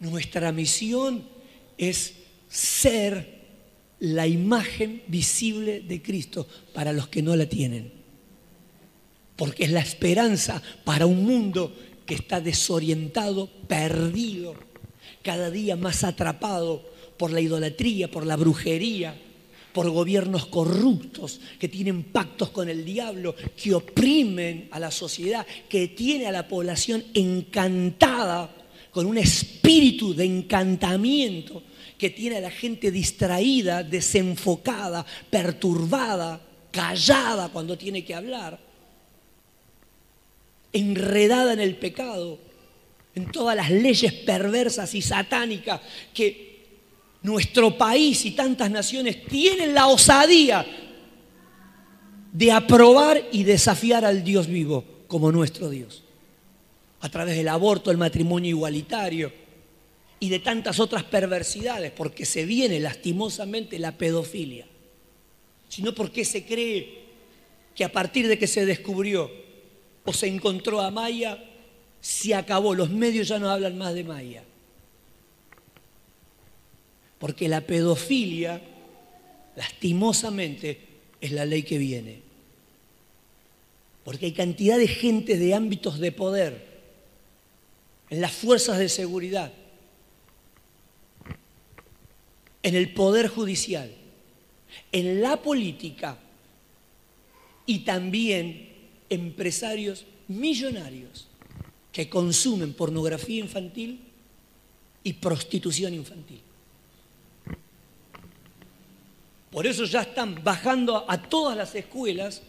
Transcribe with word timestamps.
Nuestra 0.00 0.50
misión 0.50 1.24
es 1.76 2.14
ser 2.48 3.40
la 4.00 4.26
imagen 4.26 5.02
visible 5.06 5.80
de 5.80 6.02
Cristo 6.02 6.46
para 6.72 6.92
los 6.92 7.08
que 7.08 7.22
no 7.22 7.36
la 7.36 7.46
tienen. 7.46 7.92
Porque 9.36 9.64
es 9.64 9.70
la 9.70 9.80
esperanza 9.80 10.62
para 10.84 11.06
un 11.06 11.24
mundo 11.24 11.74
que 12.06 12.14
está 12.14 12.40
desorientado, 12.40 13.48
perdido, 13.68 14.54
cada 15.22 15.50
día 15.50 15.76
más 15.76 16.02
atrapado 16.02 16.82
por 17.16 17.30
la 17.30 17.40
idolatría, 17.40 18.10
por 18.10 18.26
la 18.26 18.36
brujería, 18.36 19.14
por 19.72 19.90
gobiernos 19.90 20.46
corruptos 20.46 21.40
que 21.58 21.68
tienen 21.68 22.04
pactos 22.04 22.50
con 22.50 22.68
el 22.68 22.84
diablo, 22.84 23.34
que 23.56 23.74
oprimen 23.74 24.68
a 24.70 24.80
la 24.80 24.90
sociedad, 24.90 25.46
que 25.68 25.88
tiene 25.88 26.26
a 26.26 26.32
la 26.32 26.48
población 26.48 27.04
encantada 27.14 28.56
con 28.90 29.06
un 29.06 29.18
espíritu 29.18 30.14
de 30.14 30.24
encantamiento, 30.24 31.62
que 31.96 32.10
tiene 32.10 32.38
a 32.38 32.40
la 32.40 32.50
gente 32.50 32.90
distraída, 32.90 33.82
desenfocada, 33.82 35.04
perturbada, 35.28 36.40
callada 36.70 37.50
cuando 37.50 37.76
tiene 37.76 38.04
que 38.04 38.14
hablar, 38.14 38.58
enredada 40.72 41.52
en 41.52 41.60
el 41.60 41.76
pecado, 41.76 42.38
en 43.14 43.30
todas 43.30 43.54
las 43.54 43.70
leyes 43.70 44.12
perversas 44.12 44.94
y 44.94 45.02
satánicas 45.02 45.80
que 46.14 46.50
nuestro 47.22 47.76
país 47.76 48.24
y 48.24 48.30
tantas 48.30 48.70
naciones 48.70 49.24
tienen 49.26 49.74
la 49.74 49.88
osadía 49.88 50.64
de 52.32 52.52
aprobar 52.52 53.28
y 53.32 53.42
desafiar 53.42 54.04
al 54.04 54.24
Dios 54.24 54.46
vivo 54.46 54.84
como 55.06 55.32
nuestro 55.32 55.68
Dios. 55.68 56.04
A 57.00 57.08
través 57.08 57.36
del 57.36 57.48
aborto, 57.48 57.90
el 57.90 57.96
matrimonio 57.96 58.50
igualitario 58.50 59.32
y 60.20 60.28
de 60.28 60.38
tantas 60.38 60.78
otras 60.78 61.02
perversidades, 61.04 61.90
porque 61.92 62.26
se 62.26 62.44
viene 62.44 62.78
lastimosamente 62.78 63.78
la 63.78 63.96
pedofilia, 63.96 64.66
sino 65.68 65.94
porque 65.94 66.26
se 66.26 66.44
cree 66.44 67.00
que 67.74 67.84
a 67.84 67.92
partir 67.92 68.28
de 68.28 68.38
que 68.38 68.46
se 68.46 68.66
descubrió 68.66 69.30
o 70.04 70.12
se 70.12 70.26
encontró 70.26 70.82
a 70.82 70.90
Maya, 70.90 71.42
se 72.00 72.34
acabó, 72.34 72.74
los 72.74 72.90
medios 72.90 73.28
ya 73.28 73.38
no 73.38 73.48
hablan 73.48 73.78
más 73.78 73.94
de 73.94 74.04
Maya. 74.04 74.44
Porque 77.18 77.48
la 77.48 77.62
pedofilia, 77.62 78.60
lastimosamente, 79.56 80.80
es 81.20 81.32
la 81.32 81.44
ley 81.44 81.62
que 81.62 81.78
viene. 81.78 82.20
Porque 84.04 84.26
hay 84.26 84.32
cantidad 84.32 84.78
de 84.78 84.88
gente 84.88 85.36
de 85.36 85.54
ámbitos 85.54 85.98
de 85.98 86.12
poder, 86.12 86.69
en 88.10 88.20
las 88.20 88.32
fuerzas 88.32 88.78
de 88.78 88.88
seguridad, 88.88 89.52
en 92.62 92.74
el 92.74 92.92
poder 92.92 93.28
judicial, 93.28 93.90
en 94.92 95.22
la 95.22 95.40
política 95.40 96.18
y 97.66 97.80
también 97.80 98.68
empresarios 99.08 100.04
millonarios 100.28 101.28
que 101.92 102.08
consumen 102.08 102.74
pornografía 102.74 103.40
infantil 103.40 104.00
y 105.02 105.12
prostitución 105.14 105.94
infantil. 105.94 106.40
Por 109.50 109.66
eso 109.66 109.84
ya 109.84 110.02
están 110.02 110.42
bajando 110.44 111.04
a 111.08 111.22
todas 111.22 111.56
las 111.56 111.74
escuelas 111.74 112.42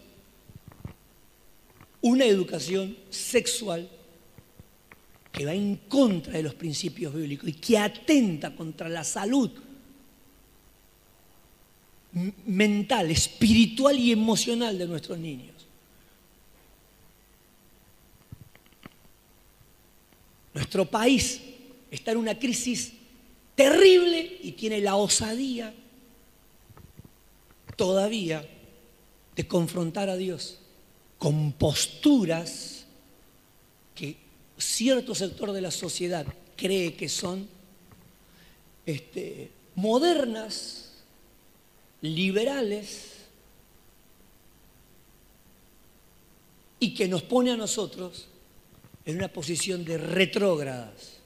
una 2.02 2.26
educación 2.26 2.98
sexual 3.10 3.90
que 5.32 5.46
va 5.46 5.54
en 5.54 5.78
contra 5.88 6.34
de 6.34 6.44
los 6.44 6.56
principios 6.56 7.14
bíblicos 7.14 7.50
y 7.50 7.54
que 7.54 7.78
atenta 7.78 8.56
contra 8.56 8.90
la 8.90 9.04
salud 9.04 9.52
mental, 12.46 13.10
espiritual 13.10 13.98
y 13.98 14.12
emocional 14.12 14.78
de 14.78 14.88
nuestros 14.88 15.18
niños. 15.18 15.56
Nuestro 20.54 20.86
país 20.86 21.40
está 21.90 22.12
en 22.12 22.18
una 22.18 22.38
crisis 22.38 22.94
terrible 23.56 24.40
y 24.44 24.52
tiene 24.52 24.82
la 24.82 24.96
osadía 24.96 25.74
todavía 27.78 28.46
de 29.36 29.48
confrontar 29.48 30.10
a 30.10 30.18
Dios 30.18 30.60
con 31.18 31.54
posturas 31.54 32.81
cierto 34.62 35.16
sector 35.16 35.52
de 35.52 35.62
la 35.62 35.72
sociedad 35.72 36.26
cree 36.56 36.94
que 36.96 37.10
son 37.10 37.48
este, 38.86 39.52
modernas, 39.76 40.92
liberales, 42.02 43.12
y 46.82 46.96
que 46.96 47.08
nos 47.08 47.22
pone 47.22 47.52
a 47.52 47.58
nosotros 47.58 48.28
en 49.06 49.18
una 49.18 49.28
posición 49.28 49.86
de 49.86 50.00
retrógradas. 50.00 51.18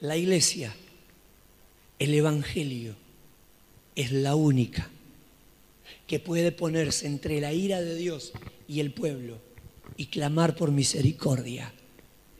La 0.00 0.16
iglesia, 0.16 0.74
el 2.00 2.12
Evangelio, 2.12 2.96
es 3.94 4.10
la 4.10 4.34
única 4.34 4.90
que 6.08 6.18
puede 6.18 6.50
ponerse 6.50 7.06
entre 7.06 7.40
la 7.40 7.52
ira 7.52 7.80
de 7.80 7.94
Dios 7.94 8.32
y 8.66 8.80
el 8.80 8.92
pueblo 8.92 9.38
y 9.96 10.06
clamar 10.06 10.56
por 10.56 10.70
misericordia 10.70 11.72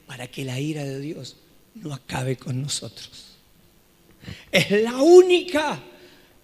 para 0.07 0.27
que 0.29 0.45
la 0.45 0.61
ira 0.61 0.85
de 0.85 1.01
Dios 1.01 1.37
no 1.75 1.95
acabe 1.95 2.37
con 2.37 2.61
nosotros. 2.61 3.37
Es 4.51 4.71
la 4.71 5.03
única 5.03 5.83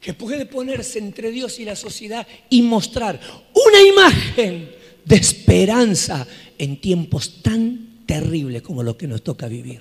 que 0.00 0.14
puede 0.14 0.46
ponerse 0.46 0.98
entre 0.98 1.30
Dios 1.30 1.58
y 1.60 1.64
la 1.64 1.76
sociedad 1.76 2.26
y 2.48 2.62
mostrar 2.62 3.20
una 3.54 3.82
imagen 3.82 4.70
de 5.04 5.16
esperanza 5.16 6.26
en 6.58 6.80
tiempos 6.80 7.42
tan 7.42 8.04
terribles 8.06 8.62
como 8.62 8.82
lo 8.82 8.96
que 8.96 9.06
nos 9.06 9.22
toca 9.22 9.48
vivir. 9.48 9.80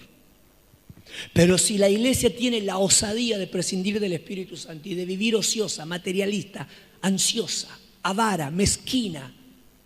Pero 1.33 1.57
si 1.57 1.77
la 1.77 1.89
iglesia 1.89 2.35
tiene 2.35 2.61
la 2.61 2.77
osadía 2.77 3.37
de 3.37 3.47
prescindir 3.47 3.99
del 3.99 4.13
Espíritu 4.13 4.55
Santo 4.55 4.87
y 4.89 4.95
de 4.95 5.05
vivir 5.05 5.35
ociosa, 5.35 5.85
materialista, 5.85 6.67
ansiosa, 7.01 7.79
avara, 8.03 8.51
mezquina, 8.51 9.33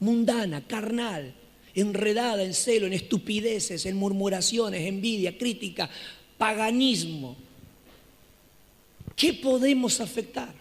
mundana, 0.03 0.61
carnal, 0.67 1.33
enredada 1.73 2.43
en 2.43 2.53
celo, 2.53 2.85
en 2.85 2.93
estupideces, 2.93 3.85
en 3.85 3.95
murmuraciones, 3.95 4.87
envidia, 4.87 5.37
crítica, 5.37 5.89
paganismo, 6.37 7.37
¿qué 9.15 9.33
podemos 9.33 9.99
afectar? 10.01 10.53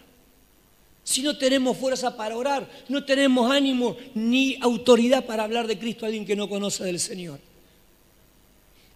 Si 1.03 1.21
no 1.21 1.37
tenemos 1.37 1.77
fuerza 1.77 2.15
para 2.15 2.37
orar, 2.37 2.69
no 2.87 3.03
tenemos 3.03 3.51
ánimo 3.51 3.97
ni 4.15 4.57
autoridad 4.61 5.25
para 5.25 5.43
hablar 5.43 5.67
de 5.67 5.77
Cristo 5.77 6.05
a 6.05 6.07
alguien 6.07 6.25
que 6.25 6.37
no 6.37 6.47
conoce 6.47 6.85
del 6.85 6.99
Señor. 6.99 7.39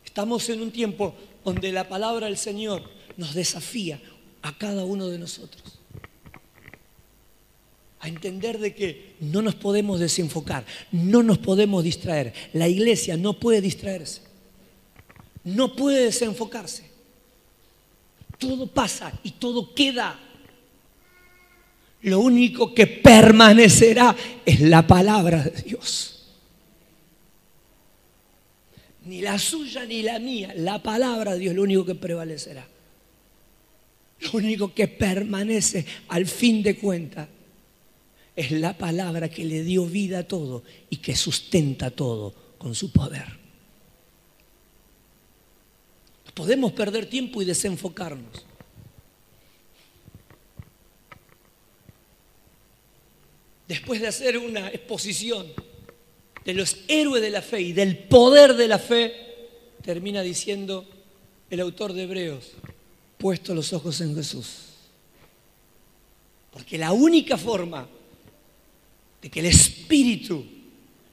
Estamos 0.06 0.48
en 0.50 0.62
un 0.62 0.72
tiempo 0.72 1.14
donde 1.44 1.72
la 1.74 1.90
palabra 1.90 2.28
del 2.28 2.38
Señor 2.38 2.90
nos 3.18 3.34
desafía 3.34 4.00
a 4.42 4.58
cada 4.58 4.86
uno 4.86 5.08
de 5.08 5.20
nosotros. 5.20 5.77
A 8.00 8.08
entender 8.08 8.60
de 8.60 8.76
que 8.76 9.16
no 9.20 9.42
nos 9.42 9.56
podemos 9.56 10.00
desenfocar, 10.00 10.66
no 10.92 11.24
nos 11.24 11.40
podemos 11.40 11.84
distraer. 11.84 12.34
La 12.54 12.68
iglesia 12.68 13.18
no 13.18 13.40
puede 13.40 13.62
distraerse, 13.62 14.22
no 15.44 15.76
puede 15.76 16.06
desenfocarse. 16.06 16.84
Todo 18.38 18.68
pasa 18.68 19.12
y 19.24 19.32
todo 19.32 19.74
queda. 19.74 20.20
Lo 22.02 22.20
único 22.20 22.76
que 22.76 22.86
permanecerá 22.86 24.16
es 24.46 24.60
la 24.62 24.86
palabra 24.86 25.44
de 25.44 25.62
Dios 25.64 26.18
ni 29.08 29.22
la 29.22 29.40
suya 29.40 29.86
ni 29.86 30.04
la 30.04 30.20
mía, 30.20 30.54
la 30.56 30.84
palabra 30.84 31.34
de 31.34 31.40
Dios 31.40 31.52
es 31.52 31.56
lo 31.56 31.64
único 31.64 31.86
que 31.86 31.96
prevalecerá. 31.96 32.68
Lo 34.20 34.32
único 34.34 34.74
que 34.74 34.88
permanece 34.88 35.86
al 36.10 36.26
fin 36.26 36.62
de 36.62 36.76
cuentas 36.76 37.28
es 38.38 38.52
la 38.52 38.78
palabra 38.78 39.30
que 39.30 39.44
le 39.44 39.64
dio 39.64 39.88
vida 39.88 40.20
a 40.20 40.28
todo 40.28 40.64
y 40.92 40.98
que 40.98 41.16
sustenta 41.16 41.90
todo 41.90 42.36
con 42.60 42.76
su 42.76 42.92
poder. 42.92 43.26
Podemos 46.36 46.72
perder 46.74 47.08
tiempo 47.08 47.42
y 47.42 47.46
desenfocarnos. 47.46 48.46
Después 53.68 54.00
de 54.02 54.08
hacer 54.08 54.38
una 54.38 54.70
exposición 54.70 55.48
de 56.46 56.54
los 56.54 56.78
héroes 56.88 57.24
de 57.24 57.32
la 57.32 57.42
fe 57.42 57.62
y 57.62 57.74
del 57.74 57.98
poder 57.98 58.54
de 58.54 58.68
la 58.68 58.78
fe, 58.78 59.16
termina 59.82 60.22
diciendo 60.22 60.86
el 61.50 61.60
autor 61.60 61.92
de 61.94 62.04
Hebreos, 62.04 62.52
puesto 63.18 63.56
los 63.56 63.74
ojos 63.74 64.00
en 64.02 64.16
Jesús. 64.16 64.60
Porque 66.52 66.78
la 66.78 66.92
única 66.92 67.36
forma 67.36 67.90
de 69.22 69.30
que 69.30 69.40
el 69.40 69.48
Espíritu 69.48 70.46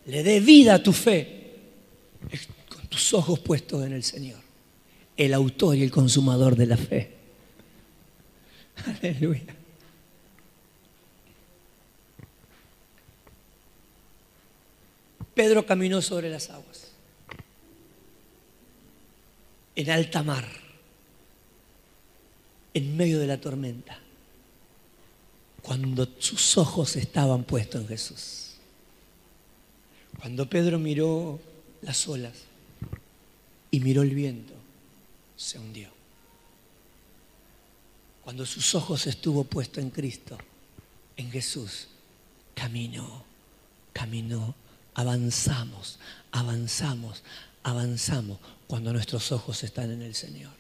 le 0.07 0.23
dé 0.23 0.41
vida 0.41 0.75
a 0.75 0.83
tu 0.83 0.93
fe 0.93 1.53
con 2.69 2.87
tus 2.89 3.15
ojos 3.15 3.39
puestos 3.41 3.85
en 3.85 3.93
el 3.93 4.03
Señor. 4.03 4.41
el 5.17 5.33
autor 5.33 5.77
y 5.77 5.83
el 5.83 5.91
consumador 5.91 6.57
de 6.57 6.67
la 6.67 6.77
fe. 6.77 7.15
Aleluya. 8.87 9.55
Pedro 15.35 15.67
caminó 15.67 16.01
sobre 16.01 16.31
las 16.31 16.51
aguas, 16.51 16.93
en 19.75 19.91
alta 19.91 20.23
mar, 20.23 20.47
en 22.73 22.97
medio 22.97 23.19
de 23.19 23.27
la 23.27 23.41
tormenta, 23.41 23.99
cuando 25.65 26.07
sus 26.19 26.59
ojos 26.59 26.95
estaban 26.95 27.43
puestos 27.45 27.81
en 27.81 27.89
Jesús. 27.89 28.51
Cuando 30.21 30.49
Pedro 30.49 30.79
miró 30.79 31.41
las 31.81 32.07
olas 32.07 32.35
y 33.71 33.81
miró 33.81 34.03
el 34.03 34.15
viento, 34.15 34.53
se 35.39 35.59
hundió. 35.59 35.89
Cuando 38.23 38.45
sus 38.45 38.75
ojos 38.75 39.07
estuvo 39.07 39.45
puesto 39.45 39.81
en 39.81 39.89
Cristo, 39.89 40.37
en 41.17 41.31
Jesús, 41.31 41.89
caminó, 42.55 43.25
caminó, 43.95 44.55
avanzamos, 44.93 45.99
avanzamos, 46.31 47.23
avanzamos 47.63 48.39
cuando 48.67 48.93
nuestros 48.93 49.33
ojos 49.33 49.65
están 49.65 49.91
en 49.93 50.03
el 50.03 50.15
Señor. 50.15 50.53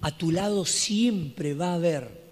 A 0.00 0.16
tu 0.16 0.30
lado 0.30 0.64
siempre 0.64 1.54
va 1.54 1.72
a 1.72 1.74
haber 1.74 2.23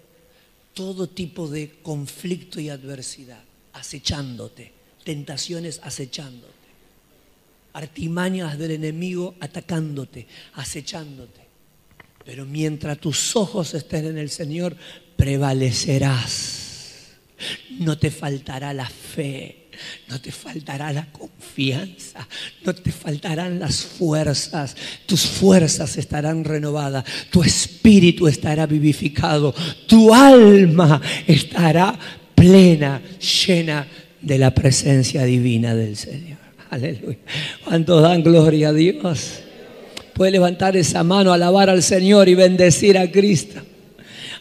todo 0.73 1.07
tipo 1.07 1.47
de 1.47 1.79
conflicto 1.81 2.59
y 2.59 2.69
adversidad 2.69 3.43
acechándote, 3.73 4.71
tentaciones 5.03 5.79
acechándote, 5.83 6.53
artimañas 7.73 8.57
del 8.57 8.71
enemigo 8.71 9.35
atacándote, 9.39 10.27
acechándote. 10.53 11.41
Pero 12.23 12.45
mientras 12.45 12.99
tus 12.99 13.35
ojos 13.35 13.73
estén 13.73 14.05
en 14.05 14.17
el 14.17 14.29
Señor, 14.29 14.77
prevalecerás. 15.17 16.62
No 17.79 17.97
te 17.97 18.11
faltará 18.11 18.73
la 18.73 18.87
fe, 18.87 19.69
no 20.07 20.19
te 20.19 20.31
faltará 20.31 20.93
la 20.93 21.11
confianza, 21.11 22.27
no 22.65 22.73
te 22.73 22.91
faltarán 22.91 23.59
las 23.59 23.81
fuerzas. 23.81 24.75
Tus 25.05 25.21
fuerzas 25.21 25.97
estarán 25.97 26.43
renovadas, 26.43 27.03
tu 27.29 27.43
espíritu 27.43 28.27
estará 28.27 28.65
vivificado, 28.65 29.53
tu 29.87 30.13
alma 30.13 31.01
estará 31.27 31.97
plena, 32.35 33.01
llena 33.45 33.87
de 34.21 34.37
la 34.37 34.53
presencia 34.53 35.23
divina 35.23 35.75
del 35.75 35.95
Señor. 35.97 36.37
Aleluya. 36.69 37.19
¿Cuántos 37.63 38.01
dan 38.01 38.23
gloria 38.23 38.69
a 38.69 38.73
Dios? 38.73 39.39
Puede 40.13 40.31
levantar 40.31 40.77
esa 40.77 41.03
mano, 41.03 41.33
alabar 41.33 41.69
al 41.69 41.83
Señor 41.83 42.29
y 42.29 42.35
bendecir 42.35 42.97
a 42.97 43.11
Cristo. 43.11 43.61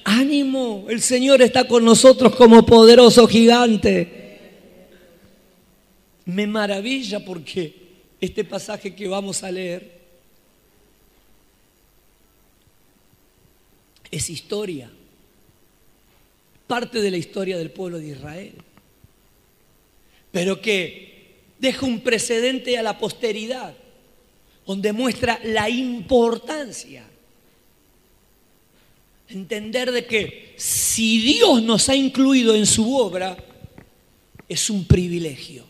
Ánimo, 0.05 0.87
el 0.89 1.01
Señor 1.01 1.43
está 1.43 1.67
con 1.67 1.85
nosotros 1.85 2.35
como 2.37 2.65
poderoso 2.65 3.27
gigante. 3.27 4.21
Me 6.25 6.47
maravilla 6.47 7.25
porque 7.25 7.75
este 8.21 8.45
pasaje 8.45 8.95
que 8.95 9.09
vamos 9.09 9.43
a 9.43 9.51
leer 9.51 10.01
es 14.11 14.31
historia, 14.31 14.91
parte 16.67 17.01
de 17.01 17.11
la 17.11 17.17
historia 17.17 17.57
del 17.59 17.71
pueblo 17.71 17.99
de 17.99 18.09
Israel, 18.09 18.55
pero 20.31 20.61
que 20.61 21.13
deja 21.59 21.87
un 21.87 22.01
precedente 22.01 22.77
a 22.77 22.83
la 22.83 22.99
posteridad 22.99 23.75
donde 24.67 24.93
muestra 24.93 25.41
la 25.45 25.69
importancia. 25.69 27.05
Entender 29.33 29.91
de 29.91 30.07
que 30.07 30.55
si 30.57 31.21
Dios 31.21 31.63
nos 31.63 31.89
ha 31.89 31.97
incluido 31.97 32.55
en 32.55 32.67
su 32.67 32.97
obra, 32.97 33.37
es 34.49 34.71
un 34.71 34.85
privilegio. 34.85 35.65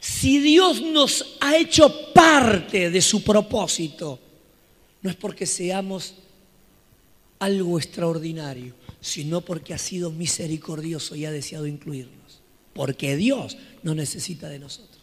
Si 0.00 0.38
Dios 0.38 0.80
nos 0.82 1.36
ha 1.40 1.56
hecho 1.56 2.12
parte 2.12 2.90
de 2.90 3.00
su 3.00 3.22
propósito, 3.22 4.18
no 5.02 5.10
es 5.10 5.16
porque 5.16 5.46
seamos 5.46 6.14
algo 7.38 7.78
extraordinario, 7.78 8.74
sino 9.00 9.40
porque 9.40 9.74
ha 9.74 9.78
sido 9.78 10.10
misericordioso 10.10 11.14
y 11.14 11.24
ha 11.24 11.30
deseado 11.30 11.66
incluirnos. 11.66 12.40
Porque 12.74 13.16
Dios 13.16 13.56
no 13.82 13.94
necesita 13.94 14.48
de 14.48 14.58
nosotros. 14.58 14.97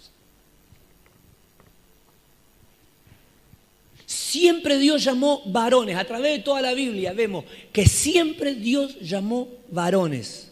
Siempre 4.16 4.78
Dios 4.80 5.04
llamó 5.04 5.42
varones. 5.46 5.98
A 5.98 6.06
través 6.06 6.38
de 6.38 6.44
toda 6.44 6.62
la 6.62 6.74
Biblia 6.74 7.12
vemos 7.12 7.44
que 7.74 7.86
siempre 7.86 8.56
Dios 8.56 8.98
llamó 9.02 9.50
varones. 9.70 10.52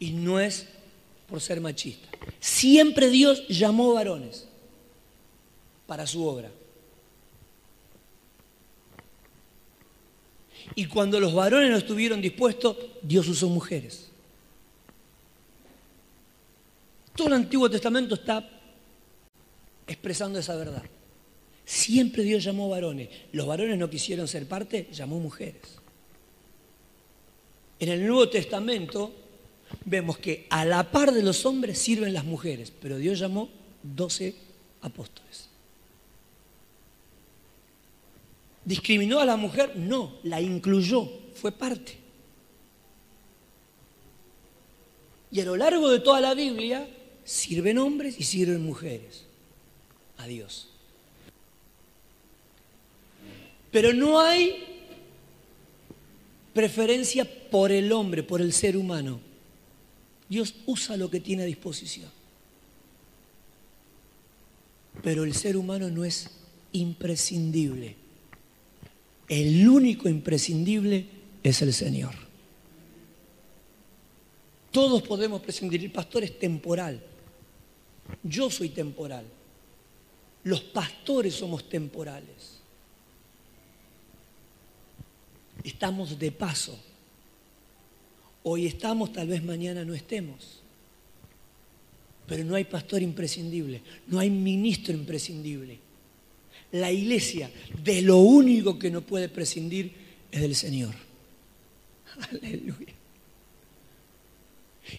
Y 0.00 0.10
no 0.10 0.40
es 0.40 0.66
por 1.28 1.40
ser 1.40 1.60
machista. 1.60 2.08
Siempre 2.40 3.08
Dios 3.08 3.46
llamó 3.46 3.94
varones 3.94 4.48
para 5.86 6.08
su 6.08 6.26
obra. 6.26 6.50
Y 10.74 10.86
cuando 10.86 11.20
los 11.20 11.32
varones 11.32 11.70
no 11.70 11.76
estuvieron 11.76 12.20
dispuestos, 12.20 12.76
Dios 13.00 13.28
usó 13.28 13.48
mujeres. 13.48 14.08
Todo 17.14 17.28
el 17.28 17.34
Antiguo 17.34 17.70
Testamento 17.70 18.16
está 18.16 18.48
expresando 19.86 20.40
esa 20.40 20.56
verdad. 20.56 20.82
Siempre 21.70 22.24
Dios 22.24 22.42
llamó 22.42 22.68
varones. 22.68 23.08
Los 23.30 23.46
varones 23.46 23.78
no 23.78 23.88
quisieron 23.88 24.26
ser 24.26 24.48
parte, 24.48 24.88
llamó 24.90 25.20
mujeres. 25.20 25.78
En 27.78 27.90
el 27.90 28.04
Nuevo 28.04 28.28
Testamento 28.28 29.14
vemos 29.84 30.18
que 30.18 30.48
a 30.50 30.64
la 30.64 30.90
par 30.90 31.12
de 31.12 31.22
los 31.22 31.46
hombres 31.46 31.78
sirven 31.78 32.12
las 32.12 32.24
mujeres, 32.24 32.72
pero 32.82 32.96
Dios 32.96 33.20
llamó 33.20 33.48
doce 33.84 34.34
apóstoles. 34.80 35.48
¿Discriminó 38.64 39.20
a 39.20 39.24
la 39.24 39.36
mujer? 39.36 39.76
No, 39.76 40.16
la 40.24 40.40
incluyó, 40.40 41.08
fue 41.34 41.52
parte. 41.52 41.96
Y 45.30 45.40
a 45.40 45.44
lo 45.44 45.54
largo 45.54 45.88
de 45.88 46.00
toda 46.00 46.20
la 46.20 46.34
Biblia 46.34 46.90
sirven 47.22 47.78
hombres 47.78 48.18
y 48.18 48.24
sirven 48.24 48.60
mujeres 48.60 49.26
a 50.16 50.26
Dios. 50.26 50.69
Pero 53.70 53.92
no 53.92 54.20
hay 54.20 54.64
preferencia 56.52 57.26
por 57.50 57.70
el 57.70 57.92
hombre, 57.92 58.22
por 58.22 58.40
el 58.40 58.52
ser 58.52 58.76
humano. 58.76 59.20
Dios 60.28 60.54
usa 60.66 60.96
lo 60.96 61.10
que 61.10 61.20
tiene 61.20 61.42
a 61.42 61.46
disposición. 61.46 62.10
Pero 65.02 65.24
el 65.24 65.34
ser 65.34 65.56
humano 65.56 65.88
no 65.88 66.04
es 66.04 66.30
imprescindible. 66.72 67.96
El 69.28 69.68
único 69.68 70.08
imprescindible 70.08 71.06
es 71.42 71.62
el 71.62 71.72
Señor. 71.72 72.14
Todos 74.70 75.02
podemos 75.02 75.40
prescindir. 75.40 75.82
El 75.82 75.92
pastor 75.92 76.24
es 76.24 76.38
temporal. 76.38 77.02
Yo 78.22 78.50
soy 78.50 78.70
temporal. 78.70 79.24
Los 80.44 80.60
pastores 80.60 81.34
somos 81.34 81.68
temporales. 81.68 82.59
Estamos 85.64 86.18
de 86.18 86.32
paso. 86.32 86.78
Hoy 88.42 88.66
estamos, 88.66 89.12
tal 89.12 89.28
vez 89.28 89.42
mañana 89.42 89.84
no 89.84 89.94
estemos. 89.94 90.60
Pero 92.26 92.44
no 92.44 92.54
hay 92.54 92.64
pastor 92.64 93.02
imprescindible, 93.02 93.82
no 94.06 94.18
hay 94.18 94.30
ministro 94.30 94.94
imprescindible. 94.94 95.78
La 96.72 96.92
iglesia 96.92 97.50
de 97.82 98.02
lo 98.02 98.18
único 98.18 98.78
que 98.78 98.90
no 98.90 99.02
puede 99.02 99.28
prescindir 99.28 99.92
es 100.30 100.40
del 100.40 100.54
Señor. 100.54 100.94
Aleluya. 102.30 102.94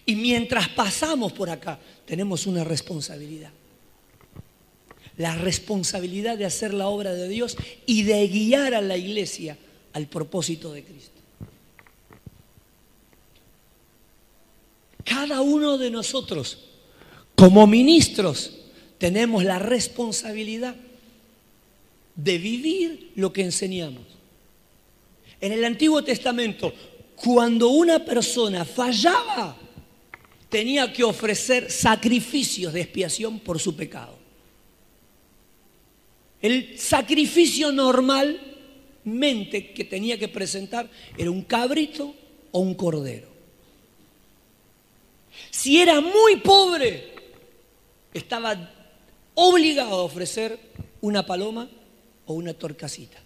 Y 0.06 0.14
mientras 0.14 0.68
pasamos 0.68 1.32
por 1.32 1.50
acá, 1.50 1.78
tenemos 2.06 2.46
una 2.46 2.64
responsabilidad. 2.64 3.50
La 5.16 5.36
responsabilidad 5.36 6.38
de 6.38 6.46
hacer 6.46 6.72
la 6.72 6.88
obra 6.88 7.12
de 7.12 7.28
Dios 7.28 7.56
y 7.86 8.02
de 8.04 8.26
guiar 8.28 8.74
a 8.74 8.80
la 8.80 8.96
iglesia 8.96 9.58
al 9.92 10.06
propósito 10.06 10.72
de 10.72 10.84
Cristo. 10.84 11.20
Cada 15.04 15.40
uno 15.40 15.78
de 15.78 15.90
nosotros, 15.90 16.58
como 17.34 17.66
ministros, 17.66 18.52
tenemos 18.98 19.44
la 19.44 19.58
responsabilidad 19.58 20.76
de 22.14 22.38
vivir 22.38 23.12
lo 23.16 23.32
que 23.32 23.42
enseñamos. 23.42 24.02
En 25.40 25.52
el 25.52 25.64
Antiguo 25.64 26.04
Testamento, 26.04 26.72
cuando 27.16 27.68
una 27.68 28.04
persona 28.04 28.64
fallaba, 28.64 29.56
tenía 30.48 30.92
que 30.92 31.02
ofrecer 31.02 31.70
sacrificios 31.70 32.72
de 32.72 32.82
expiación 32.82 33.40
por 33.40 33.58
su 33.58 33.74
pecado. 33.74 34.16
El 36.40 36.78
sacrificio 36.78 37.72
normalmente 39.04 39.72
que 39.72 39.84
tenía 39.84 40.18
que 40.18 40.28
presentar 40.28 40.88
era 41.16 41.30
un 41.30 41.42
cabrito 41.42 42.14
o 42.50 42.60
un 42.60 42.74
cordero. 42.74 43.28
Si 45.50 45.80
era 45.80 46.00
muy 46.00 46.36
pobre, 46.36 47.12
estaba 48.12 48.70
obligado 49.34 49.94
a 49.94 50.02
ofrecer 50.02 50.58
una 51.00 51.24
paloma 51.24 51.68
o 52.26 52.34
una 52.34 52.54
torcasita. 52.54 53.18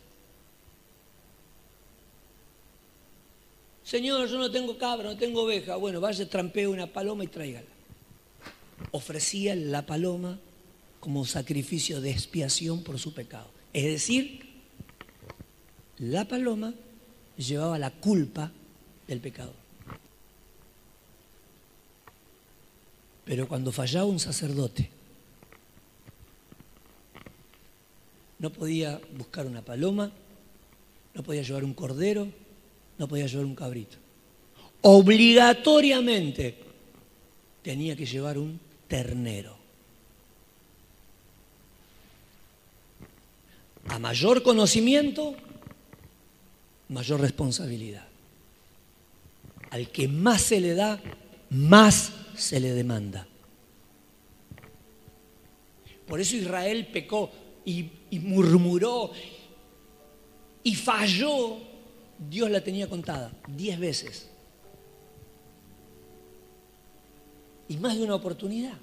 Señor, 3.85 4.29
yo 4.29 4.39
no 4.39 4.51
tengo 4.51 4.77
cabra, 4.79 5.11
no 5.11 5.17
tengo 5.17 5.43
oveja. 5.43 5.77
Bueno, 5.77 6.01
vaya, 6.01 6.29
trampee 6.29 6.67
una 6.67 6.89
paloma 6.89 7.23
y 7.23 7.29
tráigala. 7.29 7.67
Ofrecía 8.91 9.55
la 9.55 9.87
paloma 9.87 10.39
como 10.99 11.25
sacrificio 11.25 12.01
de 12.01 12.11
expiación 12.11 12.83
por 12.83 12.99
su 12.99 13.15
pecado. 13.15 13.49
Es 13.73 13.85
decir, 13.85 14.46
la 15.99 16.27
paloma 16.27 16.73
llevaba 17.37 17.79
la 17.79 17.91
culpa 17.91 18.51
del 19.07 19.21
pecado. 19.21 19.53
Pero 23.25 23.49
cuando 23.49 23.73
fallaba 23.73 24.07
un 24.07 24.21
sacerdote, 24.21 24.89
no 28.39 28.51
podía 28.51 29.01
buscar 29.17 29.47
una 29.47 29.63
paloma, 29.63 30.13
no 31.15 31.23
podía 31.23 31.43
llevar 31.43 31.65
un 31.65 31.75
cordero, 31.75 32.29
no 32.99 33.09
podía 33.09 33.27
llevar 33.27 33.47
un 33.47 33.55
cabrito. 33.55 33.97
Obligatoriamente 34.83 36.57
tenía 37.63 37.97
que 37.97 38.07
llevar 38.07 38.39
un 38.39 38.61
ternero. 38.87 39.57
A 43.89 43.99
mayor 43.99 44.43
conocimiento, 44.43 45.35
mayor 46.89 47.21
responsabilidad. 47.21 48.07
Al 49.71 49.91
que 49.91 50.09
más 50.09 50.43
se 50.43 50.61
le 50.61 50.75
da, 50.75 51.01
más 51.51 52.13
se 52.37 52.61
le 52.61 52.73
demanda. 52.73 53.27
Por 56.07 56.21
eso 56.21 56.37
Israel 56.37 56.87
pecó 56.93 57.31
y, 57.65 57.91
murmuró 58.21 59.11
y 60.63 60.75
falló. 60.75 61.59
Dios 62.31 62.51
la 62.51 62.63
tenía 62.63 62.89
contada 62.89 63.31
diez 63.49 63.79
veces. 63.79 64.29
Y 67.69 67.77
más 67.77 67.97
de 67.97 68.05
una 68.05 68.15
oportunidad. 68.15 68.79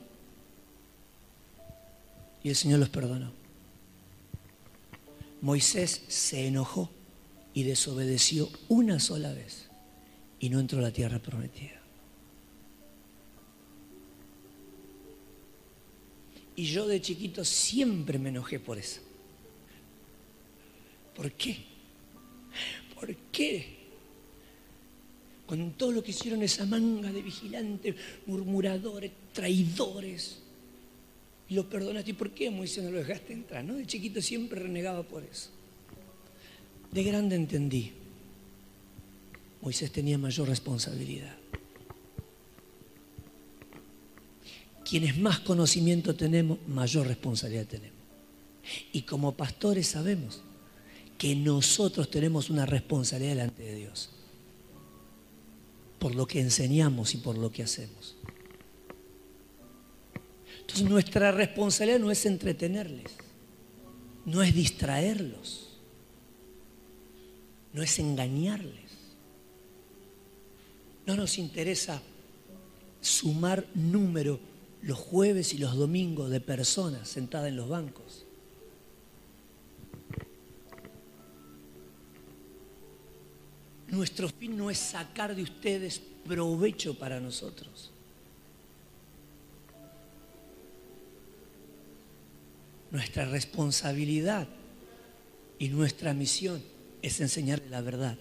Y 2.43 2.49
el 2.49 2.55
Señor 2.55 2.79
los 2.79 2.89
perdonó. 2.89 3.31
Moisés 5.41 6.03
se 6.07 6.47
enojó 6.47 6.89
y 7.53 7.63
desobedeció 7.63 8.49
una 8.67 8.99
sola 8.99 9.33
vez 9.33 9.69
y 10.39 10.49
no 10.49 10.59
entró 10.59 10.79
a 10.79 10.81
la 10.81 10.91
tierra 10.91 11.19
prometida. 11.19 11.81
Y 16.55 16.65
yo 16.65 16.87
de 16.87 17.01
chiquito 17.01 17.43
siempre 17.43 18.19
me 18.19 18.29
enojé 18.29 18.59
por 18.59 18.77
eso. 18.77 19.01
¿Por 21.15 21.31
qué? 21.31 21.57
¿Por 22.95 23.15
qué? 23.31 23.65
Con 25.45 25.73
todo 25.73 25.91
lo 25.91 26.03
que 26.03 26.11
hicieron 26.11 26.41
esa 26.43 26.65
manga 26.65 27.11
de 27.11 27.21
vigilantes, 27.21 27.95
murmuradores, 28.25 29.11
traidores. 29.33 30.39
Y 31.49 31.55
lo 31.55 31.69
perdonaste. 31.69 32.11
¿Y 32.11 32.13
por 32.13 32.31
qué 32.31 32.49
Moisés 32.49 32.83
no 32.83 32.91
lo 32.91 32.97
dejaste 32.97 33.33
entrar? 33.33 33.63
¿no? 33.63 33.75
De 33.75 33.85
chiquito 33.85 34.21
siempre 34.21 34.59
renegaba 34.59 35.03
por 35.03 35.23
eso. 35.23 35.49
De 36.93 37.03
grande 37.03 37.35
entendí. 37.35 37.91
Moisés 39.61 39.91
tenía 39.91 40.17
mayor 40.17 40.47
responsabilidad. 40.47 41.35
Quienes 44.83 45.17
más 45.17 45.39
conocimiento 45.39 46.15
tenemos, 46.15 46.59
mayor 46.67 47.07
responsabilidad 47.07 47.65
tenemos. 47.65 47.97
Y 48.91 49.03
como 49.03 49.31
pastores 49.31 49.87
sabemos 49.87 50.41
que 51.17 51.35
nosotros 51.35 52.11
tenemos 52.11 52.49
una 52.49 52.65
responsabilidad 52.65 53.35
delante 53.35 53.63
de 53.63 53.75
Dios 53.75 54.09
por 56.03 56.15
lo 56.15 56.27
que 56.27 56.41
enseñamos 56.41 57.13
y 57.13 57.17
por 57.19 57.37
lo 57.37 57.49
que 57.49 57.63
hacemos. 57.63 58.17
Entonces 60.59 60.89
nuestra 60.89 61.31
responsabilidad 61.31 61.99
no 61.99 62.11
es 62.11 62.25
entretenerles, 62.25 63.13
no 64.25 64.43
es 64.43 64.53
distraerlos, 64.53 65.72
no 67.73 67.81
es 67.81 67.99
engañarles. 67.99 68.91
No 71.05 71.15
nos 71.15 71.37
interesa 71.37 72.01
sumar 73.01 73.65
número 73.73 74.39
los 74.83 74.97
jueves 74.97 75.53
y 75.53 75.57
los 75.57 75.75
domingos 75.75 76.29
de 76.29 76.39
personas 76.39 77.09
sentadas 77.09 77.49
en 77.49 77.57
los 77.57 77.67
bancos. 77.67 78.25
Nuestro 83.87 84.29
fin 84.29 84.57
no 84.57 84.71
es 84.71 84.77
sacar 84.77 85.35
de 85.35 85.43
ustedes 85.43 86.01
provecho 86.25 86.97
para 86.97 87.19
nosotros. 87.19 87.91
Nuestra 92.91 93.25
responsabilidad 93.25 94.47
y 95.59 95.69
nuestra 95.69 96.13
misión 96.13 96.72
es 97.03 97.21
enseñarles 97.21 97.69
la 97.69 97.81
verdad. 97.81 98.17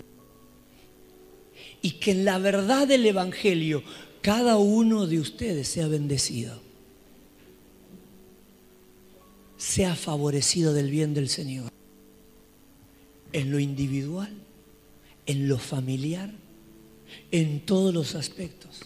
Y 1.80 1.92
que 1.92 2.10
en 2.10 2.26
la 2.26 2.38
verdad 2.38 2.86
del 2.86 3.06
Evangelio 3.06 3.82
cada 4.20 4.56
uno 4.56 5.06
de 5.06 5.18
ustedes 5.18 5.68
sea 5.68 5.88
bendecido, 5.88 6.60
sea 9.56 9.96
favorecido 9.96 10.74
del 10.74 10.90
bien 10.90 11.14
del 11.14 11.28
Señor, 11.28 11.72
en 13.32 13.50
lo 13.50 13.58
individual, 13.58 14.32
en 15.26 15.48
lo 15.48 15.58
familiar, 15.58 16.30
en 17.30 17.60
todos 17.60 17.94
los 17.94 18.14
aspectos, 18.14 18.82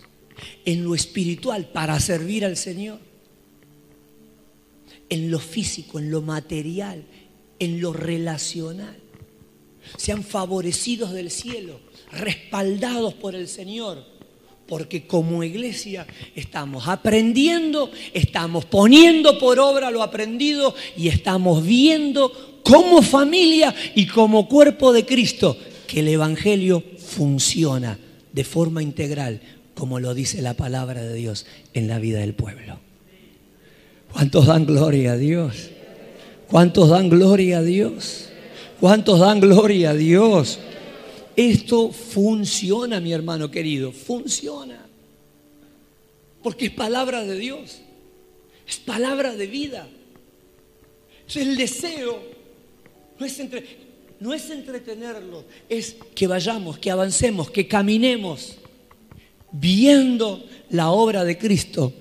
en 0.64 0.84
lo 0.84 0.94
espiritual 0.94 1.68
para 1.68 1.98
servir 2.00 2.44
al 2.44 2.56
Señor, 2.56 2.98
en 5.08 5.30
lo 5.30 5.38
físico, 5.38 5.98
en 5.98 6.10
lo 6.10 6.22
material, 6.22 7.04
en 7.58 7.80
lo 7.80 7.92
relacional. 7.92 8.96
Sean 9.96 10.22
favorecidos 10.22 11.12
del 11.12 11.30
cielo, 11.30 11.80
respaldados 12.12 13.14
por 13.14 13.34
el 13.34 13.48
Señor 13.48 14.16
porque 14.66 15.06
como 15.06 15.44
iglesia 15.44 16.06
estamos 16.34 16.88
aprendiendo, 16.88 17.90
estamos 18.12 18.64
poniendo 18.64 19.38
por 19.38 19.60
obra 19.60 19.90
lo 19.90 20.02
aprendido 20.02 20.74
y 20.96 21.08
estamos 21.08 21.64
viendo 21.64 22.60
como 22.62 23.00
familia 23.00 23.74
y 23.94 24.06
como 24.06 24.48
cuerpo 24.48 24.92
de 24.92 25.06
Cristo 25.06 25.56
que 25.86 26.00
el 26.00 26.08
Evangelio 26.08 26.82
funciona 26.98 27.98
de 28.32 28.44
forma 28.44 28.82
integral, 28.82 29.40
como 29.74 30.00
lo 30.00 30.14
dice 30.14 30.42
la 30.42 30.54
palabra 30.54 31.02
de 31.02 31.14
Dios 31.14 31.46
en 31.74 31.86
la 31.86 31.98
vida 31.98 32.18
del 32.18 32.34
pueblo. 32.34 32.80
¿Cuántos 34.12 34.46
dan 34.46 34.66
gloria 34.66 35.12
a 35.12 35.16
Dios? 35.16 35.70
¿Cuántos 36.48 36.88
dan 36.88 37.08
gloria 37.08 37.58
a 37.58 37.62
Dios? 37.62 38.30
¿Cuántos 38.80 39.20
dan 39.20 39.40
gloria 39.40 39.90
a 39.90 39.94
Dios? 39.94 40.58
Esto 41.34 41.90
funciona, 41.90 43.00
mi 43.00 43.12
hermano 43.12 43.50
querido, 43.50 43.92
funciona. 43.92 44.86
Porque 46.42 46.66
es 46.66 46.72
palabra 46.72 47.24
de 47.24 47.38
Dios, 47.38 47.80
es 48.66 48.76
palabra 48.78 49.34
de 49.34 49.46
vida. 49.46 49.88
Es 51.26 51.36
el 51.36 51.56
deseo 51.56 52.36
no 53.18 54.34
es, 54.34 54.50
entretenerlo, 54.50 55.44
es 55.68 55.96
que 56.14 56.26
vayamos, 56.26 56.78
que 56.78 56.90
avancemos, 56.90 57.50
que 57.50 57.66
caminemos 57.66 58.56
viendo 59.52 60.44
la 60.70 60.90
obra 60.90 61.24
de 61.24 61.38
Cristo 61.38 61.92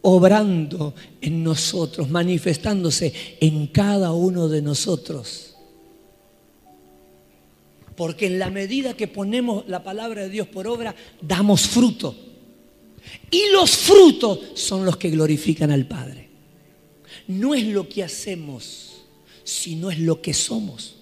obrando 0.00 0.94
en 1.20 1.42
nosotros, 1.42 2.08
manifestándose 2.08 3.12
en 3.40 3.66
cada 3.66 4.12
uno 4.12 4.48
de 4.48 4.62
nosotros. 4.62 5.47
Porque 7.98 8.26
en 8.26 8.38
la 8.38 8.48
medida 8.48 8.94
que 8.94 9.08
ponemos 9.08 9.64
la 9.66 9.82
palabra 9.82 10.22
de 10.22 10.28
Dios 10.28 10.46
por 10.46 10.68
obra, 10.68 10.94
damos 11.20 11.62
fruto. 11.62 12.14
Y 13.28 13.50
los 13.50 13.76
frutos 13.76 14.38
son 14.54 14.84
los 14.84 14.96
que 14.96 15.10
glorifican 15.10 15.72
al 15.72 15.84
Padre. 15.84 16.28
No 17.26 17.56
es 17.56 17.64
lo 17.64 17.88
que 17.88 18.04
hacemos, 18.04 19.02
sino 19.42 19.90
es 19.90 19.98
lo 19.98 20.22
que 20.22 20.32
somos. 20.32 20.94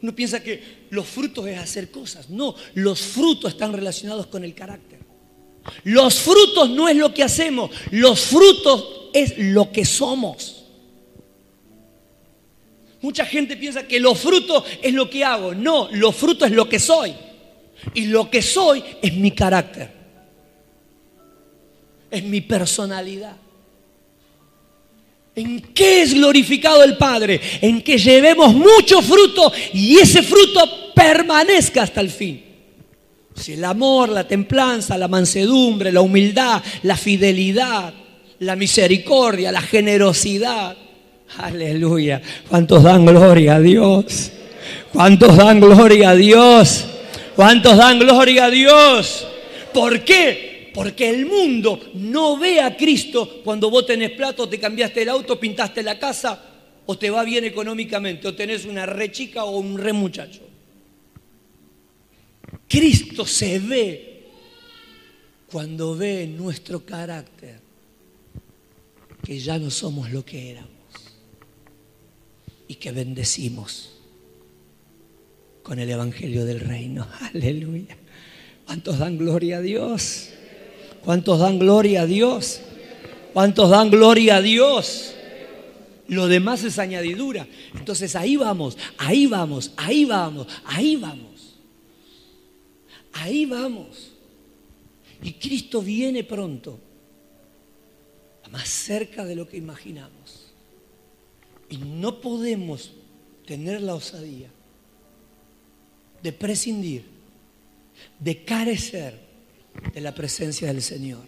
Uno 0.00 0.14
piensa 0.14 0.40
que 0.40 0.62
los 0.90 1.08
frutos 1.08 1.48
es 1.48 1.58
hacer 1.58 1.90
cosas. 1.90 2.30
No, 2.30 2.54
los 2.74 3.00
frutos 3.00 3.54
están 3.54 3.72
relacionados 3.72 4.28
con 4.28 4.44
el 4.44 4.54
carácter. 4.54 5.00
Los 5.82 6.14
frutos 6.20 6.70
no 6.70 6.88
es 6.88 6.96
lo 6.96 7.12
que 7.12 7.24
hacemos, 7.24 7.72
los 7.90 8.20
frutos 8.20 9.10
es 9.12 9.34
lo 9.38 9.72
que 9.72 9.84
somos. 9.84 10.63
Mucha 13.04 13.26
gente 13.26 13.58
piensa 13.58 13.86
que 13.86 14.00
los 14.00 14.18
frutos 14.18 14.64
es 14.80 14.94
lo 14.94 15.10
que 15.10 15.22
hago. 15.22 15.54
No, 15.54 15.90
los 15.92 16.16
frutos 16.16 16.48
es 16.48 16.54
lo 16.54 16.66
que 16.66 16.78
soy. 16.78 17.12
Y 17.92 18.06
lo 18.06 18.30
que 18.30 18.40
soy 18.40 18.82
es 19.02 19.12
mi 19.12 19.30
carácter. 19.30 19.90
Es 22.10 22.24
mi 22.24 22.40
personalidad. 22.40 23.36
¿En 25.36 25.60
qué 25.74 26.00
es 26.00 26.14
glorificado 26.14 26.82
el 26.82 26.96
Padre? 26.96 27.42
En 27.60 27.82
que 27.82 27.98
llevemos 27.98 28.54
mucho 28.54 29.02
fruto 29.02 29.52
y 29.74 29.98
ese 29.98 30.22
fruto 30.22 30.94
permanezca 30.94 31.82
hasta 31.82 32.00
el 32.00 32.08
fin. 32.08 32.42
Si 33.36 33.52
el 33.52 33.66
amor, 33.66 34.08
la 34.08 34.26
templanza, 34.26 34.96
la 34.96 35.08
mansedumbre, 35.08 35.92
la 35.92 36.00
humildad, 36.00 36.62
la 36.84 36.96
fidelidad, 36.96 37.92
la 38.38 38.56
misericordia, 38.56 39.52
la 39.52 39.60
generosidad. 39.60 40.83
Aleluya. 41.38 42.22
¿Cuántos 42.48 42.82
dan 42.82 43.04
gloria 43.04 43.56
a 43.56 43.60
Dios? 43.60 44.32
¿Cuántos 44.92 45.36
dan 45.36 45.60
gloria 45.60 46.10
a 46.10 46.14
Dios? 46.14 46.86
¿Cuántos 47.34 47.76
dan 47.76 47.98
gloria 47.98 48.46
a 48.46 48.50
Dios? 48.50 49.26
¿Por 49.72 50.04
qué? 50.04 50.70
Porque 50.72 51.10
el 51.10 51.26
mundo 51.26 51.80
no 51.94 52.38
ve 52.38 52.60
a 52.60 52.76
Cristo 52.76 53.40
cuando 53.44 53.70
vos 53.70 53.86
tenés 53.86 54.10
plato, 54.10 54.48
te 54.48 54.58
cambiaste 54.58 55.02
el 55.02 55.08
auto, 55.08 55.38
pintaste 55.38 55.82
la 55.82 55.98
casa 55.98 56.40
o 56.86 56.96
te 56.96 57.10
va 57.10 57.24
bien 57.24 57.44
económicamente 57.44 58.28
o 58.28 58.34
tenés 58.34 58.64
una 58.64 58.86
re 58.86 59.10
chica 59.10 59.44
o 59.44 59.58
un 59.58 59.78
re 59.78 59.92
muchacho. 59.92 60.42
Cristo 62.68 63.26
se 63.26 63.58
ve 63.58 64.24
cuando 65.50 65.96
ve 65.96 66.26
nuestro 66.26 66.84
carácter, 66.84 67.60
que 69.24 69.38
ya 69.38 69.58
no 69.58 69.70
somos 69.70 70.10
lo 70.10 70.24
que 70.24 70.50
éramos 70.50 70.73
y 72.68 72.76
que 72.76 72.92
bendecimos 72.92 73.92
con 75.62 75.78
el 75.78 75.90
Evangelio 75.90 76.44
del 76.44 76.60
Reino. 76.60 77.06
Aleluya. 77.34 77.96
¿Cuántos 78.66 78.98
dan 78.98 79.18
gloria 79.18 79.58
a 79.58 79.60
Dios? 79.60 80.30
¿Cuántos 81.04 81.40
dan 81.40 81.58
gloria 81.58 82.02
a 82.02 82.06
Dios? 82.06 82.60
¿Cuántos 83.32 83.70
dan 83.70 83.90
gloria 83.90 84.36
a 84.36 84.42
Dios? 84.42 85.14
Lo 86.08 86.28
demás 86.28 86.64
es 86.64 86.78
añadidura. 86.78 87.46
Entonces 87.74 88.14
ahí 88.16 88.36
vamos, 88.36 88.76
ahí 88.98 89.26
vamos, 89.26 89.72
ahí 89.76 90.04
vamos, 90.04 90.46
ahí 90.64 90.96
vamos. 90.96 91.34
Ahí 93.12 93.46
vamos. 93.46 94.12
Y 95.22 95.32
Cristo 95.34 95.80
viene 95.80 96.24
pronto, 96.24 96.78
más 98.50 98.68
cerca 98.68 99.24
de 99.24 99.34
lo 99.34 99.48
que 99.48 99.56
imaginamos. 99.56 100.13
Y 101.74 101.78
no 101.78 102.20
podemos 102.20 102.92
tener 103.44 103.82
la 103.82 103.96
osadía 103.96 104.48
de 106.22 106.32
prescindir, 106.32 107.02
de 108.20 108.44
carecer 108.44 109.18
de 109.92 110.00
la 110.00 110.14
presencia 110.14 110.68
del 110.68 110.82
Señor, 110.82 111.26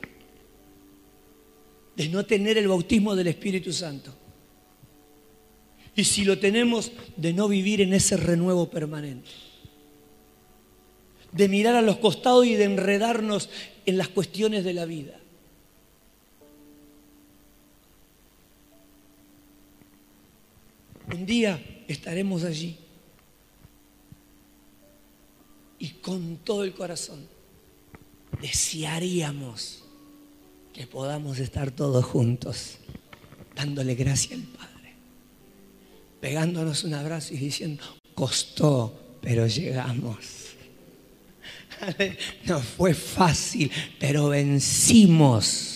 de 1.97 2.09
no 2.09 2.25
tener 2.25 2.59
el 2.59 2.69
bautismo 2.69 3.17
del 3.17 3.27
Espíritu 3.27 3.73
Santo. 3.73 4.15
Y 5.97 6.05
si 6.05 6.25
lo 6.25 6.39
tenemos, 6.39 6.93
de 7.17 7.33
no 7.33 7.49
vivir 7.49 7.81
en 7.81 7.93
ese 7.93 8.17
renuevo 8.17 8.71
permanente. 8.71 9.31
De 11.33 11.49
mirar 11.49 11.75
a 11.75 11.83
los 11.83 11.97
costados 11.97 12.47
y 12.47 12.55
de 12.55 12.65
enredarnos 12.65 13.49
en 13.85 13.99
las 13.99 14.09
cuestiones 14.09 14.63
de 14.63 14.75
la 14.75 14.85
vida. 14.85 15.19
Un 21.13 21.25
día 21.25 21.63
estaremos 21.87 22.45
allí 22.45 22.77
y 25.79 25.91
con 25.91 26.39
todo 26.39 26.65
el 26.65 26.75
corazón 26.75 27.27
desearíamos 28.41 29.85
que 30.73 30.87
podamos 30.87 31.39
estar 31.39 31.71
todos 31.71 32.05
juntos, 32.05 32.79
dándole 33.55 33.95
gracias 33.95 34.33
al 34.35 34.47
Padre, 34.47 34.95
pegándonos 36.21 36.85
un 36.85 36.95
abrazo 36.95 37.35
y 37.35 37.39
diciendo, 37.39 37.83
costó, 38.15 39.19
pero 39.23 39.47
llegamos. 39.47 40.47
No 42.47 42.59
fue 42.61 42.95
fácil, 42.95 43.71
pero 44.01 44.29
vencimos. 44.29 45.76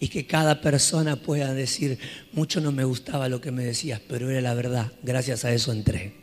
Y 0.00 0.08
que 0.08 0.26
cada 0.26 0.60
persona 0.60 1.16
pueda 1.16 1.52
decir, 1.54 1.98
mucho 2.32 2.60
no 2.60 2.70
me 2.70 2.84
gustaba 2.84 3.28
lo 3.28 3.40
que 3.40 3.50
me 3.50 3.64
decías, 3.64 4.00
pero 4.06 4.30
era 4.30 4.40
la 4.40 4.54
verdad. 4.54 4.92
Gracias 5.02 5.44
a 5.44 5.52
eso 5.52 5.72
entré. 5.72 6.14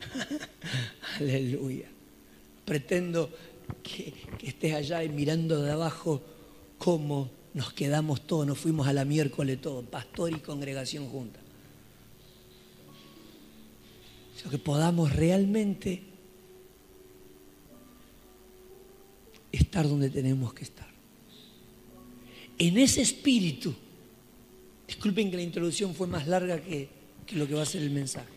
Aleluya. 1.20 1.88
Pretendo 2.64 3.30
que, 3.82 4.12
estés 4.42 4.74
allá 4.74 5.04
y 5.04 5.08
mirando 5.08 5.62
de 5.62 5.70
abajo 5.70 6.22
cómo 6.78 7.30
nos 7.54 7.72
quedamos 7.72 8.26
todos, 8.26 8.46
nos 8.46 8.58
fuimos 8.58 8.86
a 8.88 8.92
la 8.92 9.04
miércoles 9.04 9.60
todos, 9.60 9.84
pastor 9.84 10.32
y 10.32 10.40
congregación 10.40 11.08
juntas. 11.08 11.42
que 14.48 14.58
podamos 14.58 15.14
realmente 15.14 16.02
estar 19.52 19.88
donde 19.88 20.10
tenemos 20.10 20.54
que 20.54 20.64
estar. 20.64 20.89
En 22.60 22.76
ese 22.76 23.00
espíritu, 23.00 23.74
disculpen 24.86 25.30
que 25.30 25.36
la 25.38 25.42
introducción 25.42 25.94
fue 25.94 26.06
más 26.06 26.28
larga 26.28 26.60
que, 26.60 26.90
lo 27.32 27.48
que 27.48 27.54
va 27.54 27.62
a 27.62 27.66
ser 27.66 27.80
el 27.80 27.90
mensaje, 27.90 28.34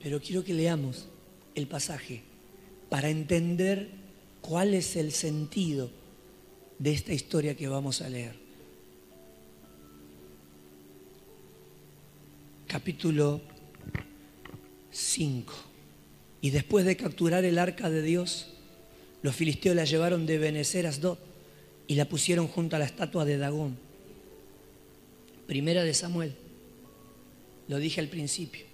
pero 0.00 0.20
quiero 0.20 0.44
que 0.44 0.54
leamos 0.54 1.08
el 1.56 1.66
pasaje 1.66 2.22
para 2.88 3.10
entender 3.10 3.88
cuál 4.40 4.74
es 4.74 4.94
el 4.94 5.10
sentido 5.10 5.90
de 6.78 6.92
esta 6.92 7.12
historia 7.12 7.56
que 7.56 7.66
vamos 7.66 8.00
a 8.00 8.08
leer. 8.08 8.36
Capítulo 12.68 13.40
5. 14.92 15.52
Y 16.42 16.50
después 16.50 16.84
de 16.84 16.96
capturar 16.96 17.44
el 17.44 17.58
arca 17.58 17.90
de 17.90 18.02
Dios, 18.02 18.52
los 19.22 19.34
filisteos 19.34 19.74
la 19.74 19.84
llevaron 19.84 20.26
de 20.26 20.38
Benecer 20.38 20.86
a 20.86 20.90
Asdod 20.90 21.33
y 21.86 21.94
la 21.94 22.06
pusieron 22.06 22.48
junto 22.48 22.76
a 22.76 22.78
la 22.78 22.84
estatua 22.84 23.24
de 23.24 23.38
Dagón. 23.38 23.76
Primera 25.46 25.84
de 25.84 25.94
Samuel. 25.94 26.34
Lo 27.68 27.78
dije 27.78 28.00
al 28.00 28.08
principio. 28.08 28.64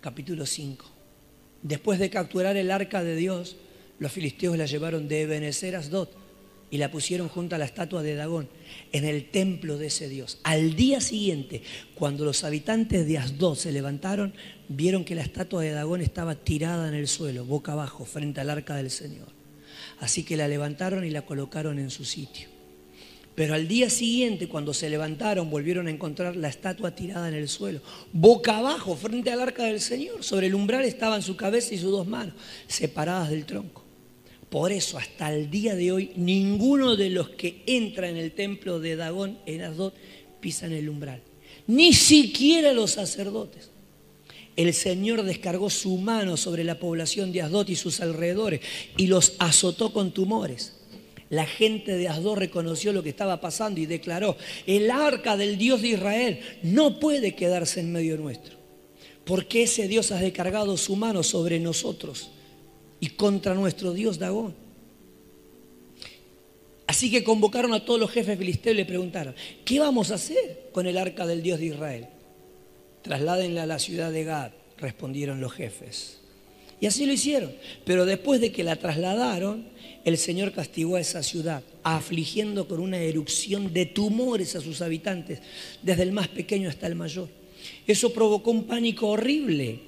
Capítulo 0.00 0.46
5. 0.46 0.84
Después 1.62 1.98
de 1.98 2.10
capturar 2.10 2.56
el 2.56 2.70
arca 2.70 3.04
de 3.04 3.16
Dios, 3.16 3.56
los 3.98 4.12
filisteos 4.12 4.56
la 4.58 4.66
llevaron 4.66 5.08
de 5.08 5.22
Ebenezer 5.22 5.76
a 5.76 5.78
Asdod 5.78 6.08
y 6.70 6.78
la 6.78 6.90
pusieron 6.90 7.28
junto 7.28 7.54
a 7.54 7.58
la 7.58 7.66
estatua 7.66 8.02
de 8.02 8.14
Dagón 8.14 8.48
en 8.92 9.04
el 9.04 9.30
templo 9.30 9.78
de 9.78 9.86
ese 9.86 10.08
Dios. 10.08 10.38
Al 10.42 10.74
día 10.74 11.00
siguiente, 11.00 11.62
cuando 11.94 12.24
los 12.24 12.44
habitantes 12.44 13.06
de 13.06 13.18
Asdod 13.18 13.56
se 13.56 13.72
levantaron, 13.72 14.34
vieron 14.68 15.04
que 15.04 15.14
la 15.14 15.22
estatua 15.22 15.62
de 15.62 15.70
Dagón 15.70 16.00
estaba 16.00 16.34
tirada 16.34 16.88
en 16.88 16.94
el 16.94 17.08
suelo, 17.08 17.44
boca 17.44 17.72
abajo, 17.72 18.04
frente 18.04 18.40
al 18.40 18.50
arca 18.50 18.74
del 18.74 18.90
Señor. 18.90 19.41
Así 20.02 20.24
que 20.24 20.36
la 20.36 20.48
levantaron 20.48 21.04
y 21.04 21.10
la 21.10 21.22
colocaron 21.22 21.78
en 21.78 21.88
su 21.88 22.04
sitio. 22.04 22.48
Pero 23.36 23.54
al 23.54 23.68
día 23.68 23.88
siguiente, 23.88 24.48
cuando 24.48 24.74
se 24.74 24.90
levantaron, 24.90 25.48
volvieron 25.48 25.86
a 25.86 25.92
encontrar 25.92 26.34
la 26.34 26.48
estatua 26.48 26.92
tirada 26.96 27.28
en 27.28 27.34
el 27.34 27.48
suelo, 27.48 27.80
boca 28.12 28.58
abajo, 28.58 28.96
frente 28.96 29.30
al 29.30 29.40
arca 29.40 29.62
del 29.62 29.80
Señor. 29.80 30.24
Sobre 30.24 30.48
el 30.48 30.56
umbral 30.56 30.84
estaban 30.84 31.22
su 31.22 31.36
cabeza 31.36 31.72
y 31.72 31.78
sus 31.78 31.92
dos 31.92 32.08
manos, 32.08 32.34
separadas 32.66 33.30
del 33.30 33.46
tronco. 33.46 33.84
Por 34.50 34.72
eso, 34.72 34.98
hasta 34.98 35.32
el 35.32 35.48
día 35.52 35.76
de 35.76 35.92
hoy, 35.92 36.10
ninguno 36.16 36.96
de 36.96 37.08
los 37.08 37.30
que 37.30 37.62
entra 37.66 38.08
en 38.08 38.16
el 38.16 38.32
templo 38.32 38.80
de 38.80 38.96
Dagón 38.96 39.38
en 39.46 39.62
Asdod 39.62 39.92
pisan 40.40 40.72
el 40.72 40.88
umbral. 40.88 41.22
Ni 41.68 41.92
siquiera 41.92 42.72
los 42.72 42.90
sacerdotes. 42.90 43.70
El 44.56 44.74
Señor 44.74 45.22
descargó 45.22 45.70
su 45.70 45.96
mano 45.96 46.36
sobre 46.36 46.64
la 46.64 46.78
población 46.78 47.32
de 47.32 47.42
Asdod 47.42 47.68
y 47.68 47.76
sus 47.76 48.00
alrededores 48.00 48.60
y 48.96 49.06
los 49.06 49.34
azotó 49.38 49.92
con 49.92 50.12
tumores 50.12 50.74
la 51.32 51.46
gente 51.46 51.96
de 51.96 52.08
Asdod 52.08 52.36
reconoció 52.36 52.92
lo 52.92 53.02
que 53.02 53.08
estaba 53.08 53.40
pasando 53.40 53.80
y 53.80 53.86
declaró, 53.86 54.36
el 54.66 54.90
arca 54.90 55.34
del 55.34 55.56
Dios 55.56 55.80
de 55.80 55.88
Israel 55.88 56.40
no 56.62 57.00
puede 57.00 57.34
quedarse 57.34 57.80
en 57.80 57.90
medio 57.90 58.18
nuestro, 58.18 58.54
porque 59.24 59.62
ese 59.62 59.88
Dios 59.88 60.12
ha 60.12 60.20
descargado 60.20 60.76
su 60.76 60.94
mano 60.94 61.22
sobre 61.22 61.58
nosotros 61.58 62.28
y 63.00 63.08
contra 63.08 63.54
nuestro 63.54 63.94
Dios 63.94 64.18
Dagón. 64.18 64.54
Así 66.86 67.10
que 67.10 67.24
convocaron 67.24 67.72
a 67.72 67.82
todos 67.82 67.98
los 67.98 68.10
jefes 68.10 68.38
filisteos 68.38 68.74
y 68.74 68.76
le 68.76 68.84
preguntaron, 68.84 69.34
¿qué 69.64 69.78
vamos 69.78 70.10
a 70.10 70.16
hacer 70.16 70.68
con 70.70 70.86
el 70.86 70.98
arca 70.98 71.26
del 71.26 71.42
Dios 71.42 71.58
de 71.58 71.64
Israel? 71.64 72.08
Trasládenla 73.02 73.64
a 73.64 73.66
la 73.66 73.78
ciudad 73.78 74.12
de 74.12 74.24
Gad, 74.24 74.52
respondieron 74.78 75.40
los 75.40 75.52
jefes. 75.52 76.18
Y 76.80 76.86
así 76.86 77.06
lo 77.06 77.12
hicieron. 77.12 77.52
Pero 77.84 78.04
después 78.06 78.40
de 78.40 78.50
que 78.50 78.64
la 78.64 78.74
trasladaron, 78.74 79.66
el 80.04 80.18
Señor 80.18 80.52
castigó 80.52 80.96
a 80.96 81.00
esa 81.00 81.22
ciudad 81.22 81.62
afligiendo 81.84 82.66
con 82.66 82.80
una 82.80 82.98
erupción 82.98 83.72
de 83.72 83.86
tumores 83.86 84.56
a 84.56 84.60
sus 84.60 84.82
habitantes, 84.82 85.40
desde 85.82 86.02
el 86.02 86.12
más 86.12 86.26
pequeño 86.28 86.68
hasta 86.68 86.86
el 86.88 86.96
mayor. 86.96 87.28
Eso 87.86 88.12
provocó 88.12 88.50
un 88.50 88.64
pánico 88.64 89.08
horrible. 89.08 89.78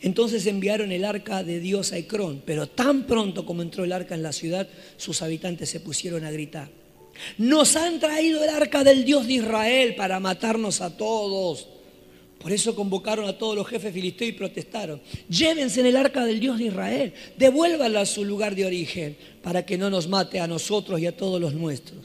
Entonces 0.00 0.46
enviaron 0.46 0.90
el 0.90 1.04
arca 1.04 1.44
de 1.44 1.60
Dios 1.60 1.92
a 1.92 1.98
Ecrón, 1.98 2.42
pero 2.44 2.66
tan 2.66 3.06
pronto 3.06 3.46
como 3.46 3.62
entró 3.62 3.84
el 3.84 3.92
arca 3.92 4.16
en 4.16 4.24
la 4.24 4.32
ciudad, 4.32 4.68
sus 4.96 5.22
habitantes 5.22 5.70
se 5.70 5.78
pusieron 5.78 6.24
a 6.24 6.30
gritar. 6.32 6.68
Nos 7.38 7.76
han 7.76 8.00
traído 8.00 8.42
el 8.42 8.50
arca 8.50 8.82
del 8.82 9.04
Dios 9.04 9.28
de 9.28 9.34
Israel 9.34 9.94
para 9.94 10.18
matarnos 10.18 10.80
a 10.80 10.96
todos. 10.96 11.68
Por 12.42 12.50
eso 12.50 12.74
convocaron 12.74 13.28
a 13.28 13.38
todos 13.38 13.54
los 13.54 13.68
jefes 13.68 13.94
filisteos 13.94 14.30
y 14.30 14.32
protestaron. 14.32 15.00
Llévense 15.28 15.80
en 15.80 15.86
el 15.86 15.96
arca 15.96 16.24
del 16.24 16.40
Dios 16.40 16.58
de 16.58 16.64
Israel, 16.64 17.14
devuélvala 17.38 18.00
a 18.00 18.06
su 18.06 18.24
lugar 18.24 18.56
de 18.56 18.66
origen, 18.66 19.16
para 19.42 19.64
que 19.64 19.78
no 19.78 19.90
nos 19.90 20.08
mate 20.08 20.40
a 20.40 20.48
nosotros 20.48 20.98
y 21.00 21.06
a 21.06 21.16
todos 21.16 21.40
los 21.40 21.54
nuestros. 21.54 22.00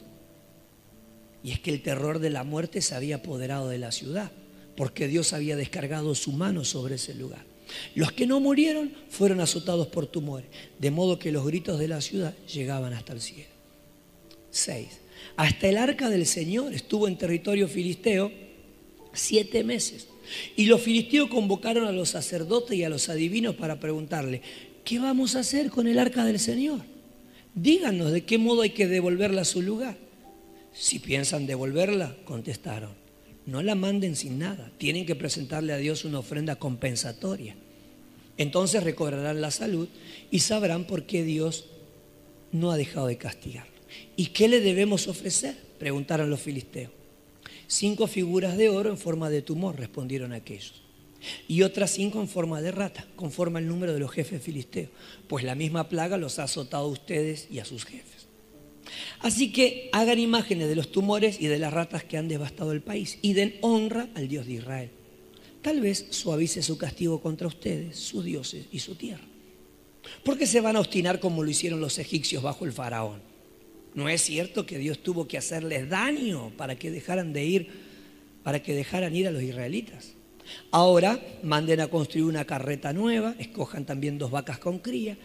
Y 1.43 1.52
es 1.52 1.60
que 1.60 1.71
el 1.71 1.82
terror 1.82 2.19
de 2.19 2.30
la 2.30 2.43
muerte 2.43 2.82
se 2.82 2.93
había 2.93 3.15
apoderado 3.15 3.69
de 3.69 3.80
la 3.80 3.91
ciudad, 3.91 4.32
porque 4.76 5.08
Dios 5.08 5.34
había 5.34 5.56
descargado 5.56 6.13
su 6.13 6.32
mano 6.32 6.63
sobre 6.63 6.95
ese 6.95 7.15
lugar. 7.15 7.43
Los 7.95 8.12
que 8.12 8.28
no 8.28 8.39
murieron 8.39 8.93
fueron 9.10 9.41
azotados 9.41 9.88
por 9.88 10.06
tumores, 10.06 10.50
de 10.78 10.91
modo 10.91 11.17
que 11.17 11.32
los 11.32 11.45
gritos 11.45 11.80
de 11.80 11.88
la 11.88 12.02
ciudad 12.02 12.36
llegaban 12.54 12.93
hasta 12.93 13.13
el 13.13 13.21
cielo. 13.21 13.50
6. 14.52 14.88
Hasta 15.36 15.67
el 15.67 15.78
arca 15.78 16.10
del 16.10 16.28
Señor 16.28 16.73
estuvo 16.73 17.08
en 17.08 17.17
territorio 17.17 17.67
filisteo 17.67 18.32
siete 19.13 19.63
meses. 19.63 20.08
Y 20.55 20.65
los 20.65 20.81
filisteos 20.81 21.29
convocaron 21.29 21.87
a 21.87 21.91
los 21.91 22.09
sacerdotes 22.09 22.77
y 22.77 22.83
a 22.83 22.89
los 22.89 23.09
adivinos 23.09 23.55
para 23.55 23.79
preguntarle, 23.79 24.41
¿qué 24.83 24.99
vamos 24.99 25.35
a 25.35 25.39
hacer 25.39 25.69
con 25.69 25.87
el 25.87 25.99
arca 25.99 26.25
del 26.25 26.39
Señor? 26.39 26.81
Díganos 27.55 28.11
de 28.11 28.23
qué 28.23 28.37
modo 28.37 28.61
hay 28.61 28.71
que 28.71 28.87
devolverla 28.87 29.41
a 29.41 29.45
su 29.45 29.61
lugar. 29.61 29.97
Si 30.73 30.99
piensan 30.99 31.47
devolverla, 31.47 32.15
contestaron, 32.23 32.91
no 33.45 33.63
la 33.63 33.75
manden 33.75 34.15
sin 34.15 34.37
nada, 34.37 34.71
tienen 34.77 35.05
que 35.05 35.15
presentarle 35.15 35.73
a 35.73 35.77
Dios 35.77 36.05
una 36.05 36.19
ofrenda 36.19 36.57
compensatoria. 36.57 37.55
Entonces 38.37 38.83
recobrarán 38.83 39.41
la 39.41 39.51
salud 39.51 39.87
y 40.29 40.39
sabrán 40.39 40.85
por 40.85 41.05
qué 41.05 41.23
Dios 41.23 41.65
no 42.51 42.71
ha 42.71 42.77
dejado 42.77 43.07
de 43.07 43.17
castigarlo. 43.17 43.73
¿Y 44.15 44.27
qué 44.27 44.47
le 44.47 44.59
debemos 44.59 45.07
ofrecer? 45.07 45.55
Preguntaron 45.79 46.29
los 46.29 46.41
filisteos. 46.41 46.91
Cinco 47.67 48.08
figuras 48.08 48.58
de 48.58 48.69
oro 48.69 48.89
en 48.89 48.97
forma 48.97 49.30
de 49.30 49.41
tumor, 49.41 49.77
respondieron 49.77 50.32
aquellos. 50.32 50.82
Y 51.47 51.63
otras 51.63 51.91
cinco 51.91 52.21
en 52.21 52.27
forma 52.27 52.62
de 52.62 52.71
rata, 52.71 53.08
conforme 53.15 53.60
al 53.60 53.67
número 53.67 53.93
de 53.93 53.99
los 53.99 54.12
jefes 54.12 54.41
filisteos, 54.41 54.89
pues 55.27 55.43
la 55.43 55.56
misma 55.56 55.89
plaga 55.89 56.17
los 56.17 56.39
ha 56.39 56.43
azotado 56.43 56.86
a 56.86 56.91
ustedes 56.91 57.47
y 57.51 57.60
a 57.60 57.65
sus 57.65 57.86
jefes. 57.86 58.27
Así 59.19 59.51
que 59.51 59.89
hagan 59.91 60.19
imágenes 60.19 60.69
de 60.69 60.75
los 60.75 60.91
tumores 60.91 61.41
y 61.41 61.47
de 61.47 61.60
las 61.60 61.73
ratas 61.73 62.03
que 62.03 62.17
han 62.17 62.27
devastado 62.27 62.71
el 62.71 62.82
país 62.82 63.19
y 63.21 63.34
den 63.34 63.58
honra 63.62 64.10
al 64.15 64.27
Dios 64.27 64.45
de 64.45 64.53
Israel. 64.53 64.91
Tal 65.62 65.82
vez 65.82 66.08
suavice 66.12 66.62
su 66.62 66.77
castigo 66.77 67.19
contra 67.19 67.47
ustedes, 67.47 67.97
sus 67.97 68.23
dioses 68.23 68.67
y 68.71 68.80
su 68.80 68.95
tierra. 68.95 69.25
¿Por 70.23 70.38
qué 70.38 70.45
se 70.45 70.62
van 70.62 70.77
a 70.77 70.80
obstinar 70.80 71.19
como 71.19 71.43
lo 71.43 71.49
hicieron 71.49 71.82
los 71.82 71.99
egipcios 71.99 72.41
bajo 72.41 72.63
el 72.63 72.71
faraón? 72.71 73.21
¿No 73.97 74.07
es 74.10 74.21
cierto 74.21 74.67
que 74.67 74.77
Dios 74.77 74.99
tuvo 74.99 75.27
que 75.27 75.39
hacerles 75.39 75.89
daño 75.89 76.51
para 76.55 76.75
que 76.75 76.91
dejaran 76.91 77.33
de 77.33 77.45
ir, 77.45 77.67
para 78.43 78.62
que 78.62 78.75
dejaran 78.75 79.15
ir 79.15 79.27
a 79.27 79.31
los 79.31 79.41
israelitas? 79.41 80.13
Ahora 80.69 81.19
manden 81.41 81.79
a 81.79 81.88
construir 81.88 82.25
una 82.25 82.45
carreta 82.45 82.93
nueva, 82.93 83.33
escojan 83.39 83.88
también 83.88 84.19
dos 84.19 84.29
vacas 84.29 84.60
con 84.60 84.77
cría 84.77 85.17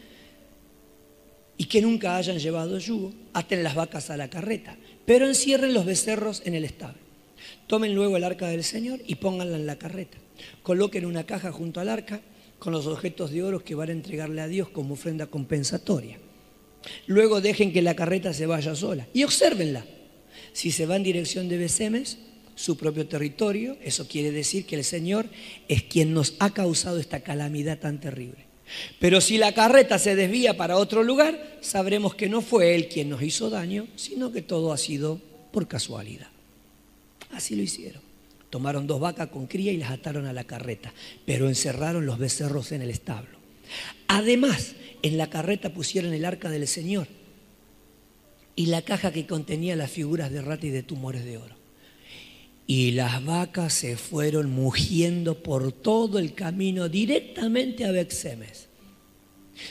y 1.58 1.66
que 1.66 1.82
nunca 1.82 2.16
hayan 2.16 2.38
llevado 2.38 2.78
yugo, 2.78 3.12
aten 3.34 3.62
las 3.62 3.74
vacas 3.74 4.08
a 4.08 4.16
la 4.16 4.30
carreta, 4.30 4.78
pero 5.04 5.26
encierren 5.26 5.74
los 5.74 5.84
becerros 5.84 6.40
en 6.46 6.54
el 6.54 6.64
establo. 6.64 7.02
Tomen 7.66 7.94
luego 7.94 8.16
el 8.16 8.24
arca 8.24 8.48
del 8.48 8.64
Señor 8.64 9.00
y 9.06 9.16
pónganla 9.16 9.58
en 9.58 9.66
la 9.66 9.76
carreta. 9.76 10.16
Coloquen 10.62 11.04
una 11.04 11.24
caja 11.24 11.52
junto 11.52 11.78
al 11.80 11.90
arca 11.90 12.22
con 12.58 12.72
los 12.72 12.86
objetos 12.86 13.32
de 13.32 13.42
oro 13.42 13.62
que 13.62 13.74
van 13.74 13.90
a 13.90 13.92
entregarle 13.92 14.40
a 14.40 14.48
Dios 14.48 14.70
como 14.70 14.94
ofrenda 14.94 15.26
compensatoria. 15.26 16.21
Luego 17.06 17.40
dejen 17.40 17.72
que 17.72 17.82
la 17.82 17.96
carreta 17.96 18.32
se 18.32 18.46
vaya 18.46 18.74
sola 18.74 19.06
y 19.12 19.24
obsérvenla. 19.24 19.84
Si 20.52 20.70
se 20.70 20.86
va 20.86 20.96
en 20.96 21.02
dirección 21.02 21.48
de 21.48 21.58
Besemes, 21.58 22.18
su 22.54 22.76
propio 22.76 23.06
territorio, 23.06 23.76
eso 23.82 24.06
quiere 24.06 24.30
decir 24.30 24.66
que 24.66 24.76
el 24.76 24.84
Señor 24.84 25.26
es 25.68 25.82
quien 25.84 26.12
nos 26.12 26.34
ha 26.38 26.50
causado 26.50 26.98
esta 26.98 27.20
calamidad 27.20 27.78
tan 27.78 28.00
terrible. 28.00 28.46
Pero 28.98 29.20
si 29.20 29.38
la 29.38 29.52
carreta 29.52 29.98
se 29.98 30.16
desvía 30.16 30.56
para 30.56 30.76
otro 30.76 31.02
lugar, 31.02 31.58
sabremos 31.60 32.14
que 32.14 32.28
no 32.28 32.40
fue 32.40 32.74
Él 32.74 32.88
quien 32.88 33.08
nos 33.08 33.22
hizo 33.22 33.50
daño, 33.50 33.86
sino 33.96 34.32
que 34.32 34.42
todo 34.42 34.72
ha 34.72 34.78
sido 34.78 35.20
por 35.50 35.68
casualidad. 35.68 36.28
Así 37.30 37.56
lo 37.56 37.62
hicieron. 37.62 38.02
Tomaron 38.50 38.86
dos 38.86 39.00
vacas 39.00 39.28
con 39.28 39.46
cría 39.46 39.72
y 39.72 39.78
las 39.78 39.90
ataron 39.90 40.26
a 40.26 40.32
la 40.32 40.44
carreta, 40.44 40.92
pero 41.24 41.48
encerraron 41.48 42.04
los 42.04 42.18
becerros 42.18 42.72
en 42.72 42.82
el 42.82 42.90
establo. 42.90 43.38
Además, 44.08 44.74
en 45.02 45.18
la 45.18 45.28
carreta 45.28 45.72
pusieron 45.72 46.14
el 46.14 46.24
arca 46.24 46.48
del 46.48 46.66
Señor 46.66 47.08
y 48.54 48.66
la 48.66 48.82
caja 48.82 49.12
que 49.12 49.26
contenía 49.26 49.76
las 49.76 49.90
figuras 49.90 50.30
de 50.30 50.42
rata 50.42 50.66
y 50.66 50.70
de 50.70 50.82
tumores 50.82 51.24
de 51.24 51.38
oro. 51.38 51.56
Y 52.66 52.92
las 52.92 53.24
vacas 53.24 53.74
se 53.74 53.96
fueron 53.96 54.50
mugiendo 54.50 55.42
por 55.42 55.72
todo 55.72 56.18
el 56.18 56.34
camino 56.34 56.88
directamente 56.88 57.84
a 57.84 57.90
Bexemes. 57.90 58.68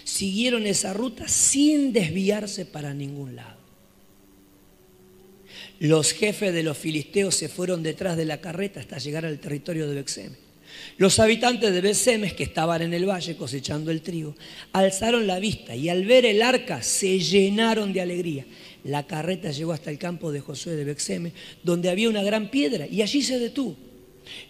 Siguieron 0.03 0.67
esa 0.67 0.93
ruta 0.93 1.27
sin 1.27 1.93
desviarse 1.93 2.65
para 2.65 2.93
ningún 2.93 3.35
lado. 3.35 3.59
Los 5.79 6.11
jefes 6.11 6.53
de 6.53 6.63
los 6.63 6.77
filisteos 6.77 7.33
se 7.33 7.49
fueron 7.49 7.81
detrás 7.81 8.17
de 8.17 8.25
la 8.25 8.41
carreta 8.41 8.79
hasta 8.79 8.99
llegar 8.99 9.25
al 9.25 9.39
territorio 9.39 9.87
de 9.87 9.95
Bexemes. 9.95 10.50
Los 10.97 11.19
habitantes 11.19 11.73
de 11.73 11.81
Besemes, 11.81 12.33
que 12.33 12.43
estaban 12.43 12.81
en 12.81 12.93
el 12.93 13.09
valle 13.09 13.35
cosechando 13.35 13.91
el 13.91 14.01
trigo, 14.01 14.35
alzaron 14.71 15.27
la 15.27 15.39
vista 15.39 15.75
y 15.75 15.89
al 15.89 16.05
ver 16.05 16.25
el 16.25 16.41
arca 16.41 16.83
se 16.83 17.19
llenaron 17.19 17.93
de 17.93 18.01
alegría. 18.01 18.45
La 18.83 19.05
carreta 19.07 19.51
llegó 19.51 19.73
hasta 19.73 19.91
el 19.91 19.97
campo 19.97 20.31
de 20.31 20.39
Josué 20.39 20.75
de 20.75 20.85
Bexemes, 20.85 21.33
donde 21.63 21.89
había 21.89 22.09
una 22.09 22.23
gran 22.23 22.49
piedra, 22.49 22.87
y 22.87 23.01
allí 23.01 23.21
se 23.21 23.39
detuvo. 23.39 23.75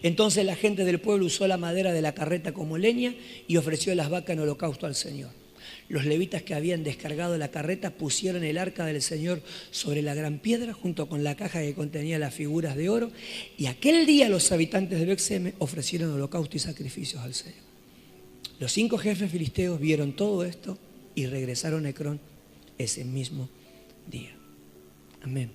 Entonces 0.02 0.44
la 0.44 0.56
gente 0.56 0.84
del 0.84 1.00
pueblo 1.00 1.26
usó 1.26 1.46
la 1.46 1.56
madera 1.56 1.92
de 1.92 2.02
la 2.02 2.14
carreta 2.14 2.52
como 2.52 2.78
leña 2.78 3.14
y 3.46 3.56
ofreció 3.56 3.94
las 3.94 4.10
vacas 4.10 4.34
en 4.34 4.40
holocausto 4.40 4.86
al 4.86 4.94
Señor. 4.94 5.41
Los 5.88 6.04
levitas 6.04 6.42
que 6.42 6.54
habían 6.54 6.84
descargado 6.84 7.36
la 7.38 7.50
carreta 7.50 7.90
pusieron 7.90 8.44
el 8.44 8.58
arca 8.58 8.86
del 8.86 9.02
Señor 9.02 9.42
sobre 9.70 10.02
la 10.02 10.14
gran 10.14 10.38
piedra 10.38 10.72
junto 10.72 11.08
con 11.08 11.22
la 11.22 11.36
caja 11.36 11.60
que 11.60 11.74
contenía 11.74 12.18
las 12.18 12.34
figuras 12.34 12.76
de 12.76 12.88
oro. 12.88 13.10
Y 13.58 13.66
aquel 13.66 14.06
día 14.06 14.28
los 14.28 14.50
habitantes 14.52 14.98
de 14.98 15.06
Bexeme 15.06 15.54
ofrecieron 15.58 16.12
holocausto 16.12 16.56
y 16.56 16.60
sacrificios 16.60 17.22
al 17.22 17.34
Señor. 17.34 17.62
Los 18.58 18.72
cinco 18.72 18.96
jefes 18.96 19.30
filisteos 19.30 19.80
vieron 19.80 20.14
todo 20.14 20.44
esto 20.44 20.78
y 21.14 21.26
regresaron 21.26 21.84
a 21.84 21.90
Ecrón 21.90 22.20
ese 22.78 23.04
mismo 23.04 23.48
día. 24.10 24.34
Amén 25.20 25.50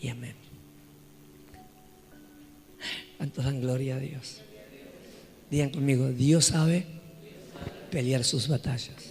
y 0.00 0.08
amén. 0.08 0.34
¿Cuántos 3.16 3.44
dan 3.44 3.60
gloria 3.60 3.96
a 3.96 3.98
Dios? 3.98 4.40
Digan 5.50 5.70
conmigo, 5.70 6.08
Dios 6.10 6.46
sabe 6.46 6.86
pelear 7.90 8.22
sus 8.24 8.48
batallas. 8.48 9.07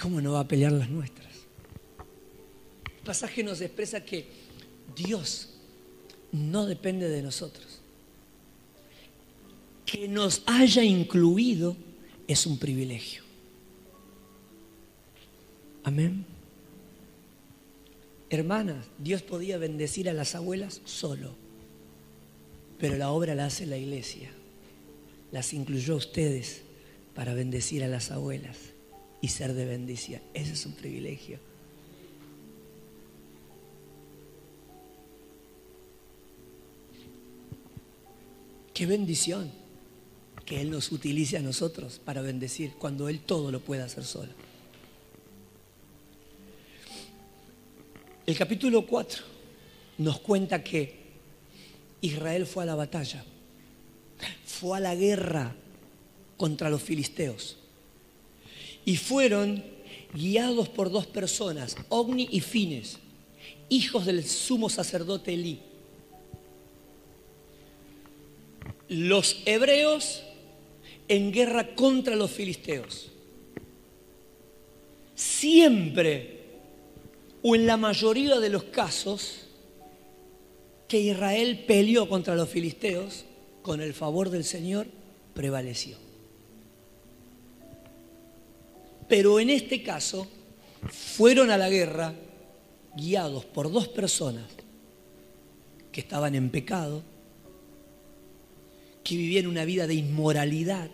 ¿Cómo 0.00 0.20
no 0.20 0.32
va 0.32 0.40
a 0.40 0.48
pelear 0.48 0.72
las 0.72 0.90
nuestras? 0.90 1.32
El 2.86 3.04
pasaje 3.04 3.42
nos 3.42 3.60
expresa 3.60 4.04
que 4.04 4.26
Dios 4.96 5.50
no 6.32 6.66
depende 6.66 7.08
de 7.08 7.22
nosotros. 7.22 7.80
Que 9.84 10.08
nos 10.08 10.42
haya 10.46 10.82
incluido 10.82 11.76
es 12.26 12.46
un 12.46 12.58
privilegio. 12.58 13.22
Amén. 15.84 16.24
Hermanas, 18.30 18.86
Dios 18.98 19.22
podía 19.22 19.58
bendecir 19.58 20.08
a 20.08 20.14
las 20.14 20.34
abuelas 20.34 20.80
solo, 20.84 21.36
pero 22.78 22.96
la 22.96 23.10
obra 23.10 23.34
la 23.34 23.46
hace 23.46 23.66
la 23.66 23.76
iglesia. 23.76 24.30
Las 25.30 25.52
incluyó 25.52 25.94
a 25.94 25.98
ustedes 25.98 26.62
para 27.14 27.34
bendecir 27.34 27.84
a 27.84 27.88
las 27.88 28.10
abuelas 28.10 28.73
y 29.24 29.28
ser 29.28 29.54
de 29.54 29.64
bendición. 29.64 30.20
Ese 30.34 30.52
es 30.52 30.66
un 30.66 30.74
privilegio. 30.74 31.38
Qué 38.74 38.84
bendición 38.84 39.50
que 40.44 40.60
Él 40.60 40.70
nos 40.70 40.92
utilice 40.92 41.38
a 41.38 41.40
nosotros 41.40 42.02
para 42.04 42.20
bendecir 42.20 42.74
cuando 42.74 43.08
Él 43.08 43.20
todo 43.20 43.50
lo 43.50 43.60
puede 43.60 43.80
hacer 43.80 44.04
solo. 44.04 44.30
El 48.26 48.36
capítulo 48.36 48.86
4 48.86 49.24
nos 49.96 50.20
cuenta 50.20 50.62
que 50.62 50.98
Israel 52.02 52.44
fue 52.44 52.64
a 52.64 52.66
la 52.66 52.74
batalla, 52.74 53.24
fue 54.44 54.76
a 54.76 54.80
la 54.80 54.94
guerra 54.94 55.56
contra 56.36 56.68
los 56.68 56.82
filisteos 56.82 57.63
y 58.84 58.96
fueron 58.96 59.64
guiados 60.12 60.68
por 60.68 60.90
dos 60.90 61.06
personas, 61.06 61.76
Ogni 61.88 62.28
y 62.30 62.40
Fines. 62.40 62.98
hijos 63.68 64.06
del 64.06 64.24
sumo 64.24 64.68
sacerdote 64.68 65.34
Elí. 65.34 65.60
Los 68.88 69.42
hebreos 69.46 70.22
en 71.08 71.32
guerra 71.32 71.74
contra 71.74 72.14
los 72.16 72.30
filisteos. 72.30 73.10
Siempre, 75.14 76.40
o 77.42 77.54
en 77.54 77.66
la 77.66 77.76
mayoría 77.76 78.38
de 78.38 78.48
los 78.50 78.64
casos, 78.64 79.46
que 80.88 81.00
Israel 81.00 81.64
peleó 81.66 82.08
contra 82.08 82.34
los 82.34 82.48
filisteos, 82.48 83.24
con 83.62 83.80
el 83.80 83.94
favor 83.94 84.30
del 84.30 84.44
Señor, 84.44 84.86
prevaleció. 85.32 86.03
Pero 89.08 89.40
en 89.40 89.50
este 89.50 89.82
caso, 89.82 90.26
fueron 90.88 91.50
a 91.50 91.58
la 91.58 91.68
guerra 91.68 92.14
guiados 92.96 93.44
por 93.44 93.70
dos 93.70 93.88
personas 93.88 94.44
que 95.92 96.00
estaban 96.00 96.34
en 96.34 96.50
pecado, 96.50 97.02
que 99.02 99.16
vivían 99.16 99.46
una 99.46 99.64
vida 99.64 99.86
de 99.86 99.94
inmoralidad, 99.94 100.88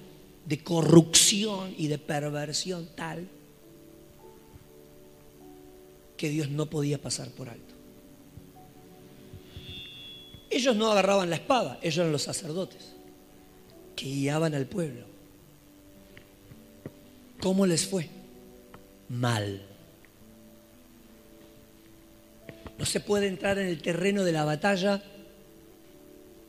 de 0.44 0.58
corrupción 0.62 1.74
y 1.76 1.86
de 1.86 1.98
perversión 1.98 2.88
tal 2.96 3.28
que 6.16 6.28
Dios 6.28 6.50
no 6.50 6.68
podía 6.68 7.00
pasar 7.00 7.30
por 7.30 7.48
alto. 7.48 7.74
Ellos 10.50 10.74
no 10.76 10.90
agarraban 10.90 11.30
la 11.30 11.36
espada, 11.36 11.78
ellos 11.80 11.98
eran 11.98 12.12
los 12.12 12.22
sacerdotes 12.22 12.94
que 13.94 14.06
guiaban 14.06 14.54
al 14.54 14.66
pueblo. 14.66 15.09
¿Cómo 17.40 17.66
les 17.66 17.86
fue? 17.86 18.08
Mal. 19.08 19.62
No 22.78 22.84
se 22.84 23.00
puede 23.00 23.28
entrar 23.28 23.58
en 23.58 23.66
el 23.66 23.80
terreno 23.80 24.24
de 24.24 24.32
la 24.32 24.44
batalla 24.44 25.02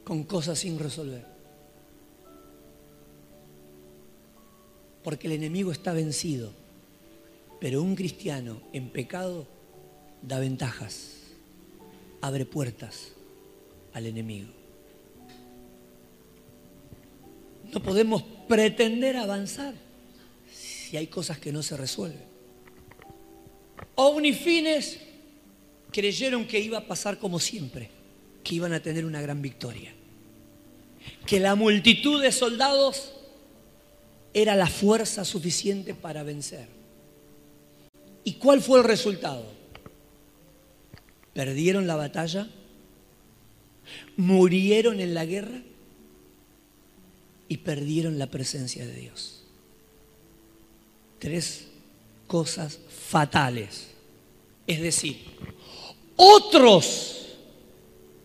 con 0.03 0.23
cosas 0.23 0.59
sin 0.59 0.79
resolver. 0.79 1.25
Porque 5.03 5.27
el 5.27 5.33
enemigo 5.33 5.71
está 5.71 5.93
vencido. 5.93 6.51
Pero 7.59 7.81
un 7.81 7.95
cristiano 7.95 8.61
en 8.73 8.89
pecado 8.89 9.47
da 10.21 10.39
ventajas, 10.39 11.17
abre 12.19 12.45
puertas 12.45 13.13
al 13.93 14.07
enemigo. 14.07 14.49
No 17.71 17.81
podemos 17.81 18.23
pretender 18.47 19.15
avanzar 19.15 19.73
si 20.91 20.97
hay 20.97 21.07
cosas 21.07 21.39
que 21.39 21.53
no 21.53 21.63
se 21.63 21.77
resuelven. 21.77 22.25
Omnifines 23.95 24.97
creyeron 25.89 26.45
que 26.45 26.59
iba 26.59 26.79
a 26.79 26.85
pasar 26.85 27.17
como 27.17 27.39
siempre, 27.39 27.89
que 28.43 28.55
iban 28.55 28.73
a 28.73 28.81
tener 28.81 29.05
una 29.05 29.21
gran 29.21 29.41
victoria, 29.41 29.93
que 31.25 31.39
la 31.39 31.55
multitud 31.55 32.21
de 32.21 32.33
soldados 32.33 33.13
era 34.33 34.57
la 34.57 34.67
fuerza 34.67 35.23
suficiente 35.23 35.93
para 35.93 36.23
vencer. 36.23 36.67
¿Y 38.25 38.33
cuál 38.33 38.59
fue 38.61 38.79
el 38.79 38.83
resultado? 38.83 39.45
Perdieron 41.33 41.87
la 41.87 41.95
batalla, 41.95 42.49
murieron 44.17 44.99
en 44.99 45.13
la 45.13 45.23
guerra 45.23 45.61
y 47.47 47.57
perdieron 47.59 48.19
la 48.19 48.27
presencia 48.27 48.85
de 48.85 48.93
Dios. 48.93 49.40
Tres 51.21 51.67
cosas 52.25 52.79
fatales. 52.89 53.89
Es 54.65 54.81
decir, 54.81 55.17
otros 56.15 57.27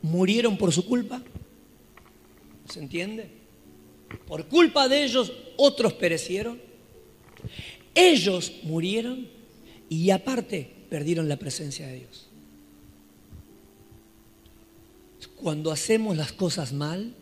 murieron 0.01 0.57
por 0.57 0.73
su 0.73 0.87
culpa. 0.87 1.23
¿Se 2.71 2.81
entiende? 2.81 3.31
Por 4.27 4.47
culpa 4.47 4.89
de 4.89 5.05
ellos, 5.05 5.31
otros 5.59 5.93
perecieron. 5.93 6.59
Ellos 7.95 8.51
murieron 8.63 9.29
y 9.91 10.09
aparte 10.09 10.73
perdieron 10.89 11.29
la 11.29 11.37
presencia 11.37 11.87
de 11.87 11.97
Dios. 11.97 12.29
Cuando 15.37 15.71
hacemos 15.71 16.17
las 16.17 16.33
cosas 16.33 16.73
mal, 16.73 17.15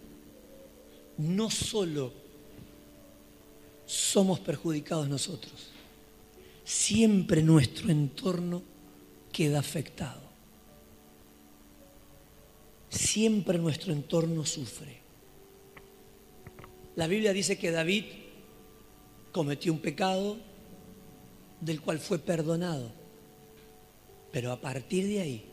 no 1.19 1.51
solo 1.51 2.13
somos 3.87 4.41
perjudicados 4.41 5.09
nosotros, 5.09 5.71
siempre 6.65 7.43
nuestro 7.43 7.91
entorno 7.91 8.63
queda 9.33 9.59
afectado. 9.59 10.23
Siempre 12.89 13.59
nuestro 13.59 13.93
entorno 13.93 14.47
sufre. 14.47 15.01
La 16.95 17.09
Biblia 17.09 17.33
dice 17.33 17.59
que 17.59 17.73
David 17.73 18.05
cometió 19.33 19.73
un 19.73 19.81
pecado 19.81 20.37
del 21.61 21.81
cual 21.81 21.99
fue 21.99 22.21
perdonado, 22.21 22.93
pero 24.31 24.53
a 24.53 24.61
partir 24.61 25.09
de 25.09 25.21
ahí 25.21 25.45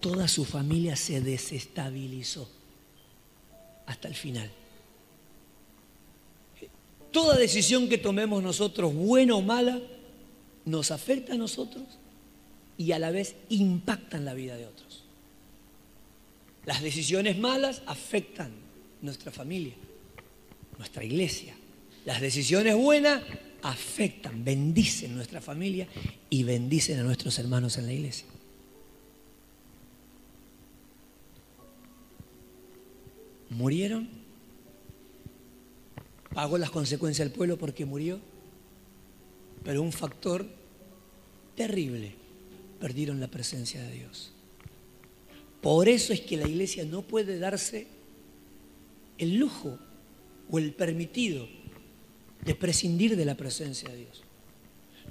toda 0.00 0.28
su 0.28 0.44
familia 0.44 0.96
se 0.96 1.22
desestabilizó 1.22 2.50
hasta 3.86 4.08
el 4.08 4.14
final. 4.14 4.50
Toda 7.10 7.36
decisión 7.36 7.88
que 7.88 7.98
tomemos 7.98 8.42
nosotros, 8.42 8.94
buena 8.94 9.34
o 9.34 9.42
mala, 9.42 9.80
nos 10.64 10.90
afecta 10.90 11.34
a 11.34 11.36
nosotros 11.36 11.84
y 12.78 12.92
a 12.92 12.98
la 12.98 13.10
vez 13.10 13.34
impacta 13.48 14.16
en 14.16 14.24
la 14.24 14.34
vida 14.34 14.56
de 14.56 14.66
otros. 14.66 15.04
Las 16.66 16.82
decisiones 16.82 17.38
malas 17.38 17.82
afectan 17.86 18.52
nuestra 19.02 19.32
familia, 19.32 19.74
nuestra 20.78 21.04
iglesia. 21.04 21.54
Las 22.04 22.20
decisiones 22.20 22.76
buenas 22.76 23.22
afectan, 23.62 24.44
bendicen 24.44 25.14
nuestra 25.14 25.40
familia 25.40 25.88
y 26.28 26.44
bendicen 26.44 27.00
a 27.00 27.02
nuestros 27.02 27.38
hermanos 27.38 27.76
en 27.78 27.86
la 27.86 27.92
iglesia. 27.92 28.26
Murieron, 33.50 34.08
pagó 36.34 36.58
las 36.58 36.70
consecuencias 36.70 37.28
del 37.28 37.36
pueblo 37.36 37.58
porque 37.58 37.84
murió, 37.84 38.20
pero 39.64 39.82
un 39.82 39.92
factor 39.92 40.46
terrible, 41.54 42.14
perdieron 42.80 43.20
la 43.20 43.28
presencia 43.28 43.82
de 43.82 43.92
Dios. 43.92 44.32
Por 45.60 45.88
eso 45.88 46.12
es 46.12 46.20
que 46.20 46.36
la 46.36 46.48
iglesia 46.48 46.84
no 46.84 47.02
puede 47.02 47.38
darse 47.38 47.86
el 49.18 49.36
lujo 49.36 49.78
o 50.50 50.58
el 50.58 50.72
permitido 50.72 51.46
de 52.44 52.54
prescindir 52.54 53.16
de 53.16 53.24
la 53.26 53.36
presencia 53.36 53.88
de 53.90 53.96
Dios. 53.98 54.22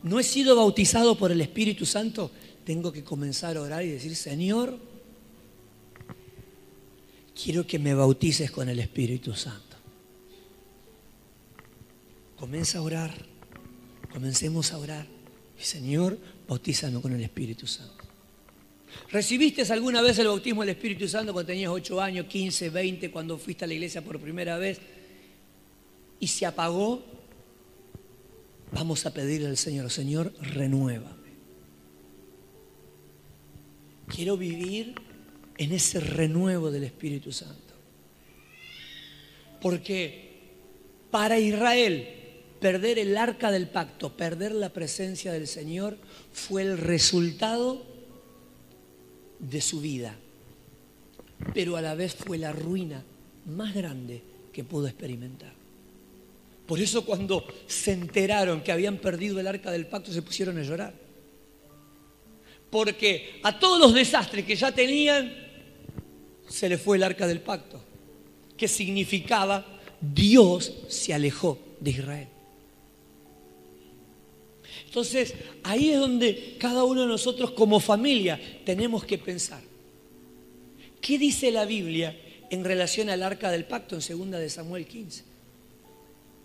No 0.01 0.19
he 0.19 0.23
sido 0.23 0.55
bautizado 0.55 1.17
por 1.17 1.31
el 1.31 1.41
Espíritu 1.41 1.85
Santo, 1.85 2.31
tengo 2.65 2.91
que 2.91 3.03
comenzar 3.03 3.57
a 3.57 3.61
orar 3.61 3.83
y 3.83 3.89
decir, 3.89 4.15
Señor, 4.15 4.79
quiero 7.41 7.67
que 7.67 7.77
me 7.77 7.93
bautices 7.93 8.49
con 8.49 8.69
el 8.69 8.79
Espíritu 8.79 9.33
Santo. 9.33 9.68
Comienza 12.39 12.77
a 12.77 12.81
orar, 12.81 13.11
comencemos 14.13 14.71
a 14.71 14.77
orar. 14.77 15.05
Señor, 15.57 16.17
bautízame 16.47 17.01
con 17.01 17.11
el 17.11 17.21
Espíritu 17.21 17.67
Santo. 17.67 18.05
¿Recibiste 19.11 19.61
alguna 19.73 20.01
vez 20.01 20.17
el 20.19 20.27
bautismo 20.27 20.61
del 20.61 20.69
Espíritu 20.69 21.05
Santo 21.07 21.33
cuando 21.33 21.47
tenías 21.47 21.69
8 21.69 21.99
años, 21.99 22.27
15, 22.27 22.69
20, 22.69 23.11
cuando 23.11 23.37
fuiste 23.37 23.65
a 23.65 23.67
la 23.67 23.73
iglesia 23.73 24.01
por 24.01 24.21
primera 24.21 24.57
vez? 24.57 24.79
Y 26.21 26.27
se 26.27 26.45
apagó. 26.45 27.03
Vamos 28.71 29.05
a 29.05 29.13
pedirle 29.13 29.47
al 29.47 29.57
Señor, 29.57 29.91
Señor, 29.91 30.33
renuévame. 30.39 31.29
Quiero 34.07 34.37
vivir 34.37 34.95
en 35.57 35.73
ese 35.73 35.99
renuevo 35.99 36.71
del 36.71 36.85
Espíritu 36.85 37.33
Santo. 37.33 37.73
Porque 39.59 40.29
para 41.11 41.37
Israel 41.37 42.18
perder 42.59 42.99
el 42.99 43.17
arca 43.17 43.51
del 43.51 43.67
pacto, 43.67 44.15
perder 44.15 44.53
la 44.53 44.69
presencia 44.69 45.31
del 45.31 45.47
Señor, 45.47 45.97
fue 46.31 46.61
el 46.61 46.77
resultado 46.77 47.85
de 49.39 49.61
su 49.61 49.81
vida. 49.81 50.15
Pero 51.53 51.77
a 51.77 51.81
la 51.81 51.95
vez 51.95 52.15
fue 52.15 52.37
la 52.37 52.51
ruina 52.51 53.03
más 53.45 53.73
grande 53.73 54.21
que 54.51 54.63
pudo 54.63 54.87
experimentar. 54.87 55.53
Por 56.65 56.79
eso 56.79 57.03
cuando 57.03 57.45
se 57.65 57.93
enteraron 57.93 58.61
que 58.61 58.71
habían 58.71 58.97
perdido 58.97 59.39
el 59.39 59.47
arca 59.47 59.71
del 59.71 59.87
pacto 59.87 60.11
se 60.11 60.21
pusieron 60.21 60.57
a 60.57 60.63
llorar. 60.63 60.93
Porque 62.69 63.39
a 63.41 63.57
todos 63.57 63.79
los 63.79 63.93
desastres 63.93 64.45
que 64.45 64.55
ya 64.55 64.71
tenían, 64.71 65.33
se 66.47 66.69
le 66.69 66.77
fue 66.77 66.97
el 66.97 67.03
arca 67.03 67.25
del 67.25 67.41
pacto, 67.41 67.81
que 68.55 68.67
significaba 68.67 69.65
Dios 69.99 70.73
se 70.87 71.13
alejó 71.13 71.57
de 71.79 71.91
Israel. 71.91 72.27
Entonces, 74.89 75.35
ahí 75.61 75.91
es 75.91 75.99
donde 75.99 76.55
cada 76.57 76.83
uno 76.83 77.01
de 77.01 77.07
nosotros 77.07 77.51
como 77.51 77.79
familia 77.79 78.41
tenemos 78.65 79.05
que 79.05 79.19
pensar. 79.19 79.61
¿Qué 80.99 81.19
dice 81.19 81.51
la 81.51 81.65
Biblia 81.65 82.19
en 82.49 82.63
relación 82.63 83.11
al 83.11 83.21
arca 83.21 83.51
del 83.51 83.65
pacto 83.65 83.95
en 83.95 84.31
2 84.31 84.31
de 84.31 84.49
Samuel 84.49 84.87
15? 84.87 85.23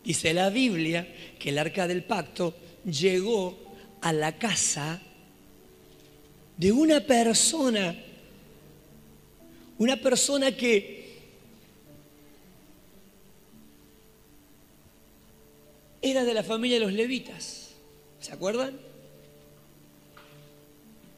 Dice 0.05 0.35
la 0.35 0.51
Biblia 0.51 1.09
que 1.39 1.49
el 1.49 1.59
arca 1.59 1.89
del 1.89 2.05
pacto 2.05 2.55
llegó 2.85 3.57
a 4.03 4.13
la 4.13 4.37
casa 4.37 5.01
de 6.59 6.71
una 6.71 7.01
persona, 7.01 7.97
una 9.79 9.97
persona 9.97 10.55
que 10.55 11.03
era 16.03 16.25
de 16.25 16.35
la 16.35 16.43
familia 16.43 16.79
de 16.79 16.85
los 16.85 16.93
levitas. 16.93 17.64
¿Se 18.25 18.33
acuerdan? 18.33 18.73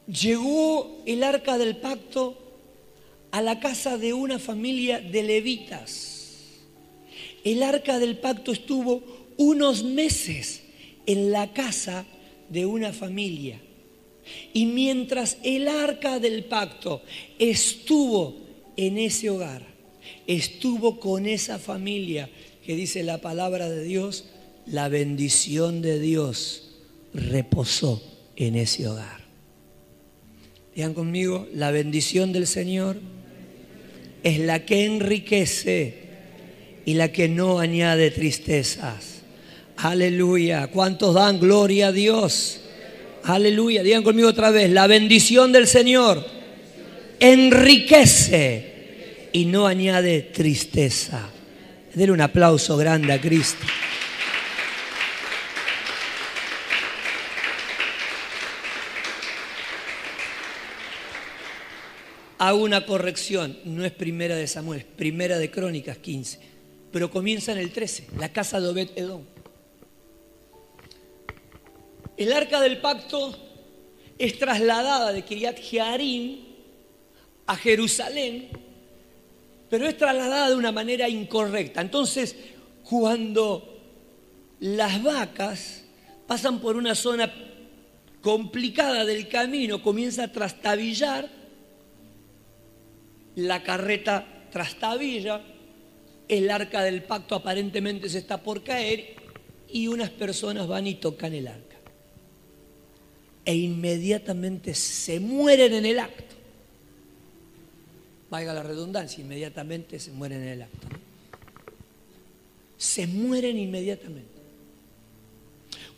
Llegó 0.07 1.03
el 1.05 1.23
arca 1.23 1.57
del 1.57 1.77
pacto 1.77 2.37
a 3.31 3.41
la 3.41 3.61
casa 3.61 3.97
de 3.97 4.11
una 4.11 4.39
familia 4.39 4.99
de 4.99 5.23
levitas. 5.23 6.57
El 7.45 7.63
arca 7.63 7.97
del 7.99 8.17
pacto 8.17 8.51
estuvo 8.51 9.03
unos 9.37 9.85
meses 9.85 10.63
en 11.05 11.31
la 11.31 11.53
casa 11.53 12.05
de 12.49 12.65
una 12.65 12.91
familia. 12.91 13.61
Y 14.51 14.65
mientras 14.65 15.37
el 15.43 15.69
arca 15.69 16.19
del 16.19 16.43
pacto 16.43 17.03
estuvo 17.39 18.35
en 18.75 18.97
ese 18.97 19.29
hogar, 19.29 19.65
estuvo 20.27 20.99
con 20.99 21.25
esa 21.25 21.57
familia 21.57 22.29
que 22.65 22.75
dice 22.75 23.01
la 23.03 23.21
palabra 23.21 23.69
de 23.69 23.85
Dios, 23.85 24.25
la 24.65 24.89
bendición 24.89 25.81
de 25.81 26.01
Dios 26.01 26.66
reposó 27.17 28.01
en 28.35 28.55
ese 28.55 28.87
hogar. 28.87 29.25
Digan 30.75 30.93
conmigo, 30.93 31.47
la 31.53 31.71
bendición 31.71 32.31
del 32.31 32.45
Señor 32.45 32.97
es 34.23 34.39
la 34.39 34.65
que 34.65 34.85
enriquece 34.85 36.07
y 36.85 36.93
la 36.93 37.11
que 37.11 37.27
no 37.27 37.59
añade 37.59 38.11
tristezas. 38.11 39.21
Aleluya. 39.77 40.67
¿Cuántos 40.67 41.15
dan 41.15 41.39
gloria 41.39 41.87
a 41.87 41.91
Dios? 41.91 42.61
Aleluya. 43.23 43.83
Digan 43.83 44.03
conmigo 44.03 44.29
otra 44.29 44.51
vez, 44.51 44.69
la 44.69 44.87
bendición 44.87 45.51
del 45.51 45.67
Señor 45.67 46.25
enriquece 47.19 49.29
y 49.33 49.45
no 49.45 49.65
añade 49.65 50.21
tristeza. 50.21 51.29
Denle 51.93 52.11
un 52.11 52.21
aplauso 52.21 52.77
grande 52.77 53.13
a 53.13 53.19
Cristo. 53.19 53.65
Hago 62.47 62.63
una 62.63 62.85
corrección, 62.85 63.57
no 63.65 63.83
es 63.83 63.91
primera 63.91 64.37
de 64.37 64.47
Samuel, 64.47 64.85
primera 64.85 65.37
de 65.37 65.51
Crónicas 65.51 65.97
15, 65.97 66.39
pero 66.93 67.11
comienza 67.11 67.51
en 67.51 67.57
el 67.57 67.73
13, 67.73 68.07
la 68.17 68.31
casa 68.31 68.61
de 68.61 68.69
Obed 68.69 68.91
Edom. 68.95 69.21
El 72.15 72.31
arca 72.31 72.61
del 72.61 72.77
pacto 72.77 73.37
es 74.17 74.39
trasladada 74.39 75.11
de 75.11 75.23
Kiriat 75.23 75.59
Jearim 75.59 76.39
a 77.47 77.57
Jerusalén, 77.57 78.47
pero 79.69 79.85
es 79.85 79.97
trasladada 79.97 80.49
de 80.49 80.55
una 80.55 80.71
manera 80.71 81.09
incorrecta. 81.09 81.81
Entonces, 81.81 82.33
cuando 82.89 83.77
las 84.61 85.03
vacas 85.03 85.83
pasan 86.27 86.61
por 86.61 86.77
una 86.77 86.95
zona 86.95 87.29
complicada 88.21 89.03
del 89.03 89.27
camino, 89.27 89.83
comienza 89.83 90.23
a 90.23 90.31
trastabillar, 90.31 91.35
la 93.37 93.61
carreta 93.61 94.25
trastabilla, 94.51 95.43
el 96.27 96.49
arca 96.49 96.81
del 96.81 97.03
pacto 97.03 97.35
aparentemente 97.35 98.09
se 98.09 98.17
está 98.17 98.41
por 98.41 98.63
caer 98.63 99.15
y 99.69 99.87
unas 99.87 100.09
personas 100.09 100.67
van 100.67 100.87
y 100.87 100.95
tocan 100.95 101.33
el 101.33 101.47
arca. 101.47 101.75
E 103.45 103.55
inmediatamente 103.55 104.73
se 104.73 105.19
mueren 105.19 105.73
en 105.73 105.85
el 105.85 105.99
acto. 105.99 106.35
Valga 108.31 108.53
la 108.53 108.63
redundancia, 108.63 109.23
inmediatamente 109.23 109.99
se 109.99 110.11
mueren 110.11 110.41
en 110.41 110.49
el 110.49 110.61
acto. 110.63 110.87
Se 112.75 113.05
mueren 113.05 113.57
inmediatamente. 113.57 114.31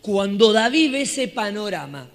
Cuando 0.02 0.52
David 0.52 0.91
ve 0.91 1.02
ese 1.04 1.30
panorama, 1.30 2.10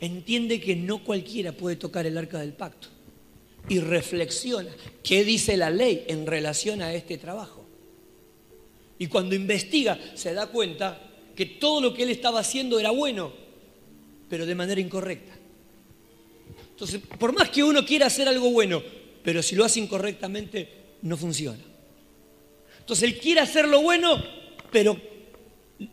entiende 0.00 0.60
que 0.60 0.74
no 0.74 1.04
cualquiera 1.04 1.52
puede 1.52 1.76
tocar 1.76 2.04
el 2.04 2.18
arca 2.18 2.40
del 2.40 2.52
pacto 2.52 2.88
y 3.68 3.80
reflexiona 3.80 4.70
qué 5.02 5.24
dice 5.24 5.56
la 5.56 5.70
ley 5.70 6.04
en 6.08 6.26
relación 6.26 6.82
a 6.82 6.94
este 6.94 7.18
trabajo. 7.18 7.64
Y 8.98 9.06
cuando 9.06 9.34
investiga 9.34 9.98
se 10.14 10.34
da 10.34 10.48
cuenta 10.48 11.00
que 11.34 11.46
todo 11.46 11.80
lo 11.80 11.94
que 11.94 12.02
él 12.02 12.10
estaba 12.10 12.40
haciendo 12.40 12.78
era 12.78 12.90
bueno, 12.90 13.32
pero 14.28 14.46
de 14.46 14.54
manera 14.54 14.80
incorrecta. 14.80 15.32
Entonces, 16.70 17.00
por 17.18 17.32
más 17.32 17.50
que 17.50 17.62
uno 17.62 17.84
quiera 17.84 18.06
hacer 18.06 18.28
algo 18.28 18.50
bueno, 18.50 18.82
pero 19.22 19.42
si 19.42 19.54
lo 19.54 19.64
hace 19.64 19.80
incorrectamente, 19.80 20.68
no 21.02 21.16
funciona. 21.16 21.62
Entonces, 22.78 23.08
él 23.08 23.18
quiere 23.18 23.40
hacer 23.40 23.68
lo 23.68 23.82
bueno, 23.82 24.22
pero 24.70 25.00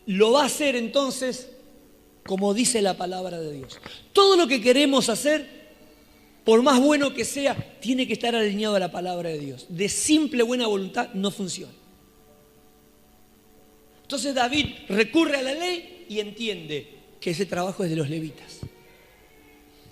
lo 0.05 0.31
va 0.33 0.43
a 0.43 0.45
hacer 0.45 0.75
entonces 0.75 1.49
como 2.27 2.53
dice 2.53 2.81
la 2.81 2.95
palabra 2.95 3.39
de 3.39 3.53
Dios. 3.53 3.79
Todo 4.13 4.35
lo 4.35 4.47
que 4.47 4.61
queremos 4.61 5.09
hacer 5.09 5.56
por 6.47 6.63
más 6.63 6.79
bueno 6.79 7.13
que 7.13 7.25
sea, 7.25 7.57
tiene 7.81 8.07
que 8.07 8.13
estar 8.13 8.33
alineado 8.33 8.77
a 8.77 8.79
la 8.79 8.89
palabra 8.89 9.27
de 9.27 9.37
Dios. 9.37 9.65
De 9.67 9.89
simple 9.89 10.43
buena 10.43 10.65
voluntad 10.65 11.09
no 11.13 11.29
funciona. 11.29 11.73
Entonces 14.03 14.33
David 14.33 14.67
recurre 14.87 15.35
a 15.35 15.41
la 15.41 15.53
ley 15.53 16.05
y 16.07 16.21
entiende 16.21 16.87
que 17.19 17.31
ese 17.31 17.47
trabajo 17.47 17.83
es 17.83 17.89
de 17.89 17.97
los 17.97 18.09
levitas. 18.09 18.61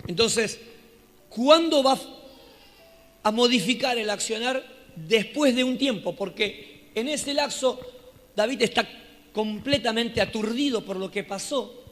Entonces, 0.06 0.58
¿cuándo 1.28 1.82
va 1.82 2.00
a 3.22 3.30
modificar 3.32 3.98
el 3.98 4.08
accionar? 4.08 4.64
Después 4.96 5.54
de 5.54 5.62
un 5.62 5.76
tiempo, 5.76 6.16
porque 6.16 6.88
en 6.94 7.08
ese 7.08 7.34
lapso 7.34 7.78
David 8.34 8.62
está 8.62 8.88
completamente 9.34 10.22
aturdido 10.22 10.86
por 10.86 10.96
lo 10.96 11.10
que 11.10 11.22
pasó 11.22 11.84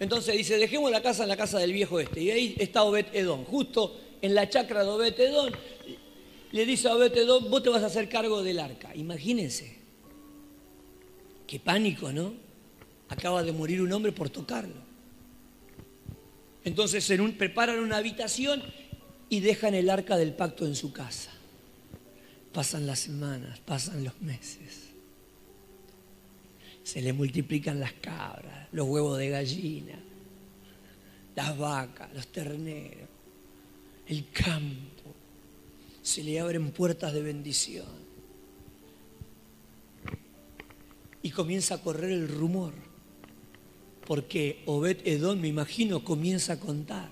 entonces 0.00 0.36
dice, 0.36 0.58
dejemos 0.58 0.90
la 0.90 1.02
casa 1.02 1.24
en 1.24 1.28
la 1.28 1.36
casa 1.36 1.58
del 1.58 1.72
viejo 1.72 1.98
este. 1.98 2.20
Y 2.20 2.30
ahí 2.30 2.56
está 2.58 2.84
Obed 2.84 3.06
Edom, 3.12 3.44
justo 3.44 4.00
en 4.22 4.34
la 4.34 4.48
chacra 4.48 4.84
de 4.84 4.90
Obed 4.90 5.18
Edom. 5.18 5.52
Le 6.52 6.64
dice 6.64 6.88
a 6.88 6.94
Obed 6.94 7.16
Edom, 7.16 7.50
vos 7.50 7.62
te 7.62 7.68
vas 7.68 7.82
a 7.82 7.86
hacer 7.86 8.08
cargo 8.08 8.42
del 8.42 8.60
arca. 8.60 8.94
Imagínense. 8.94 9.76
Qué 11.46 11.58
pánico, 11.58 12.12
¿no? 12.12 12.34
Acaba 13.08 13.42
de 13.42 13.52
morir 13.52 13.82
un 13.82 13.92
hombre 13.92 14.12
por 14.12 14.30
tocarlo. 14.30 14.88
Entonces 16.64 17.10
preparan 17.36 17.80
una 17.80 17.96
habitación 17.96 18.62
y 19.28 19.40
dejan 19.40 19.74
el 19.74 19.90
arca 19.90 20.16
del 20.16 20.34
pacto 20.34 20.66
en 20.66 20.76
su 20.76 20.92
casa. 20.92 21.32
Pasan 22.52 22.86
las 22.86 23.00
semanas, 23.00 23.60
pasan 23.60 24.04
los 24.04 24.20
meses 24.20 24.87
se 26.88 27.02
le 27.02 27.12
multiplican 27.12 27.78
las 27.78 27.92
cabras, 27.92 28.66
los 28.72 28.88
huevos 28.88 29.18
de 29.18 29.28
gallina, 29.28 30.00
las 31.36 31.58
vacas, 31.58 32.08
los 32.14 32.28
terneros, 32.28 33.06
el 34.06 34.30
campo. 34.30 35.14
Se 36.00 36.24
le 36.24 36.40
abren 36.40 36.70
puertas 36.70 37.12
de 37.12 37.20
bendición. 37.20 37.84
Y 41.20 41.28
comienza 41.28 41.74
a 41.74 41.82
correr 41.82 42.10
el 42.10 42.26
rumor, 42.26 42.72
porque 44.06 44.62
Obed 44.64 45.06
Edón, 45.06 45.42
me 45.42 45.48
imagino, 45.48 46.02
comienza 46.02 46.54
a 46.54 46.58
contar 46.58 47.10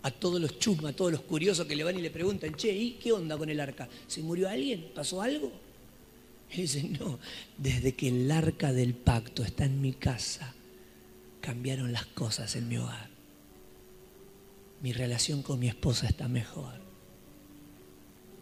a 0.00 0.10
todos 0.10 0.40
los 0.40 0.58
chusmas, 0.58 0.94
a 0.94 0.96
todos 0.96 1.12
los 1.12 1.20
curiosos 1.20 1.66
que 1.66 1.76
le 1.76 1.84
van 1.84 1.98
y 1.98 2.00
le 2.00 2.10
preguntan, 2.10 2.54
che, 2.54 2.72
¿y 2.72 2.92
qué 2.92 3.12
onda 3.12 3.36
con 3.36 3.50
el 3.50 3.60
arca? 3.60 3.86
¿Se 4.06 4.22
murió 4.22 4.48
alguien? 4.48 4.92
¿Pasó 4.94 5.20
algo? 5.20 5.67
Y 6.50 6.56
dice, 6.62 6.82
no, 6.82 7.18
desde 7.56 7.94
que 7.94 8.08
el 8.08 8.30
arca 8.30 8.72
del 8.72 8.94
pacto 8.94 9.42
está 9.42 9.64
en 9.64 9.80
mi 9.80 9.92
casa, 9.92 10.54
cambiaron 11.40 11.92
las 11.92 12.06
cosas 12.06 12.56
en 12.56 12.68
mi 12.68 12.78
hogar. 12.78 13.08
Mi 14.82 14.92
relación 14.92 15.42
con 15.42 15.58
mi 15.58 15.68
esposa 15.68 16.06
está 16.06 16.28
mejor. 16.28 16.74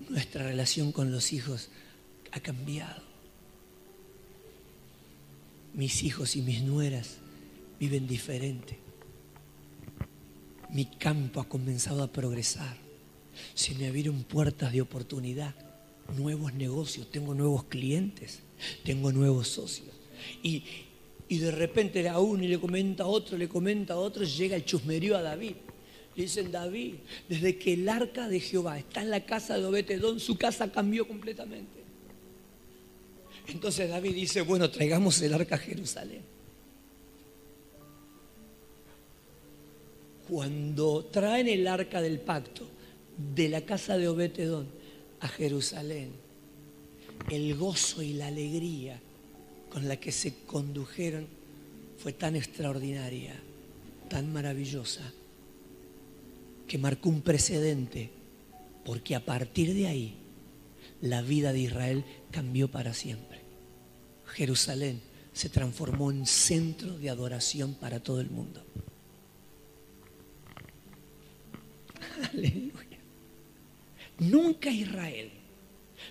Nuestra 0.08 0.44
relación 0.44 0.92
con 0.92 1.10
los 1.10 1.32
hijos 1.32 1.70
ha 2.32 2.40
cambiado. 2.40 3.02
Mis 5.72 6.02
hijos 6.02 6.36
y 6.36 6.42
mis 6.42 6.62
nueras 6.62 7.16
viven 7.80 8.06
diferente. 8.06 8.78
Mi 10.70 10.84
campo 10.84 11.40
ha 11.40 11.48
comenzado 11.48 12.02
a 12.02 12.12
progresar. 12.12 12.76
Se 13.54 13.74
me 13.74 13.86
abrieron 13.86 14.22
puertas 14.24 14.72
de 14.72 14.82
oportunidad 14.82 15.54
nuevos 16.16 16.54
negocios, 16.54 17.10
tengo 17.10 17.34
nuevos 17.34 17.64
clientes, 17.64 18.40
tengo 18.84 19.12
nuevos 19.12 19.48
socios. 19.48 19.88
Y 20.42 20.62
Y 21.28 21.38
de 21.38 21.50
repente 21.50 22.08
a 22.08 22.20
uno 22.20 22.44
y 22.44 22.48
le 22.48 22.58
comenta 22.60 23.02
a 23.02 23.06
otro, 23.08 23.36
le 23.36 23.48
comenta 23.48 23.94
a 23.94 23.96
otro, 23.96 24.22
llega 24.22 24.54
el 24.54 24.64
chusmerío 24.64 25.16
a 25.16 25.22
David. 25.22 25.56
Le 26.14 26.22
dicen, 26.22 26.52
David, 26.52 26.94
desde 27.28 27.58
que 27.58 27.74
el 27.74 27.88
arca 27.88 28.28
de 28.28 28.38
Jehová 28.38 28.78
está 28.78 29.02
en 29.02 29.10
la 29.10 29.24
casa 29.26 29.58
de 29.58 29.64
Obetedón, 29.64 30.20
su 30.20 30.38
casa 30.38 30.70
cambió 30.70 31.06
completamente. 31.06 31.80
Entonces 33.48 33.90
David 33.90 34.14
dice, 34.14 34.40
bueno, 34.42 34.70
traigamos 34.70 35.20
el 35.20 35.34
arca 35.34 35.56
a 35.56 35.58
Jerusalén. 35.58 36.22
Cuando 40.28 41.04
traen 41.06 41.48
el 41.48 41.66
arca 41.66 42.00
del 42.00 42.20
pacto 42.20 42.68
de 43.34 43.48
la 43.48 43.62
casa 43.62 43.98
de 43.98 44.06
Obetedón 44.08 44.68
a 45.20 45.28
Jerusalén, 45.28 46.12
el 47.30 47.54
gozo 47.56 48.02
y 48.02 48.12
la 48.12 48.26
alegría 48.28 49.00
con 49.70 49.88
la 49.88 49.96
que 49.96 50.12
se 50.12 50.44
condujeron 50.44 51.26
fue 51.98 52.12
tan 52.12 52.36
extraordinaria, 52.36 53.34
tan 54.08 54.32
maravillosa, 54.32 55.12
que 56.66 56.78
marcó 56.78 57.08
un 57.08 57.22
precedente, 57.22 58.10
porque 58.84 59.14
a 59.14 59.24
partir 59.24 59.74
de 59.74 59.86
ahí 59.86 60.14
la 61.00 61.22
vida 61.22 61.52
de 61.52 61.60
Israel 61.60 62.04
cambió 62.30 62.68
para 62.70 62.94
siempre. 62.94 63.40
Jerusalén 64.26 65.00
se 65.32 65.48
transformó 65.48 66.10
en 66.10 66.26
centro 66.26 66.96
de 66.98 67.10
adoración 67.10 67.74
para 67.74 68.00
todo 68.00 68.20
el 68.20 68.30
mundo. 68.30 68.64
Nunca 74.18 74.70
Israel 74.70 75.30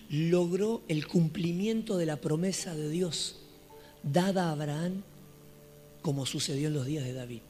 logró 0.09 0.83
el 0.87 1.07
cumplimiento 1.07 1.97
de 1.97 2.05
la 2.05 2.17
promesa 2.17 2.75
de 2.75 2.89
Dios 2.89 3.37
dada 4.03 4.49
a 4.49 4.51
Abraham 4.51 5.03
como 6.01 6.27
sucedió 6.27 6.67
en 6.67 6.75
los 6.75 6.85
días 6.85 7.03
de 7.03 7.13
David. 7.13 7.41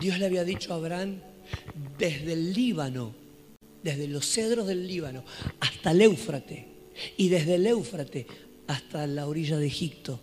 Dios 0.00 0.18
le 0.18 0.26
había 0.26 0.42
dicho 0.44 0.72
a 0.72 0.76
Abraham, 0.76 1.20
desde 1.96 2.32
el 2.32 2.52
Líbano, 2.52 3.14
desde 3.84 4.08
los 4.08 4.26
cedros 4.26 4.66
del 4.66 4.88
Líbano 4.88 5.24
hasta 5.60 5.92
el 5.92 6.02
Éufrate, 6.02 6.66
y 7.16 7.28
desde 7.28 7.54
el 7.54 7.66
Éufrate 7.68 8.26
hasta 8.66 9.06
la 9.06 9.28
orilla 9.28 9.58
de 9.58 9.66
Egipto, 9.68 10.18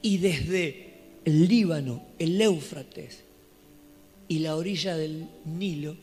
y 0.00 0.18
desde 0.18 0.94
el 1.24 1.48
Líbano, 1.48 2.06
el 2.20 2.40
Éufrates 2.40 3.24
y 4.28 4.38
la 4.38 4.54
orilla 4.54 4.96
del 4.96 5.26
Nilo 5.44 5.96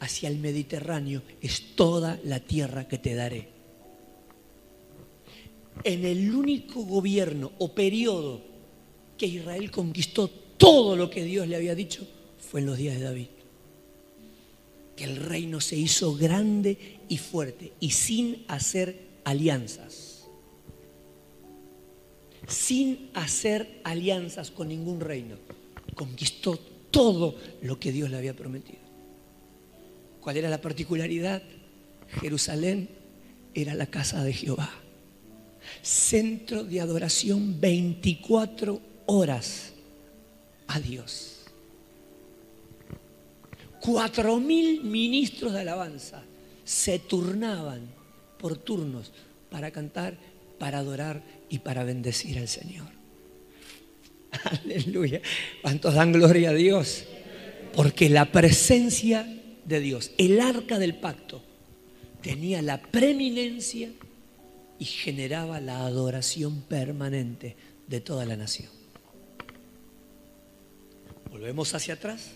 hacia 0.00 0.28
el 0.28 0.38
Mediterráneo 0.38 1.22
es 1.40 1.74
toda 1.74 2.18
la 2.24 2.40
tierra 2.40 2.86
que 2.86 2.98
te 2.98 3.14
daré. 3.14 3.48
En 5.84 6.04
el 6.04 6.34
único 6.34 6.82
gobierno 6.82 7.52
o 7.58 7.72
periodo 7.72 8.40
que 9.16 9.26
Israel 9.26 9.70
conquistó 9.70 10.28
todo 10.28 10.96
lo 10.96 11.10
que 11.10 11.24
Dios 11.24 11.46
le 11.46 11.56
había 11.56 11.74
dicho 11.74 12.06
fue 12.38 12.60
en 12.60 12.66
los 12.66 12.78
días 12.78 12.98
de 12.98 13.04
David. 13.04 13.26
Que 14.96 15.04
el 15.04 15.16
reino 15.16 15.60
se 15.60 15.76
hizo 15.76 16.14
grande 16.14 16.98
y 17.08 17.18
fuerte 17.18 17.72
y 17.78 17.90
sin 17.90 18.44
hacer 18.48 19.00
alianzas. 19.24 20.26
Sin 22.46 23.10
hacer 23.14 23.80
alianzas 23.84 24.50
con 24.50 24.68
ningún 24.68 25.00
reino. 25.00 25.36
Conquistó 25.94 26.58
todo 26.90 27.36
lo 27.62 27.78
que 27.78 27.92
Dios 27.92 28.10
le 28.10 28.16
había 28.16 28.34
prometido. 28.34 28.87
¿Cuál 30.20 30.36
era 30.36 30.48
la 30.48 30.60
particularidad? 30.60 31.42
Jerusalén 32.20 32.88
era 33.54 33.74
la 33.74 33.86
casa 33.86 34.22
de 34.24 34.32
Jehová. 34.32 34.70
Centro 35.82 36.64
de 36.64 36.80
adoración 36.80 37.60
24 37.60 38.80
horas 39.06 39.72
a 40.66 40.80
Dios. 40.80 41.34
Cuatro 43.80 44.38
mil 44.38 44.82
ministros 44.82 45.52
de 45.52 45.60
alabanza 45.60 46.22
se 46.64 46.98
turnaban 46.98 47.88
por 48.38 48.56
turnos 48.56 49.12
para 49.50 49.70
cantar, 49.70 50.16
para 50.58 50.78
adorar 50.78 51.22
y 51.48 51.60
para 51.60 51.84
bendecir 51.84 52.38
al 52.38 52.48
Señor. 52.48 52.88
Aleluya. 54.64 55.20
¿Cuántos 55.62 55.94
dan 55.94 56.12
gloria 56.12 56.50
a 56.50 56.54
Dios? 56.54 57.04
Porque 57.74 58.08
la 58.08 58.26
presencia 58.26 59.37
de 59.68 59.80
Dios, 59.80 60.12
el 60.16 60.40
arca 60.40 60.78
del 60.78 60.94
pacto, 60.94 61.42
tenía 62.22 62.62
la 62.62 62.80
preeminencia 62.80 63.90
y 64.78 64.84
generaba 64.86 65.60
la 65.60 65.84
adoración 65.84 66.62
permanente 66.62 67.54
de 67.86 68.00
toda 68.00 68.24
la 68.24 68.36
nación. 68.36 68.70
Volvemos 71.30 71.74
hacia 71.74 71.94
atrás 71.94 72.30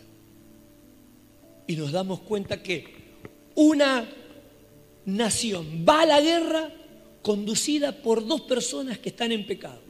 y 1.67 1.77
nos 1.77 1.93
damos 1.93 2.21
cuenta 2.21 2.63
que 2.63 2.85
una 3.55 4.07
nación 5.07 5.87
va 5.89 6.03
a 6.03 6.07
la 6.07 6.21
guerra 6.21 6.71
conducida 7.23 8.03
por 8.03 8.27
dos 8.27 8.43
personas 8.43 8.99
que 8.99 9.09
están 9.09 9.33
en 9.33 9.47
pecado, 9.47 9.81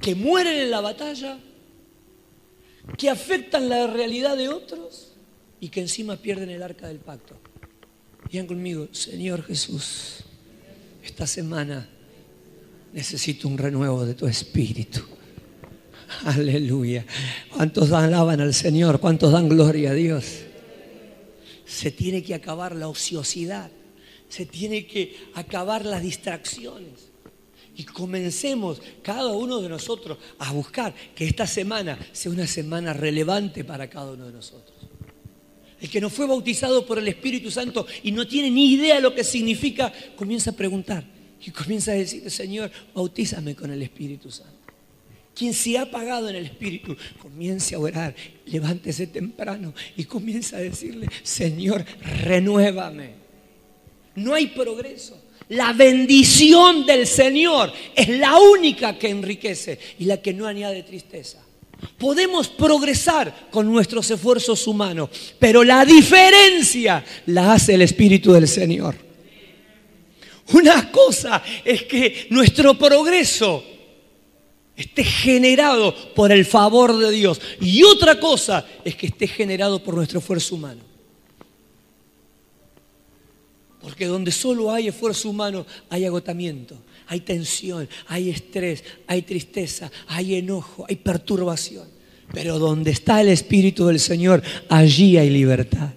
que 0.00 0.14
mueren 0.16 0.58
en 0.58 0.70
la 0.70 0.80
batalla, 0.80 1.38
que 2.96 3.10
afectan 3.10 3.68
la 3.68 3.86
realidad 3.86 4.36
de 4.36 4.48
otros 4.48 5.12
y 5.60 5.68
que 5.68 5.80
encima 5.80 6.16
pierden 6.16 6.50
el 6.50 6.62
arca 6.62 6.88
del 6.88 6.98
pacto. 6.98 7.36
Digan 8.30 8.46
conmigo, 8.46 8.88
Señor 8.92 9.42
Jesús, 9.44 10.24
esta 11.02 11.26
semana 11.26 11.88
necesito 12.92 13.48
un 13.48 13.58
renuevo 13.58 14.04
de 14.04 14.14
tu 14.14 14.26
espíritu. 14.26 15.00
Aleluya. 16.24 17.04
¿Cuántos 17.50 17.90
alaban 17.92 18.40
al 18.40 18.54
Señor? 18.54 19.00
¿Cuántos 19.00 19.32
dan 19.32 19.48
gloria 19.48 19.90
a 19.90 19.94
Dios? 19.94 20.24
Se 21.66 21.90
tiene 21.90 22.22
que 22.22 22.34
acabar 22.34 22.74
la 22.74 22.88
ociosidad. 22.88 23.70
Se 24.28 24.46
tiene 24.46 24.86
que 24.86 25.16
acabar 25.34 25.84
las 25.84 26.02
distracciones. 26.02 27.13
Y 27.76 27.84
comencemos 27.84 28.80
cada 29.02 29.32
uno 29.32 29.60
de 29.60 29.68
nosotros 29.68 30.18
a 30.38 30.52
buscar 30.52 30.94
que 31.14 31.26
esta 31.26 31.46
semana 31.46 31.98
sea 32.12 32.30
una 32.30 32.46
semana 32.46 32.92
relevante 32.92 33.64
para 33.64 33.90
cada 33.90 34.12
uno 34.12 34.26
de 34.26 34.32
nosotros. 34.32 34.74
El 35.80 35.90
que 35.90 36.00
no 36.00 36.08
fue 36.08 36.26
bautizado 36.26 36.86
por 36.86 36.98
el 36.98 37.08
Espíritu 37.08 37.50
Santo 37.50 37.86
y 38.02 38.12
no 38.12 38.26
tiene 38.26 38.50
ni 38.50 38.72
idea 38.72 38.96
de 38.96 39.00
lo 39.00 39.14
que 39.14 39.24
significa, 39.24 39.92
comienza 40.16 40.50
a 40.50 40.56
preguntar 40.56 41.04
y 41.44 41.50
comienza 41.50 41.92
a 41.92 41.94
decir, 41.94 42.30
Señor, 42.30 42.70
bautízame 42.94 43.54
con 43.54 43.70
el 43.70 43.82
Espíritu 43.82 44.30
Santo. 44.30 44.54
Quien 45.34 45.52
se 45.52 45.76
ha 45.76 45.82
apagado 45.82 46.28
en 46.30 46.36
el 46.36 46.46
Espíritu, 46.46 46.96
comience 47.20 47.74
a 47.74 47.80
orar, 47.80 48.14
levántese 48.46 49.08
temprano 49.08 49.74
y 49.96 50.04
comienza 50.04 50.56
a 50.56 50.60
decirle, 50.60 51.08
Señor, 51.24 51.84
renuévame. 52.22 53.14
No 54.14 54.32
hay 54.32 54.46
progreso. 54.46 55.20
La 55.50 55.72
bendición 55.72 56.86
del 56.86 57.06
Señor 57.06 57.72
es 57.94 58.08
la 58.08 58.38
única 58.38 58.98
que 58.98 59.08
enriquece 59.08 59.78
y 59.98 60.06
la 60.06 60.22
que 60.22 60.32
no 60.32 60.46
añade 60.46 60.82
tristeza. 60.82 61.44
Podemos 61.98 62.48
progresar 62.48 63.48
con 63.50 63.70
nuestros 63.70 64.10
esfuerzos 64.10 64.66
humanos, 64.66 65.10
pero 65.38 65.62
la 65.62 65.84
diferencia 65.84 67.04
la 67.26 67.52
hace 67.52 67.74
el 67.74 67.82
Espíritu 67.82 68.32
del 68.32 68.48
Señor. 68.48 68.96
Una 70.52 70.90
cosa 70.90 71.42
es 71.64 71.82
que 71.84 72.26
nuestro 72.30 72.74
progreso 72.78 73.64
esté 74.76 75.04
generado 75.04 75.94
por 76.14 76.32
el 76.32 76.44
favor 76.44 76.96
de 76.96 77.10
Dios. 77.10 77.40
Y 77.60 77.82
otra 77.82 78.18
cosa 78.18 78.64
es 78.84 78.96
que 78.96 79.06
esté 79.06 79.26
generado 79.26 79.82
por 79.82 79.94
nuestro 79.94 80.18
esfuerzo 80.18 80.54
humano. 80.54 80.93
Porque 83.84 84.06
donde 84.06 84.32
solo 84.32 84.72
hay 84.72 84.88
esfuerzo 84.88 85.28
humano 85.28 85.66
hay 85.90 86.06
agotamiento, 86.06 86.74
hay 87.06 87.20
tensión, 87.20 87.86
hay 88.06 88.30
estrés, 88.30 88.82
hay 89.06 89.20
tristeza, 89.20 89.92
hay 90.06 90.36
enojo, 90.36 90.86
hay 90.88 90.96
perturbación. 90.96 91.86
Pero 92.32 92.58
donde 92.58 92.92
está 92.92 93.20
el 93.20 93.28
Espíritu 93.28 93.84
del 93.84 94.00
Señor, 94.00 94.42
allí 94.70 95.18
hay 95.18 95.28
libertad. 95.28 95.90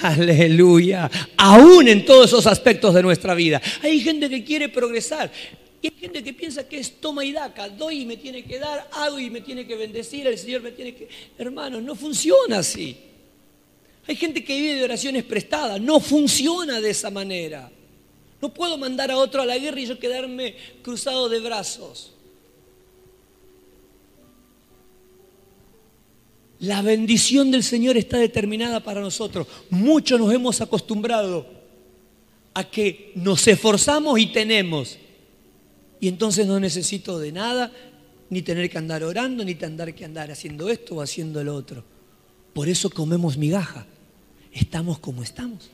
Aleluya. 0.00 1.10
Aún 1.36 1.88
en 1.88 2.06
todos 2.06 2.28
esos 2.28 2.46
aspectos 2.46 2.94
de 2.94 3.02
nuestra 3.02 3.34
vida. 3.34 3.60
Hay 3.82 4.00
gente 4.00 4.30
que 4.30 4.42
quiere 4.42 4.70
progresar. 4.70 5.30
Y 5.82 5.88
hay 5.88 5.94
gente 6.00 6.24
que 6.24 6.32
piensa 6.32 6.66
que 6.66 6.78
es 6.78 7.02
toma 7.02 7.22
y 7.22 7.32
daca, 7.32 7.68
doy 7.68 8.00
y 8.00 8.06
me 8.06 8.16
tiene 8.16 8.44
que 8.44 8.58
dar, 8.58 8.88
hago 8.92 9.18
y 9.18 9.28
me 9.28 9.42
tiene 9.42 9.66
que 9.66 9.76
bendecir, 9.76 10.26
el 10.26 10.38
Señor 10.38 10.62
me 10.62 10.72
tiene 10.72 10.94
que... 10.94 11.06
Hermanos, 11.36 11.82
no 11.82 11.94
funciona 11.94 12.60
así. 12.60 12.96
Hay 14.08 14.16
gente 14.16 14.42
que 14.42 14.58
vive 14.58 14.76
de 14.76 14.84
oraciones 14.84 15.22
prestadas, 15.22 15.78
no 15.78 16.00
funciona 16.00 16.80
de 16.80 16.88
esa 16.88 17.10
manera. 17.10 17.70
No 18.40 18.54
puedo 18.54 18.78
mandar 18.78 19.10
a 19.10 19.18
otro 19.18 19.42
a 19.42 19.46
la 19.46 19.58
guerra 19.58 19.80
y 19.80 19.86
yo 19.86 19.98
quedarme 19.98 20.54
cruzado 20.82 21.28
de 21.28 21.40
brazos. 21.40 22.14
La 26.60 26.80
bendición 26.80 27.50
del 27.50 27.62
Señor 27.62 27.98
está 27.98 28.16
determinada 28.16 28.80
para 28.80 29.02
nosotros. 29.02 29.46
Muchos 29.68 30.18
nos 30.18 30.32
hemos 30.32 30.60
acostumbrado 30.62 31.46
a 32.54 32.64
que 32.64 33.12
nos 33.14 33.46
esforzamos 33.46 34.18
y 34.18 34.32
tenemos. 34.32 34.96
Y 36.00 36.08
entonces 36.08 36.46
no 36.46 36.58
necesito 36.58 37.18
de 37.18 37.30
nada, 37.30 37.70
ni 38.30 38.40
tener 38.40 38.70
que 38.70 38.78
andar 38.78 39.04
orando, 39.04 39.44
ni 39.44 39.54
tener 39.54 39.94
que 39.94 40.06
andar 40.06 40.30
haciendo 40.30 40.70
esto 40.70 40.96
o 40.96 41.02
haciendo 41.02 41.44
lo 41.44 41.54
otro. 41.54 41.84
Por 42.54 42.70
eso 42.70 42.88
comemos 42.88 43.36
migaja. 43.36 43.86
Estamos 44.52 44.98
como 44.98 45.22
estamos. 45.22 45.70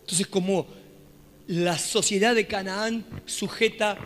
Entonces, 0.00 0.26
como 0.26 0.66
la 1.46 1.78
sociedad 1.78 2.34
de 2.34 2.46
Canaán 2.46 3.04
sujeta 3.26 3.98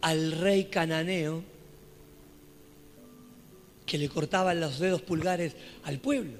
al 0.00 0.32
rey 0.32 0.64
cananeo 0.66 1.42
que 3.84 3.98
le 3.98 4.08
cortaba 4.08 4.54
los 4.54 4.78
dedos 4.78 5.02
pulgares 5.02 5.54
al 5.82 5.98
pueblo, 5.98 6.34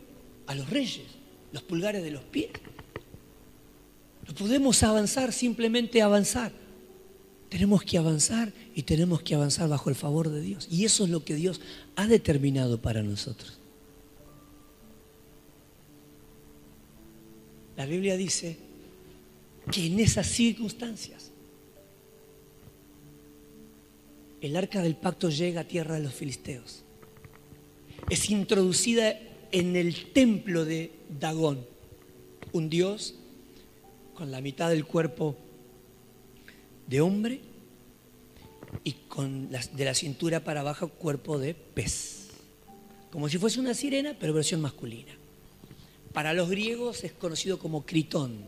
a 0.46 0.54
los 0.54 0.68
reyes, 0.68 1.06
los 1.52 1.62
pulgares 1.62 2.02
de 2.02 2.10
los 2.10 2.22
pies. 2.24 2.50
No 4.26 4.34
podemos 4.34 4.82
avanzar 4.82 5.32
simplemente 5.32 6.02
avanzar. 6.02 6.52
Tenemos 7.48 7.82
que 7.82 7.96
avanzar 7.96 8.52
y 8.74 8.82
tenemos 8.82 9.22
que 9.22 9.34
avanzar 9.34 9.68
bajo 9.68 9.88
el 9.88 9.96
favor 9.96 10.28
de 10.28 10.40
Dios. 10.40 10.68
Y 10.70 10.84
eso 10.84 11.04
es 11.04 11.10
lo 11.10 11.24
que 11.24 11.34
Dios 11.34 11.60
ha 11.96 12.06
determinado 12.06 12.80
para 12.80 13.02
nosotros. 13.02 13.58
La 17.76 17.86
Biblia 17.86 18.16
dice 18.16 18.58
que 19.70 19.86
en 19.86 20.00
esas 20.00 20.26
circunstancias 20.26 21.30
el 24.40 24.56
arca 24.56 24.82
del 24.82 24.96
pacto 24.96 25.30
llega 25.30 25.62
a 25.62 25.64
tierra 25.64 25.94
de 25.94 26.02
los 26.02 26.14
filisteos. 26.14 26.82
Es 28.10 28.30
introducida 28.30 29.18
en 29.52 29.76
el 29.76 30.12
templo 30.12 30.64
de 30.64 30.92
Dagón, 31.08 31.66
un 32.52 32.68
dios 32.68 33.14
con 34.14 34.30
la 34.30 34.40
mitad 34.40 34.70
del 34.70 34.84
cuerpo 34.84 35.36
de 36.88 37.00
hombre 37.00 37.40
y 38.82 38.92
con 38.92 39.50
de 39.50 39.84
la 39.84 39.94
cintura 39.94 40.42
para 40.42 40.60
abajo 40.60 40.88
cuerpo 40.88 41.38
de 41.38 41.54
pez. 41.54 42.28
Como 43.12 43.28
si 43.28 43.38
fuese 43.38 43.60
una 43.60 43.74
sirena, 43.74 44.16
pero 44.18 44.34
versión 44.34 44.60
masculina. 44.60 45.12
Para 46.12 46.34
los 46.34 46.50
griegos 46.50 47.04
es 47.04 47.12
conocido 47.12 47.58
como 47.58 47.86
Critón, 47.86 48.38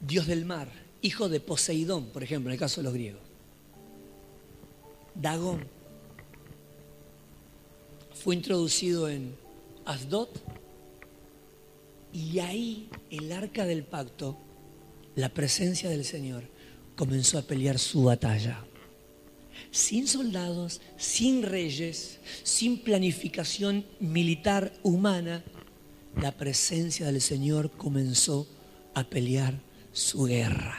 dios 0.00 0.26
del 0.26 0.44
mar, 0.44 0.68
hijo 1.00 1.28
de 1.28 1.40
Poseidón, 1.40 2.06
por 2.06 2.22
ejemplo, 2.22 2.50
en 2.50 2.54
el 2.54 2.58
caso 2.58 2.80
de 2.80 2.84
los 2.84 2.94
griegos. 2.94 3.22
Dagón 5.14 5.66
fue 8.14 8.34
introducido 8.34 9.08
en 9.08 9.36
Asdod 9.84 10.28
y 12.12 12.38
ahí 12.38 12.88
el 13.10 13.30
arca 13.32 13.64
del 13.64 13.84
pacto, 13.84 14.36
la 15.16 15.28
presencia 15.28 15.88
del 15.90 16.04
Señor, 16.04 16.44
comenzó 16.96 17.38
a 17.38 17.42
pelear 17.42 17.78
su 17.78 18.04
batalla 18.04 18.64
sin 19.70 20.06
soldados, 20.06 20.80
sin 20.96 21.42
reyes, 21.42 22.20
sin 22.42 22.78
planificación 22.78 23.84
militar 24.00 24.72
humana, 24.82 25.42
la 26.20 26.30
presencia 26.30 27.06
del 27.06 27.20
Señor 27.20 27.72
comenzó 27.72 28.46
a 28.94 29.02
pelear 29.02 29.60
su 29.92 30.24
guerra, 30.24 30.78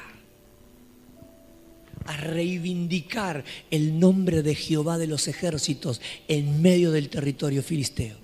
a 2.06 2.18
reivindicar 2.18 3.44
el 3.70 4.00
nombre 4.00 4.44
de 4.44 4.56
Jehová 4.56 4.98
de 4.98 5.08
los 5.08 5.28
ejércitos 5.28 6.00
en 6.30 6.62
medio 6.62 6.92
del 6.92 7.10
territorio 7.10 7.64
filisteo. 7.64 8.16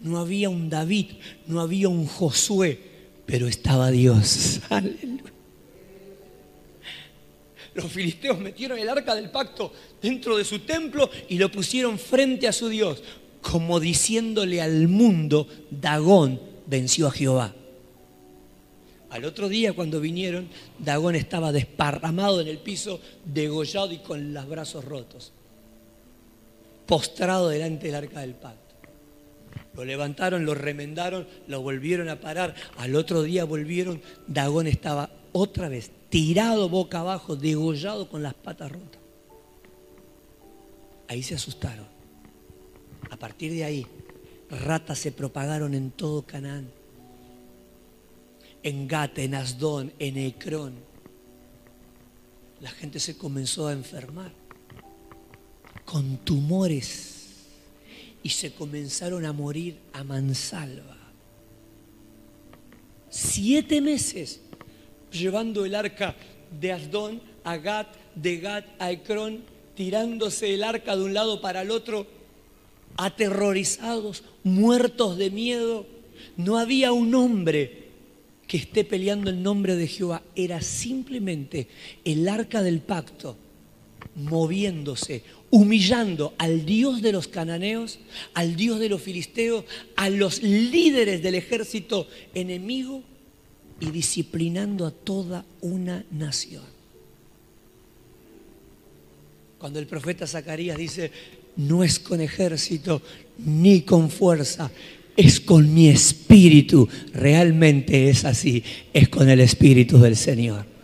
No 0.00 0.18
había 0.18 0.48
un 0.48 0.70
David, 0.70 1.08
no 1.46 1.60
había 1.60 1.90
un 1.90 2.06
Josué, 2.06 2.95
pero 3.26 3.48
estaba 3.48 3.90
Dios. 3.90 4.60
Los 7.74 7.92
filisteos 7.92 8.38
metieron 8.38 8.78
el 8.78 8.88
arca 8.88 9.14
del 9.14 9.30
pacto 9.30 9.70
dentro 10.00 10.38
de 10.38 10.44
su 10.44 10.60
templo 10.60 11.10
y 11.28 11.36
lo 11.36 11.50
pusieron 11.50 11.98
frente 11.98 12.48
a 12.48 12.52
su 12.52 12.70
Dios, 12.70 13.02
como 13.42 13.80
diciéndole 13.80 14.62
al 14.62 14.88
mundo, 14.88 15.46
Dagón 15.70 16.40
venció 16.66 17.06
a 17.06 17.10
Jehová. 17.10 17.54
Al 19.10 19.24
otro 19.24 19.48
día 19.48 19.74
cuando 19.74 20.00
vinieron, 20.00 20.48
Dagón 20.78 21.16
estaba 21.16 21.52
desparramado 21.52 22.40
en 22.40 22.48
el 22.48 22.58
piso, 22.58 23.00
degollado 23.24 23.92
y 23.92 23.98
con 23.98 24.32
los 24.32 24.48
brazos 24.48 24.84
rotos, 24.84 25.32
postrado 26.86 27.48
delante 27.50 27.86
del 27.86 27.94
arca 27.94 28.20
del 28.20 28.34
pacto. 28.34 28.65
Lo 29.76 29.84
levantaron, 29.84 30.46
lo 30.46 30.54
remendaron, 30.54 31.26
lo 31.46 31.60
volvieron 31.60 32.08
a 32.08 32.18
parar. 32.18 32.54
Al 32.78 32.96
otro 32.96 33.22
día 33.22 33.44
volvieron, 33.44 34.00
Dagón 34.26 34.66
estaba 34.66 35.10
otra 35.32 35.68
vez 35.68 35.90
tirado 36.08 36.70
boca 36.70 37.00
abajo, 37.00 37.36
degollado 37.36 38.08
con 38.08 38.22
las 38.22 38.32
patas 38.32 38.72
rotas. 38.72 39.00
Ahí 41.08 41.22
se 41.22 41.34
asustaron. 41.34 41.86
A 43.10 43.16
partir 43.18 43.52
de 43.52 43.64
ahí, 43.64 43.86
ratas 44.50 44.98
se 44.98 45.12
propagaron 45.12 45.74
en 45.74 45.90
todo 45.90 46.22
Canaán. 46.22 46.70
En 48.62 48.88
Gata, 48.88 49.20
en 49.22 49.34
Asdón, 49.34 49.92
en 49.98 50.16
Ecrón. 50.16 50.72
La 52.60 52.70
gente 52.70 52.98
se 52.98 53.18
comenzó 53.18 53.68
a 53.68 53.72
enfermar 53.72 54.32
con 55.84 56.16
tumores 56.16 57.15
y 58.26 58.28
se 58.28 58.50
comenzaron 58.50 59.24
a 59.24 59.32
morir 59.32 59.78
a 59.92 60.02
mansalva. 60.02 60.96
Siete 63.08 63.80
meses 63.80 64.40
llevando 65.12 65.64
el 65.64 65.76
arca 65.76 66.16
de 66.60 66.72
Asdón 66.72 67.22
a 67.44 67.56
Gat, 67.58 67.86
de 68.16 68.38
Gat 68.38 68.66
a 68.80 68.90
Ecrón, 68.90 69.44
tirándose 69.76 70.52
el 70.52 70.64
arca 70.64 70.96
de 70.96 71.04
un 71.04 71.14
lado 71.14 71.40
para 71.40 71.62
el 71.62 71.70
otro, 71.70 72.08
aterrorizados, 72.96 74.24
muertos 74.42 75.18
de 75.18 75.30
miedo. 75.30 75.86
No 76.36 76.58
había 76.58 76.90
un 76.90 77.14
hombre 77.14 77.90
que 78.48 78.56
esté 78.56 78.82
peleando 78.82 79.30
el 79.30 79.40
nombre 79.40 79.76
de 79.76 79.86
Jehová, 79.86 80.24
era 80.34 80.60
simplemente 80.62 81.68
el 82.04 82.28
arca 82.28 82.64
del 82.64 82.80
pacto 82.80 83.36
moviéndose, 84.14 85.22
humillando 85.50 86.34
al 86.38 86.64
Dios 86.64 87.02
de 87.02 87.12
los 87.12 87.28
cananeos, 87.28 87.98
al 88.34 88.56
Dios 88.56 88.80
de 88.80 88.88
los 88.88 89.02
filisteos, 89.02 89.64
a 89.96 90.08
los 90.10 90.42
líderes 90.42 91.22
del 91.22 91.34
ejército 91.34 92.06
enemigo 92.34 93.02
y 93.80 93.90
disciplinando 93.90 94.86
a 94.86 94.90
toda 94.90 95.44
una 95.60 96.04
nación. 96.10 96.64
Cuando 99.58 99.78
el 99.78 99.86
profeta 99.86 100.26
Zacarías 100.26 100.76
dice, 100.76 101.10
no 101.56 101.82
es 101.82 101.98
con 101.98 102.20
ejército 102.20 103.02
ni 103.38 103.82
con 103.82 104.10
fuerza, 104.10 104.70
es 105.16 105.40
con 105.40 105.72
mi 105.72 105.88
espíritu. 105.88 106.88
Realmente 107.12 108.10
es 108.10 108.24
así, 108.24 108.62
es 108.92 109.08
con 109.08 109.28
el 109.28 109.40
espíritu 109.40 109.98
del 109.98 110.16
Señor. 110.16 110.75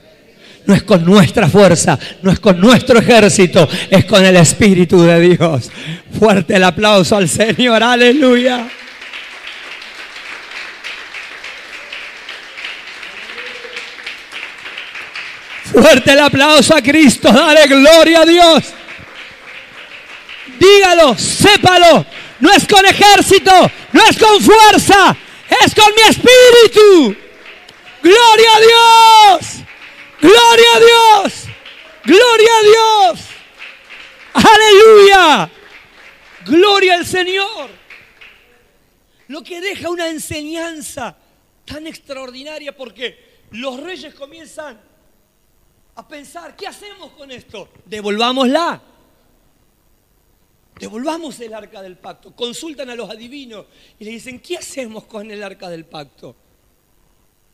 No 0.66 0.74
es 0.74 0.82
con 0.84 1.04
nuestra 1.04 1.48
fuerza, 1.48 1.98
no 2.22 2.30
es 2.30 2.38
con 2.38 2.60
nuestro 2.60 2.98
ejército, 2.98 3.68
es 3.90 4.04
con 4.04 4.24
el 4.24 4.36
espíritu 4.36 5.02
de 5.02 5.20
Dios. 5.20 5.70
Fuerte 6.18 6.54
el 6.56 6.64
aplauso 6.64 7.16
al 7.16 7.28
Señor, 7.28 7.82
aleluya. 7.82 8.68
Fuerte 15.72 16.12
el 16.12 16.20
aplauso 16.20 16.76
a 16.76 16.82
Cristo. 16.82 17.32
Dale 17.32 17.66
gloria 17.66 18.20
a 18.20 18.26
Dios. 18.26 18.64
Dígalo, 20.58 21.16
sépalo. 21.18 22.06
No 22.40 22.52
es 22.52 22.66
con 22.66 22.84
ejército, 22.84 23.52
no 23.92 24.02
es 24.10 24.18
con 24.18 24.40
fuerza, 24.40 25.16
es 25.64 25.72
con 25.74 25.86
mi 25.94 26.02
espíritu. 26.02 27.16
Gloria 28.02 28.48
a 28.56 29.38
Dios. 29.38 29.61
Gloria 30.22 30.68
a 30.76 30.80
Dios. 30.80 31.44
Gloria 32.04 32.50
a 32.54 32.62
Dios. 32.62 33.28
Aleluya. 34.34 35.50
Gloria 36.46 36.94
al 36.94 37.06
Señor. 37.06 37.70
Lo 39.26 39.42
que 39.42 39.60
deja 39.60 39.90
una 39.90 40.08
enseñanza 40.08 41.16
tan 41.64 41.88
extraordinaria 41.88 42.76
porque 42.76 43.42
los 43.50 43.80
reyes 43.80 44.14
comienzan 44.14 44.80
a 45.96 46.06
pensar, 46.06 46.54
¿qué 46.54 46.68
hacemos 46.68 47.10
con 47.12 47.30
esto? 47.32 47.68
Devolvámosla. 47.84 48.80
Devolvamos 50.78 51.38
el 51.40 51.52
arca 51.52 51.82
del 51.82 51.96
pacto. 51.96 52.34
Consultan 52.34 52.90
a 52.90 52.94
los 52.94 53.10
adivinos 53.10 53.66
y 53.98 54.04
le 54.04 54.12
dicen, 54.12 54.38
¿qué 54.38 54.58
hacemos 54.58 55.04
con 55.04 55.30
el 55.30 55.42
arca 55.42 55.68
del 55.68 55.84
pacto? 55.84 56.36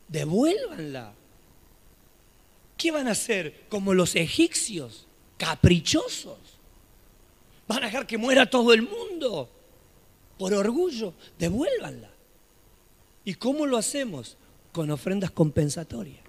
Devuélvanla. 0.07 1.18
¿Qué 2.79 2.91
van 2.91 3.09
a 3.09 3.11
hacer? 3.11 3.65
Como 3.67 3.93
los 3.93 4.15
egipcios, 4.15 5.05
caprichosos. 5.37 6.37
Van 7.67 7.83
a 7.83 7.87
dejar 7.87 8.07
que 8.07 8.17
muera 8.17 8.49
todo 8.49 8.73
el 8.73 8.81
mundo. 8.81 9.49
por 10.37 10.53
orgullo, 10.53 11.13
devuélvanla. 11.37 12.09
¿Y 13.25 13.33
cómo 13.33 13.65
lo 13.65 13.75
hacemos? 13.75 14.37
Con 14.71 14.89
ofrendas 14.89 15.31
compensatorias. 15.31 16.21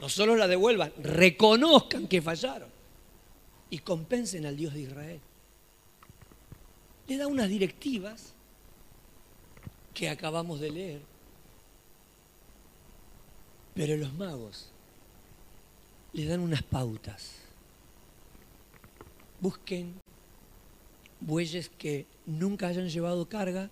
No 0.00 0.08
solo 0.08 0.34
la 0.34 0.48
devuelvan, 0.48 0.94
reconozcan 1.02 2.08
que 2.08 2.22
fallaron 2.22 2.70
y 3.68 3.80
compensen 3.80 4.46
al 4.46 4.56
Dios 4.56 4.72
de 4.72 4.80
Israel. 4.80 5.20
Le 7.06 7.18
da 7.18 7.26
unas 7.26 7.50
directivas 7.50 8.32
que 9.92 10.08
acabamos 10.08 10.58
de 10.60 10.70
leer. 10.70 11.13
Pero 13.74 13.96
los 13.96 14.14
magos 14.14 14.70
le 16.12 16.26
dan 16.26 16.40
unas 16.40 16.62
pautas. 16.62 17.32
Busquen 19.40 19.94
bueyes 21.20 21.70
que 21.70 22.06
nunca 22.26 22.68
hayan 22.68 22.88
llevado 22.88 23.28
carga, 23.28 23.68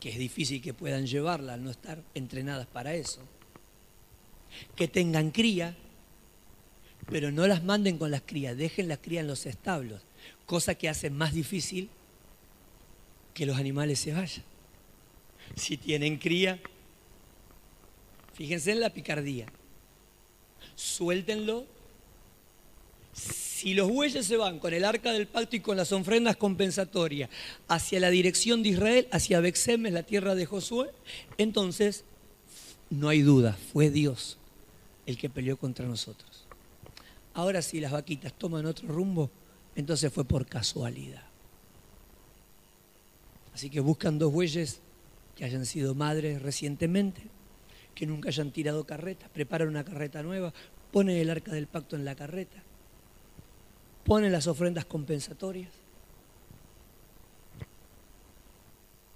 que 0.00 0.10
es 0.10 0.18
difícil 0.18 0.60
que 0.60 0.74
puedan 0.74 1.06
llevarla 1.06 1.54
al 1.54 1.62
no 1.62 1.70
estar 1.70 2.02
entrenadas 2.14 2.66
para 2.66 2.94
eso. 2.94 3.20
Que 4.76 4.88
tengan 4.88 5.30
cría, 5.30 5.76
pero 7.06 7.30
no 7.30 7.46
las 7.46 7.62
manden 7.62 7.96
con 7.98 8.10
las 8.10 8.22
crías, 8.22 8.56
dejen 8.56 8.88
las 8.88 8.98
crías 8.98 9.22
en 9.22 9.28
los 9.28 9.46
establos, 9.46 10.02
cosa 10.46 10.74
que 10.74 10.88
hace 10.88 11.10
más 11.10 11.32
difícil 11.32 11.88
que 13.34 13.46
los 13.46 13.56
animales 13.56 14.00
se 14.00 14.12
vayan. 14.12 14.44
Si 15.56 15.76
tienen 15.76 16.18
cría, 16.18 16.60
fíjense 18.34 18.72
en 18.72 18.80
la 18.80 18.90
picardía, 18.90 19.46
suéltenlo. 20.74 21.66
Si 23.12 23.74
los 23.74 23.88
bueyes 23.88 24.26
se 24.26 24.36
van 24.36 24.58
con 24.58 24.74
el 24.74 24.84
arca 24.84 25.12
del 25.12 25.28
pacto 25.28 25.56
y 25.56 25.60
con 25.60 25.76
las 25.76 25.92
ofrendas 25.92 26.36
compensatorias 26.36 27.30
hacia 27.68 28.00
la 28.00 28.10
dirección 28.10 28.62
de 28.62 28.70
Israel, 28.70 29.08
hacia 29.12 29.40
Bexemes, 29.40 29.92
la 29.92 30.02
tierra 30.02 30.34
de 30.34 30.46
Josué, 30.46 30.90
entonces 31.38 32.04
no 32.90 33.08
hay 33.08 33.22
duda, 33.22 33.56
fue 33.72 33.90
Dios 33.90 34.36
el 35.06 35.16
que 35.16 35.30
peleó 35.30 35.56
contra 35.56 35.86
nosotros. 35.86 36.44
Ahora 37.34 37.62
si 37.62 37.80
las 37.80 37.92
vaquitas 37.92 38.32
toman 38.32 38.66
otro 38.66 38.88
rumbo, 38.88 39.30
entonces 39.76 40.12
fue 40.12 40.24
por 40.24 40.46
casualidad. 40.46 41.22
Así 43.54 43.70
que 43.70 43.80
buscan 43.80 44.18
dos 44.18 44.32
bueyes 44.32 44.80
que 45.36 45.44
hayan 45.44 45.66
sido 45.66 45.94
madres 45.94 46.42
recientemente, 46.42 47.22
que 47.94 48.06
nunca 48.06 48.28
hayan 48.28 48.50
tirado 48.50 48.84
carreta, 48.84 49.28
preparan 49.28 49.68
una 49.68 49.84
carreta 49.84 50.22
nueva, 50.22 50.52
ponen 50.92 51.16
el 51.16 51.30
arca 51.30 51.52
del 51.52 51.66
pacto 51.66 51.96
en 51.96 52.04
la 52.04 52.14
carreta, 52.14 52.62
ponen 54.04 54.32
las 54.32 54.46
ofrendas 54.46 54.84
compensatorias, 54.84 55.72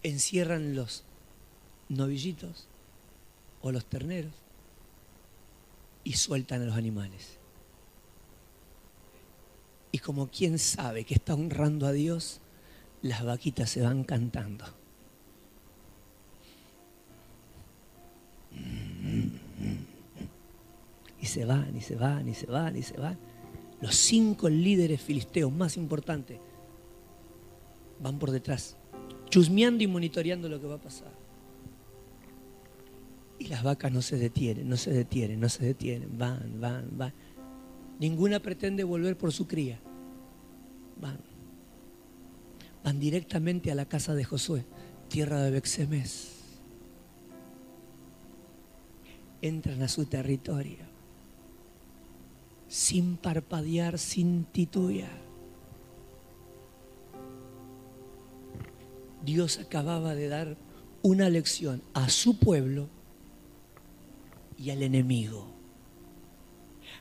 encierran 0.02 0.74
los 0.74 1.04
novillitos 1.88 2.68
o 3.62 3.72
los 3.72 3.86
terneros 3.86 4.32
y 6.04 6.14
sueltan 6.14 6.62
a 6.62 6.66
los 6.66 6.76
animales. 6.76 7.38
Y 9.90 9.98
como 9.98 10.30
quien 10.30 10.58
sabe 10.58 11.04
que 11.04 11.14
está 11.14 11.34
honrando 11.34 11.86
a 11.86 11.92
Dios, 11.92 12.40
las 13.02 13.24
vaquitas 13.24 13.70
se 13.70 13.82
van 13.82 14.04
cantando. 14.04 14.77
Y 21.20 21.26
se 21.26 21.44
van, 21.44 21.76
y 21.76 21.80
se 21.80 21.96
van, 21.96 22.28
y 22.28 22.34
se 22.34 22.46
van, 22.46 22.76
y 22.76 22.82
se 22.82 22.96
van. 22.96 23.18
Los 23.80 23.94
cinco 23.94 24.48
líderes 24.48 25.00
filisteos 25.00 25.52
más 25.52 25.76
importantes 25.76 26.38
van 28.00 28.18
por 28.18 28.30
detrás, 28.30 28.76
chusmeando 29.28 29.82
y 29.82 29.86
monitoreando 29.86 30.48
lo 30.48 30.60
que 30.60 30.66
va 30.66 30.76
a 30.76 30.80
pasar. 30.80 31.12
Y 33.38 33.46
las 33.46 33.62
vacas 33.62 33.92
no 33.92 34.02
se 34.02 34.16
detienen, 34.16 34.68
no 34.68 34.76
se 34.76 34.92
detienen, 34.92 35.38
no 35.38 35.48
se 35.48 35.64
detienen, 35.64 36.18
van, 36.18 36.60
van, 36.60 36.88
van. 36.92 37.12
Ninguna 38.00 38.40
pretende 38.40 38.84
volver 38.84 39.16
por 39.16 39.32
su 39.32 39.46
cría. 39.46 39.80
Van. 41.00 41.20
Van 42.84 42.98
directamente 42.98 43.70
a 43.70 43.74
la 43.74 43.86
casa 43.86 44.14
de 44.14 44.24
Josué, 44.24 44.64
tierra 45.08 45.42
de 45.42 45.50
Bexemes. 45.52 46.37
Entran 49.40 49.82
a 49.82 49.88
su 49.88 50.06
territorio 50.06 50.88
sin 52.68 53.16
parpadear, 53.16 53.98
sin 53.98 54.44
titubear. 54.44 55.26
Dios 59.24 59.58
acababa 59.58 60.14
de 60.14 60.28
dar 60.28 60.56
una 61.02 61.28
lección 61.30 61.82
a 61.94 62.08
su 62.08 62.38
pueblo 62.38 62.88
y 64.58 64.70
al 64.70 64.82
enemigo. 64.82 65.46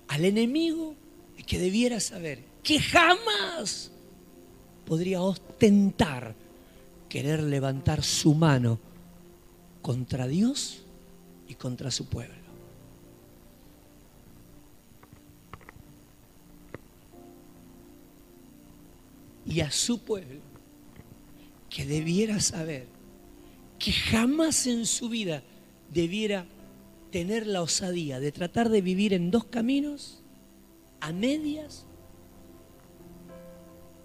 Al 0.08 0.26
enemigo 0.26 0.96
que 1.46 1.60
debiera 1.60 2.00
saber 2.00 2.44
que 2.64 2.80
jamás 2.80 3.92
podría 4.86 5.22
ostentar 5.22 6.36
querer 7.10 7.44
levantar 7.44 8.04
su 8.04 8.34
mano 8.34 8.80
contra 9.82 10.28
Dios 10.28 10.84
y 11.48 11.56
contra 11.56 11.92
su 11.92 12.06
pueblo. 12.06 12.36
Y 19.46 19.62
a 19.62 19.72
su 19.72 20.00
pueblo, 20.00 20.42
que 21.70 21.86
debiera 21.86 22.40
saber 22.40 22.88
que 23.80 23.92
jamás 23.92 24.68
en 24.68 24.86
su 24.86 25.10
vida 25.10 25.44
debiera 25.94 26.46
tener 27.12 27.48
la 27.48 27.62
osadía 27.62 28.20
de 28.20 28.32
tratar 28.32 28.70
de 28.70 28.82
vivir 28.82 29.14
en 29.14 29.32
dos 29.32 29.46
caminos, 29.46 30.22
a 31.00 31.14
medias, 31.14 31.86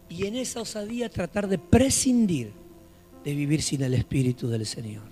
y 0.09 0.27
en 0.27 0.37
esa 0.37 0.61
osadía 0.61 1.09
tratar 1.09 1.49
de 1.49 1.59
prescindir 1.59 2.53
de 3.25 3.35
vivir 3.35 3.63
sin 3.63 3.83
el 3.83 3.95
Espíritu 3.95 4.49
del 4.49 4.67
Señor. 4.67 5.12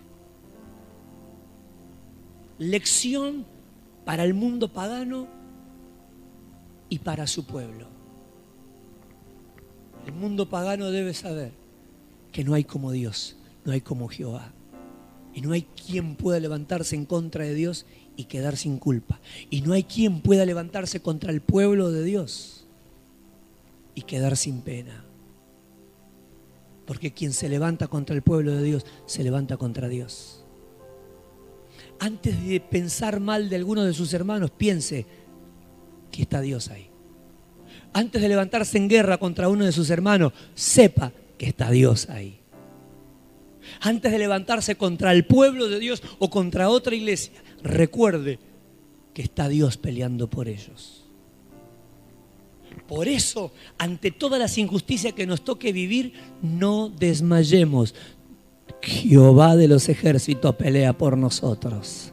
Lección 2.60 3.46
para 4.04 4.22
el 4.22 4.34
mundo 4.34 4.70
pagano 4.70 5.26
y 6.90 6.98
para 6.98 7.26
su 7.26 7.46
pueblo. 7.46 7.86
El 10.06 10.12
mundo 10.12 10.46
pagano 10.50 10.90
debe 10.90 11.14
saber 11.14 11.52
que 12.30 12.44
no 12.44 12.52
hay 12.52 12.64
como 12.64 12.92
Dios, 12.92 13.36
no 13.64 13.72
hay 13.72 13.80
como 13.80 14.08
Jehová. 14.08 14.52
Y 15.32 15.40
no 15.40 15.52
hay 15.52 15.62
quien 15.62 16.16
pueda 16.16 16.38
levantarse 16.38 16.96
en 16.96 17.06
contra 17.06 17.44
de 17.44 17.54
Dios 17.54 17.86
y 18.14 18.24
quedar 18.24 18.58
sin 18.58 18.76
culpa. 18.76 19.20
Y 19.48 19.62
no 19.62 19.72
hay 19.72 19.84
quien 19.84 20.20
pueda 20.20 20.44
levantarse 20.44 21.00
contra 21.00 21.32
el 21.32 21.40
pueblo 21.40 21.90
de 21.90 22.04
Dios 22.04 22.66
y 23.94 24.02
quedar 24.02 24.36
sin 24.36 24.60
pena. 24.60 25.06
Porque 26.84 27.14
quien 27.14 27.32
se 27.32 27.48
levanta 27.48 27.86
contra 27.86 28.14
el 28.14 28.20
pueblo 28.20 28.54
de 28.54 28.62
Dios, 28.62 28.84
se 29.06 29.24
levanta 29.24 29.56
contra 29.56 29.88
Dios. 29.88 30.44
Antes 32.00 32.44
de 32.44 32.60
pensar 32.60 33.20
mal 33.20 33.48
de 33.48 33.56
alguno 33.56 33.84
de 33.84 33.94
sus 33.94 34.12
hermanos, 34.12 34.50
piense 34.50 35.06
que 36.10 36.22
está 36.22 36.40
Dios 36.40 36.68
ahí. 36.68 36.88
Antes 37.92 38.20
de 38.20 38.28
levantarse 38.28 38.78
en 38.78 38.88
guerra 38.88 39.18
contra 39.18 39.48
uno 39.48 39.64
de 39.64 39.72
sus 39.72 39.90
hermanos, 39.90 40.32
sepa 40.54 41.12
que 41.38 41.46
está 41.46 41.70
Dios 41.70 42.08
ahí 42.08 42.40
antes 43.80 44.10
de 44.10 44.18
levantarse 44.18 44.76
contra 44.76 45.12
el 45.12 45.24
pueblo 45.24 45.68
de 45.68 45.78
Dios 45.78 46.02
o 46.18 46.30
contra 46.30 46.68
otra 46.68 46.94
iglesia, 46.94 47.32
recuerde 47.62 48.38
que 49.14 49.22
está 49.22 49.48
Dios 49.48 49.76
peleando 49.76 50.28
por 50.28 50.48
ellos. 50.48 51.04
Por 52.86 53.08
eso, 53.08 53.52
ante 53.78 54.10
todas 54.10 54.40
las 54.40 54.58
injusticias 54.58 55.12
que 55.12 55.26
nos 55.26 55.44
toque 55.44 55.72
vivir, 55.72 56.12
no 56.42 56.88
desmayemos. 56.88 57.94
Jehová 58.82 59.56
de 59.56 59.68
los 59.68 59.88
ejércitos 59.88 60.54
pelea 60.56 60.92
por 60.92 61.16
nosotros. 61.16 62.12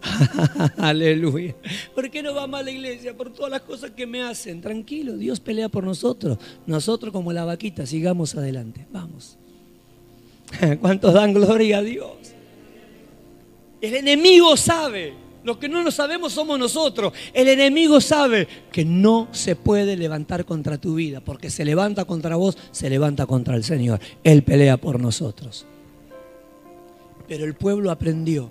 Aleluya. 0.76 1.54
¿Por 1.94 2.10
qué 2.10 2.22
no 2.22 2.34
va 2.34 2.46
mal 2.46 2.64
la 2.64 2.70
iglesia? 2.70 3.16
Por 3.16 3.32
todas 3.32 3.50
las 3.50 3.62
cosas 3.62 3.90
que 3.92 4.06
me 4.06 4.22
hacen. 4.22 4.60
Tranquilo, 4.60 5.16
Dios 5.16 5.40
pelea 5.40 5.68
por 5.68 5.84
nosotros. 5.84 6.38
Nosotros 6.66 7.12
como 7.12 7.32
la 7.32 7.44
vaquita, 7.44 7.86
sigamos 7.86 8.34
adelante. 8.34 8.86
Vamos. 8.92 9.38
¿Cuántos 10.80 11.12
dan 11.14 11.34
gloria 11.34 11.78
a 11.78 11.82
Dios? 11.82 12.16
El 13.80 13.94
enemigo 13.94 14.56
sabe, 14.56 15.14
lo 15.48 15.58
que 15.58 15.68
no 15.68 15.82
lo 15.82 15.90
sabemos 15.90 16.34
somos 16.34 16.58
nosotros. 16.58 17.14
El 17.32 17.48
enemigo 17.48 18.02
sabe 18.02 18.46
que 18.70 18.84
no 18.84 19.28
se 19.32 19.56
puede 19.56 19.96
levantar 19.96 20.44
contra 20.44 20.76
tu 20.78 20.94
vida, 20.94 21.20
porque 21.20 21.48
se 21.48 21.64
levanta 21.64 22.04
contra 22.04 22.36
vos, 22.36 22.58
se 22.70 22.90
levanta 22.90 23.24
contra 23.24 23.56
el 23.56 23.64
Señor. 23.64 23.98
Él 24.22 24.42
pelea 24.42 24.76
por 24.76 25.00
nosotros. 25.00 25.66
Pero 27.26 27.46
el 27.46 27.54
pueblo 27.54 27.90
aprendió, 27.90 28.50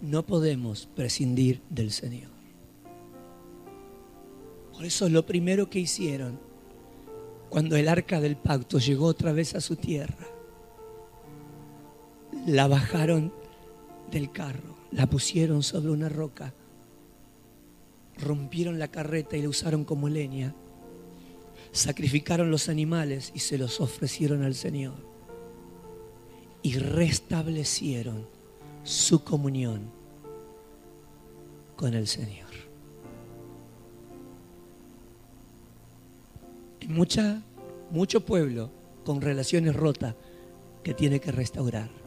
no 0.00 0.24
podemos 0.24 0.88
prescindir 0.96 1.60
del 1.68 1.90
Señor. 1.90 2.30
Por 4.72 4.86
eso 4.86 5.08
lo 5.10 5.24
primero 5.26 5.68
que 5.68 5.80
hicieron 5.80 6.40
cuando 7.50 7.76
el 7.76 7.88
arca 7.88 8.20
del 8.20 8.36
pacto 8.36 8.78
llegó 8.78 9.04
otra 9.04 9.32
vez 9.32 9.54
a 9.54 9.60
su 9.60 9.76
tierra, 9.76 10.26
la 12.46 12.68
bajaron 12.68 13.32
del 14.10 14.32
carro, 14.32 14.73
la 14.94 15.06
pusieron 15.06 15.62
sobre 15.62 15.90
una 15.90 16.08
roca, 16.08 16.54
rompieron 18.16 18.78
la 18.78 18.88
carreta 18.88 19.36
y 19.36 19.42
la 19.42 19.48
usaron 19.48 19.84
como 19.84 20.08
leña, 20.08 20.54
sacrificaron 21.72 22.50
los 22.50 22.68
animales 22.68 23.32
y 23.34 23.40
se 23.40 23.58
los 23.58 23.80
ofrecieron 23.80 24.42
al 24.44 24.54
Señor 24.54 24.94
y 26.62 26.78
restablecieron 26.78 28.26
su 28.84 29.24
comunión 29.24 29.90
con 31.76 31.94
el 31.94 32.06
Señor. 32.06 32.50
Hay 36.80 36.88
mucha, 36.88 37.42
mucho 37.90 38.24
pueblo 38.24 38.70
con 39.04 39.20
relaciones 39.20 39.74
rotas 39.74 40.14
que 40.84 40.94
tiene 40.94 41.18
que 41.18 41.32
restaurar. 41.32 42.03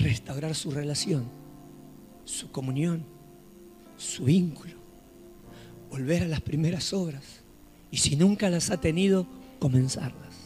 Restaurar 0.00 0.54
su 0.54 0.70
relación, 0.70 1.28
su 2.24 2.50
comunión, 2.50 3.04
su 3.96 4.24
vínculo. 4.24 4.74
Volver 5.90 6.22
a 6.22 6.28
las 6.28 6.40
primeras 6.40 6.92
obras. 6.92 7.42
Y 7.90 7.98
si 7.98 8.16
nunca 8.16 8.50
las 8.50 8.70
ha 8.70 8.80
tenido, 8.80 9.26
comenzarlas. 9.58 10.36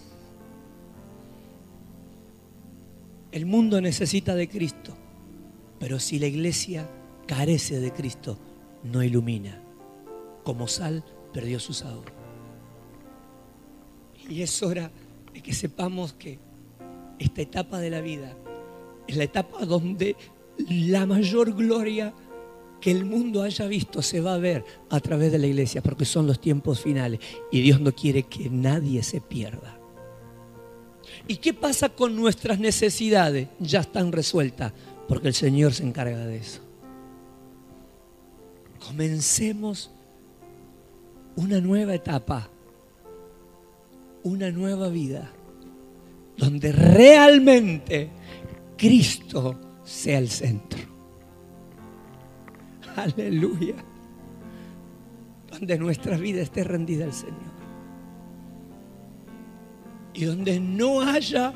El 3.32 3.46
mundo 3.46 3.80
necesita 3.80 4.34
de 4.34 4.48
Cristo, 4.48 4.96
pero 5.78 5.98
si 5.98 6.18
la 6.18 6.26
iglesia 6.26 6.88
carece 7.26 7.80
de 7.80 7.92
Cristo, 7.92 8.38
no 8.84 9.02
ilumina 9.02 9.64
como 10.44 10.68
sal 10.68 11.02
perdió 11.32 11.58
su 11.58 11.72
sabor. 11.72 12.12
Y 14.28 14.42
es 14.42 14.62
hora 14.62 14.90
de 15.32 15.42
que 15.42 15.52
sepamos 15.52 16.12
que 16.12 16.38
esta 17.18 17.42
etapa 17.42 17.80
de 17.80 17.90
la 17.90 18.00
vida 18.00 18.36
es 19.06 19.16
la 19.16 19.24
etapa 19.24 19.64
donde 19.64 20.16
la 20.68 21.06
mayor 21.06 21.52
gloria 21.52 22.12
que 22.80 22.90
el 22.90 23.04
mundo 23.04 23.42
haya 23.42 23.66
visto 23.66 24.02
se 24.02 24.20
va 24.20 24.34
a 24.34 24.38
ver 24.38 24.64
a 24.90 25.00
través 25.00 25.32
de 25.32 25.38
la 25.38 25.46
iglesia, 25.46 25.82
porque 25.82 26.04
son 26.04 26.26
los 26.26 26.40
tiempos 26.40 26.80
finales 26.80 27.20
y 27.50 27.62
Dios 27.62 27.80
no 27.80 27.92
quiere 27.94 28.24
que 28.24 28.50
nadie 28.50 29.02
se 29.02 29.20
pierda. 29.20 29.78
¿Y 31.26 31.36
qué 31.36 31.54
pasa 31.54 31.88
con 31.88 32.14
nuestras 32.14 32.58
necesidades? 32.58 33.48
Ya 33.58 33.80
están 33.80 34.12
resueltas, 34.12 34.72
porque 35.08 35.28
el 35.28 35.34
Señor 35.34 35.72
se 35.72 35.84
encarga 35.84 36.26
de 36.26 36.36
eso. 36.36 36.60
Comencemos 38.86 39.90
una 41.36 41.60
nueva 41.60 41.94
etapa, 41.94 42.50
una 44.22 44.50
nueva 44.50 44.88
vida, 44.88 45.32
donde 46.36 46.72
realmente 46.72 48.10
Cristo 48.76 49.80
sea 49.84 50.18
el 50.18 50.28
centro. 50.28 50.80
Aleluya. 52.96 53.74
Donde 55.50 55.78
nuestra 55.78 56.16
vida 56.16 56.42
esté 56.42 56.64
rendida 56.64 57.04
al 57.04 57.12
Señor. 57.12 57.54
Y 60.14 60.24
donde 60.24 60.60
no 60.60 61.00
haya 61.00 61.52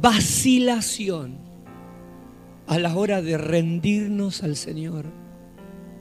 vacilación 0.00 1.38
a 2.66 2.78
la 2.78 2.94
hora 2.94 3.22
de 3.22 3.38
rendirnos 3.38 4.42
al 4.42 4.56
Señor 4.56 5.06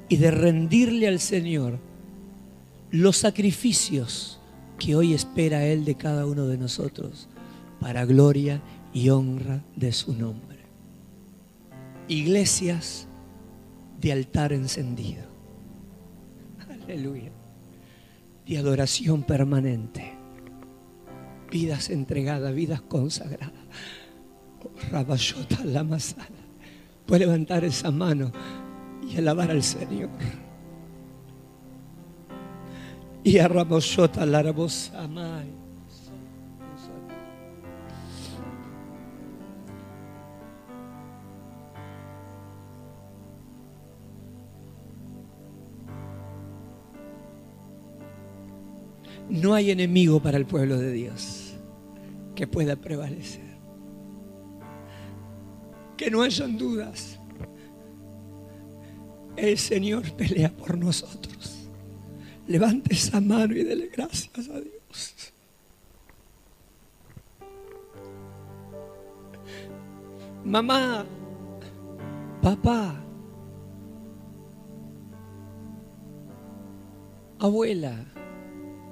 y 0.10 0.18
de 0.18 0.32
rendirle 0.32 1.08
al 1.08 1.20
Señor 1.20 1.80
los 2.92 3.18
sacrificios 3.18 4.40
que 4.78 4.96
hoy 4.96 5.14
espera 5.14 5.66
Él 5.66 5.86
de 5.86 5.96
cada 5.96 6.26
uno 6.26 6.46
de 6.48 6.58
nosotros 6.58 7.30
para 7.80 8.06
gloria 8.06 8.62
y 8.98 9.12
honra 9.12 9.64
de 9.76 9.92
su 9.92 10.12
nombre. 10.12 10.58
Iglesias 12.08 13.08
de 14.02 14.12
altar 14.12 14.54
encendido. 14.54 15.24
Aleluya. 16.84 17.30
De 18.48 18.58
adoración 18.58 19.22
permanente. 19.22 20.16
Vidas 21.52 21.92
entregadas, 21.92 22.56
vidas 22.56 22.82
consagradas. 22.82 23.54
Rabashota 24.90 25.64
la 25.64 25.84
masala. 25.84 26.26
Puede 27.06 27.28
levantar 27.28 27.66
esa 27.66 27.92
mano 27.92 28.32
y 29.08 29.16
alabar 29.16 29.52
al 29.52 29.62
Señor. 29.62 30.10
Y 33.24 33.38
a 33.38 33.48
Ramoshota 33.48 34.26
la 34.26 34.40
Amai. 34.40 35.67
No 49.30 49.54
hay 49.54 49.72
enemigo 49.72 50.22
para 50.22 50.38
el 50.38 50.46
pueblo 50.46 50.78
de 50.78 50.92
Dios 50.92 51.54
que 52.36 52.48
pueda 52.48 52.76
prevalecer. 52.76 53.46
Que 55.98 56.10
no 56.12 56.22
hayan 56.22 56.58
dudas. 56.58 57.20
El 59.36 59.58
Señor 59.58 60.12
pelea 60.14 60.56
por 60.56 60.78
nosotros. 60.78 61.68
Levante 62.48 62.94
esa 62.94 63.20
mano 63.20 63.56
y 63.56 63.64
dele 63.64 63.90
gracias 63.94 64.50
a 64.50 64.62
Dios. 64.62 65.34
Mamá, 70.46 71.06
papá, 72.42 73.04
abuela, 77.38 78.06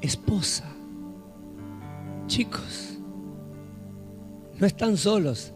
esposa, 0.05 0.65
chicos, 2.27 2.97
no 4.59 4.65
están 4.65 4.97
solos, 4.97 5.53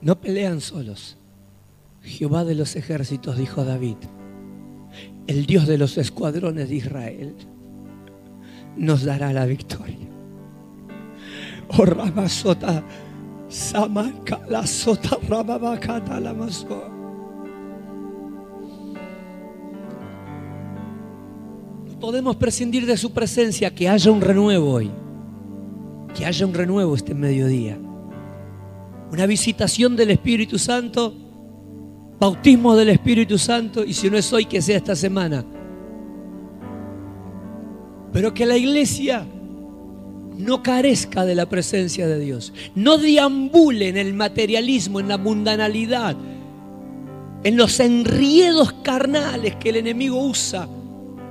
no 0.00 0.20
pelean 0.20 0.60
solos. 0.60 1.18
Jehová 2.02 2.44
de 2.44 2.56
los 2.56 2.74
ejércitos, 2.74 3.36
dijo 3.38 3.64
David, 3.64 3.96
el 5.26 5.46
Dios 5.46 5.66
de 5.66 5.78
los 5.78 5.98
escuadrones 5.98 6.68
de 6.68 6.76
Israel, 6.76 7.34
nos 8.76 9.04
dará 9.04 9.32
la 9.32 9.46
victoria. 9.46 10.08
Oh 11.68 11.84
Ramasota, 11.84 12.82
Samaka, 13.48 14.40
la 14.48 14.66
Sota 14.66 15.16
Ramabakata, 15.28 16.18
la. 16.20 16.34
Podemos 22.02 22.36
prescindir 22.36 22.84
de 22.84 22.98
su 22.98 23.12
presencia, 23.12 23.74
que 23.74 23.88
haya 23.88 24.10
un 24.10 24.20
renuevo 24.20 24.72
hoy, 24.72 24.90
que 26.14 26.26
haya 26.26 26.44
un 26.44 26.52
renuevo 26.52 26.94
este 26.94 27.14
mediodía, 27.14 27.78
una 29.10 29.24
visitación 29.24 29.96
del 29.96 30.10
Espíritu 30.10 30.58
Santo 30.58 31.14
bautismo 32.22 32.76
del 32.76 32.90
Espíritu 32.90 33.36
Santo 33.36 33.84
y 33.84 33.92
si 33.92 34.08
no 34.08 34.16
es 34.16 34.32
hoy, 34.32 34.44
que 34.44 34.62
sea 34.62 34.76
esta 34.76 34.94
semana. 34.94 35.44
Pero 38.12 38.32
que 38.32 38.46
la 38.46 38.56
iglesia 38.56 39.26
no 40.38 40.62
carezca 40.62 41.24
de 41.24 41.34
la 41.34 41.48
presencia 41.48 42.06
de 42.06 42.20
Dios, 42.20 42.52
no 42.76 42.96
deambule 42.96 43.88
en 43.88 43.96
el 43.96 44.14
materialismo, 44.14 45.00
en 45.00 45.08
la 45.08 45.18
mundanalidad, 45.18 46.16
en 47.42 47.56
los 47.56 47.80
enriedos 47.80 48.72
carnales 48.84 49.56
que 49.56 49.70
el 49.70 49.76
enemigo 49.76 50.24
usa 50.24 50.68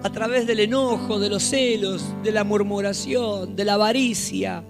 a 0.04 0.10
través 0.10 0.47
del 0.47 0.62
enojo, 0.62 1.20
de 1.20 1.30
los 1.30 1.43
celos, 1.43 2.04
de 2.24 2.32
la 2.32 2.43
murmuración, 2.43 3.56
de 3.56 3.66
la 3.66 3.76
avaricia, 3.76 4.64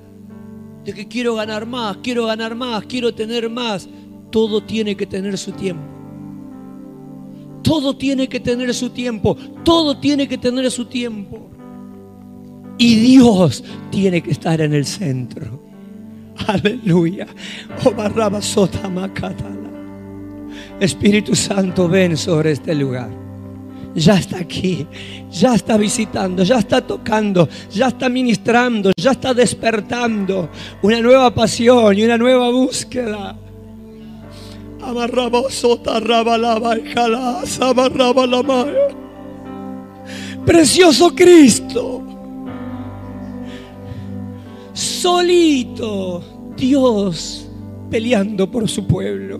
de 0.83 0.93
que 0.93 1.07
quiero 1.07 1.35
ganar 1.35 1.65
más, 1.65 1.97
quiero 2.03 2.25
ganar 2.25 2.55
más, 2.55 2.85
quiero 2.85 3.13
tener 3.13 3.49
más. 3.49 3.87
Todo 4.29 4.63
tiene 4.63 4.95
que 4.95 5.05
tener 5.05 5.37
su 5.37 5.51
tiempo. 5.51 5.83
Todo 7.63 7.95
tiene 7.95 8.27
que 8.27 8.39
tener 8.39 8.73
su 8.73 8.89
tiempo. 8.89 9.37
Todo 9.63 9.97
tiene 9.97 10.27
que 10.27 10.37
tener 10.37 10.69
su 10.71 10.85
tiempo. 10.85 11.49
Y 12.77 12.95
Dios 12.95 13.63
tiene 13.91 14.21
que 14.21 14.31
estar 14.31 14.59
en 14.59 14.73
el 14.73 14.85
centro. 14.85 15.61
Aleluya. 16.47 17.27
Espíritu 20.79 21.35
Santo, 21.35 21.87
ven 21.87 22.17
sobre 22.17 22.53
este 22.53 22.73
lugar. 22.73 23.30
Ya 23.93 24.15
está 24.15 24.37
aquí, 24.39 24.87
ya 25.29 25.53
está 25.55 25.75
visitando, 25.75 26.43
ya 26.43 26.59
está 26.59 26.79
tocando, 26.79 27.49
ya 27.69 27.87
está 27.89 28.07
ministrando, 28.07 28.93
ya 28.95 29.11
está 29.11 29.33
despertando 29.33 30.49
una 30.81 31.01
nueva 31.01 31.33
pasión 31.33 31.97
y 31.97 32.03
una 32.03 32.17
nueva 32.17 32.49
búsqueda. 32.49 33.35
Precioso 40.45 41.13
Cristo. 41.13 42.03
Solito 44.73 46.23
Dios 46.55 47.47
peleando 47.89 48.49
por 48.49 48.69
su 48.69 48.87
pueblo. 48.87 49.39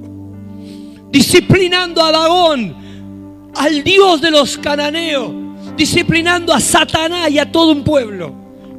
Disciplinando 1.09 2.03
a 2.03 2.11
Dagón, 2.11 2.75
al 3.55 3.83
Dios 3.83 4.21
de 4.21 4.31
los 4.31 4.57
cananeos. 4.57 5.31
Disciplinando 5.77 6.53
a 6.53 6.59
Satanás 6.59 7.29
y 7.31 7.39
a 7.39 7.51
todo 7.51 7.71
un 7.71 7.83
pueblo. 7.83 8.33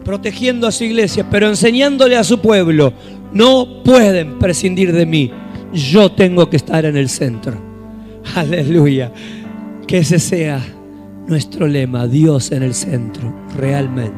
Protegiendo 0.04 0.66
a 0.66 0.72
su 0.72 0.84
iglesia, 0.84 1.28
pero 1.30 1.48
enseñándole 1.48 2.16
a 2.16 2.24
su 2.24 2.40
pueblo. 2.40 2.92
No 3.32 3.82
pueden 3.84 4.38
prescindir 4.38 4.92
de 4.92 5.06
mí. 5.06 5.30
Yo 5.72 6.12
tengo 6.12 6.50
que 6.50 6.56
estar 6.56 6.84
en 6.84 6.96
el 6.96 7.08
centro. 7.08 7.56
Aleluya. 8.34 9.12
Que 9.86 9.98
ese 9.98 10.18
sea 10.18 10.60
nuestro 11.26 11.66
lema, 11.66 12.06
Dios 12.06 12.52
en 12.52 12.62
el 12.62 12.74
centro, 12.74 13.34
realmente. 13.56 14.12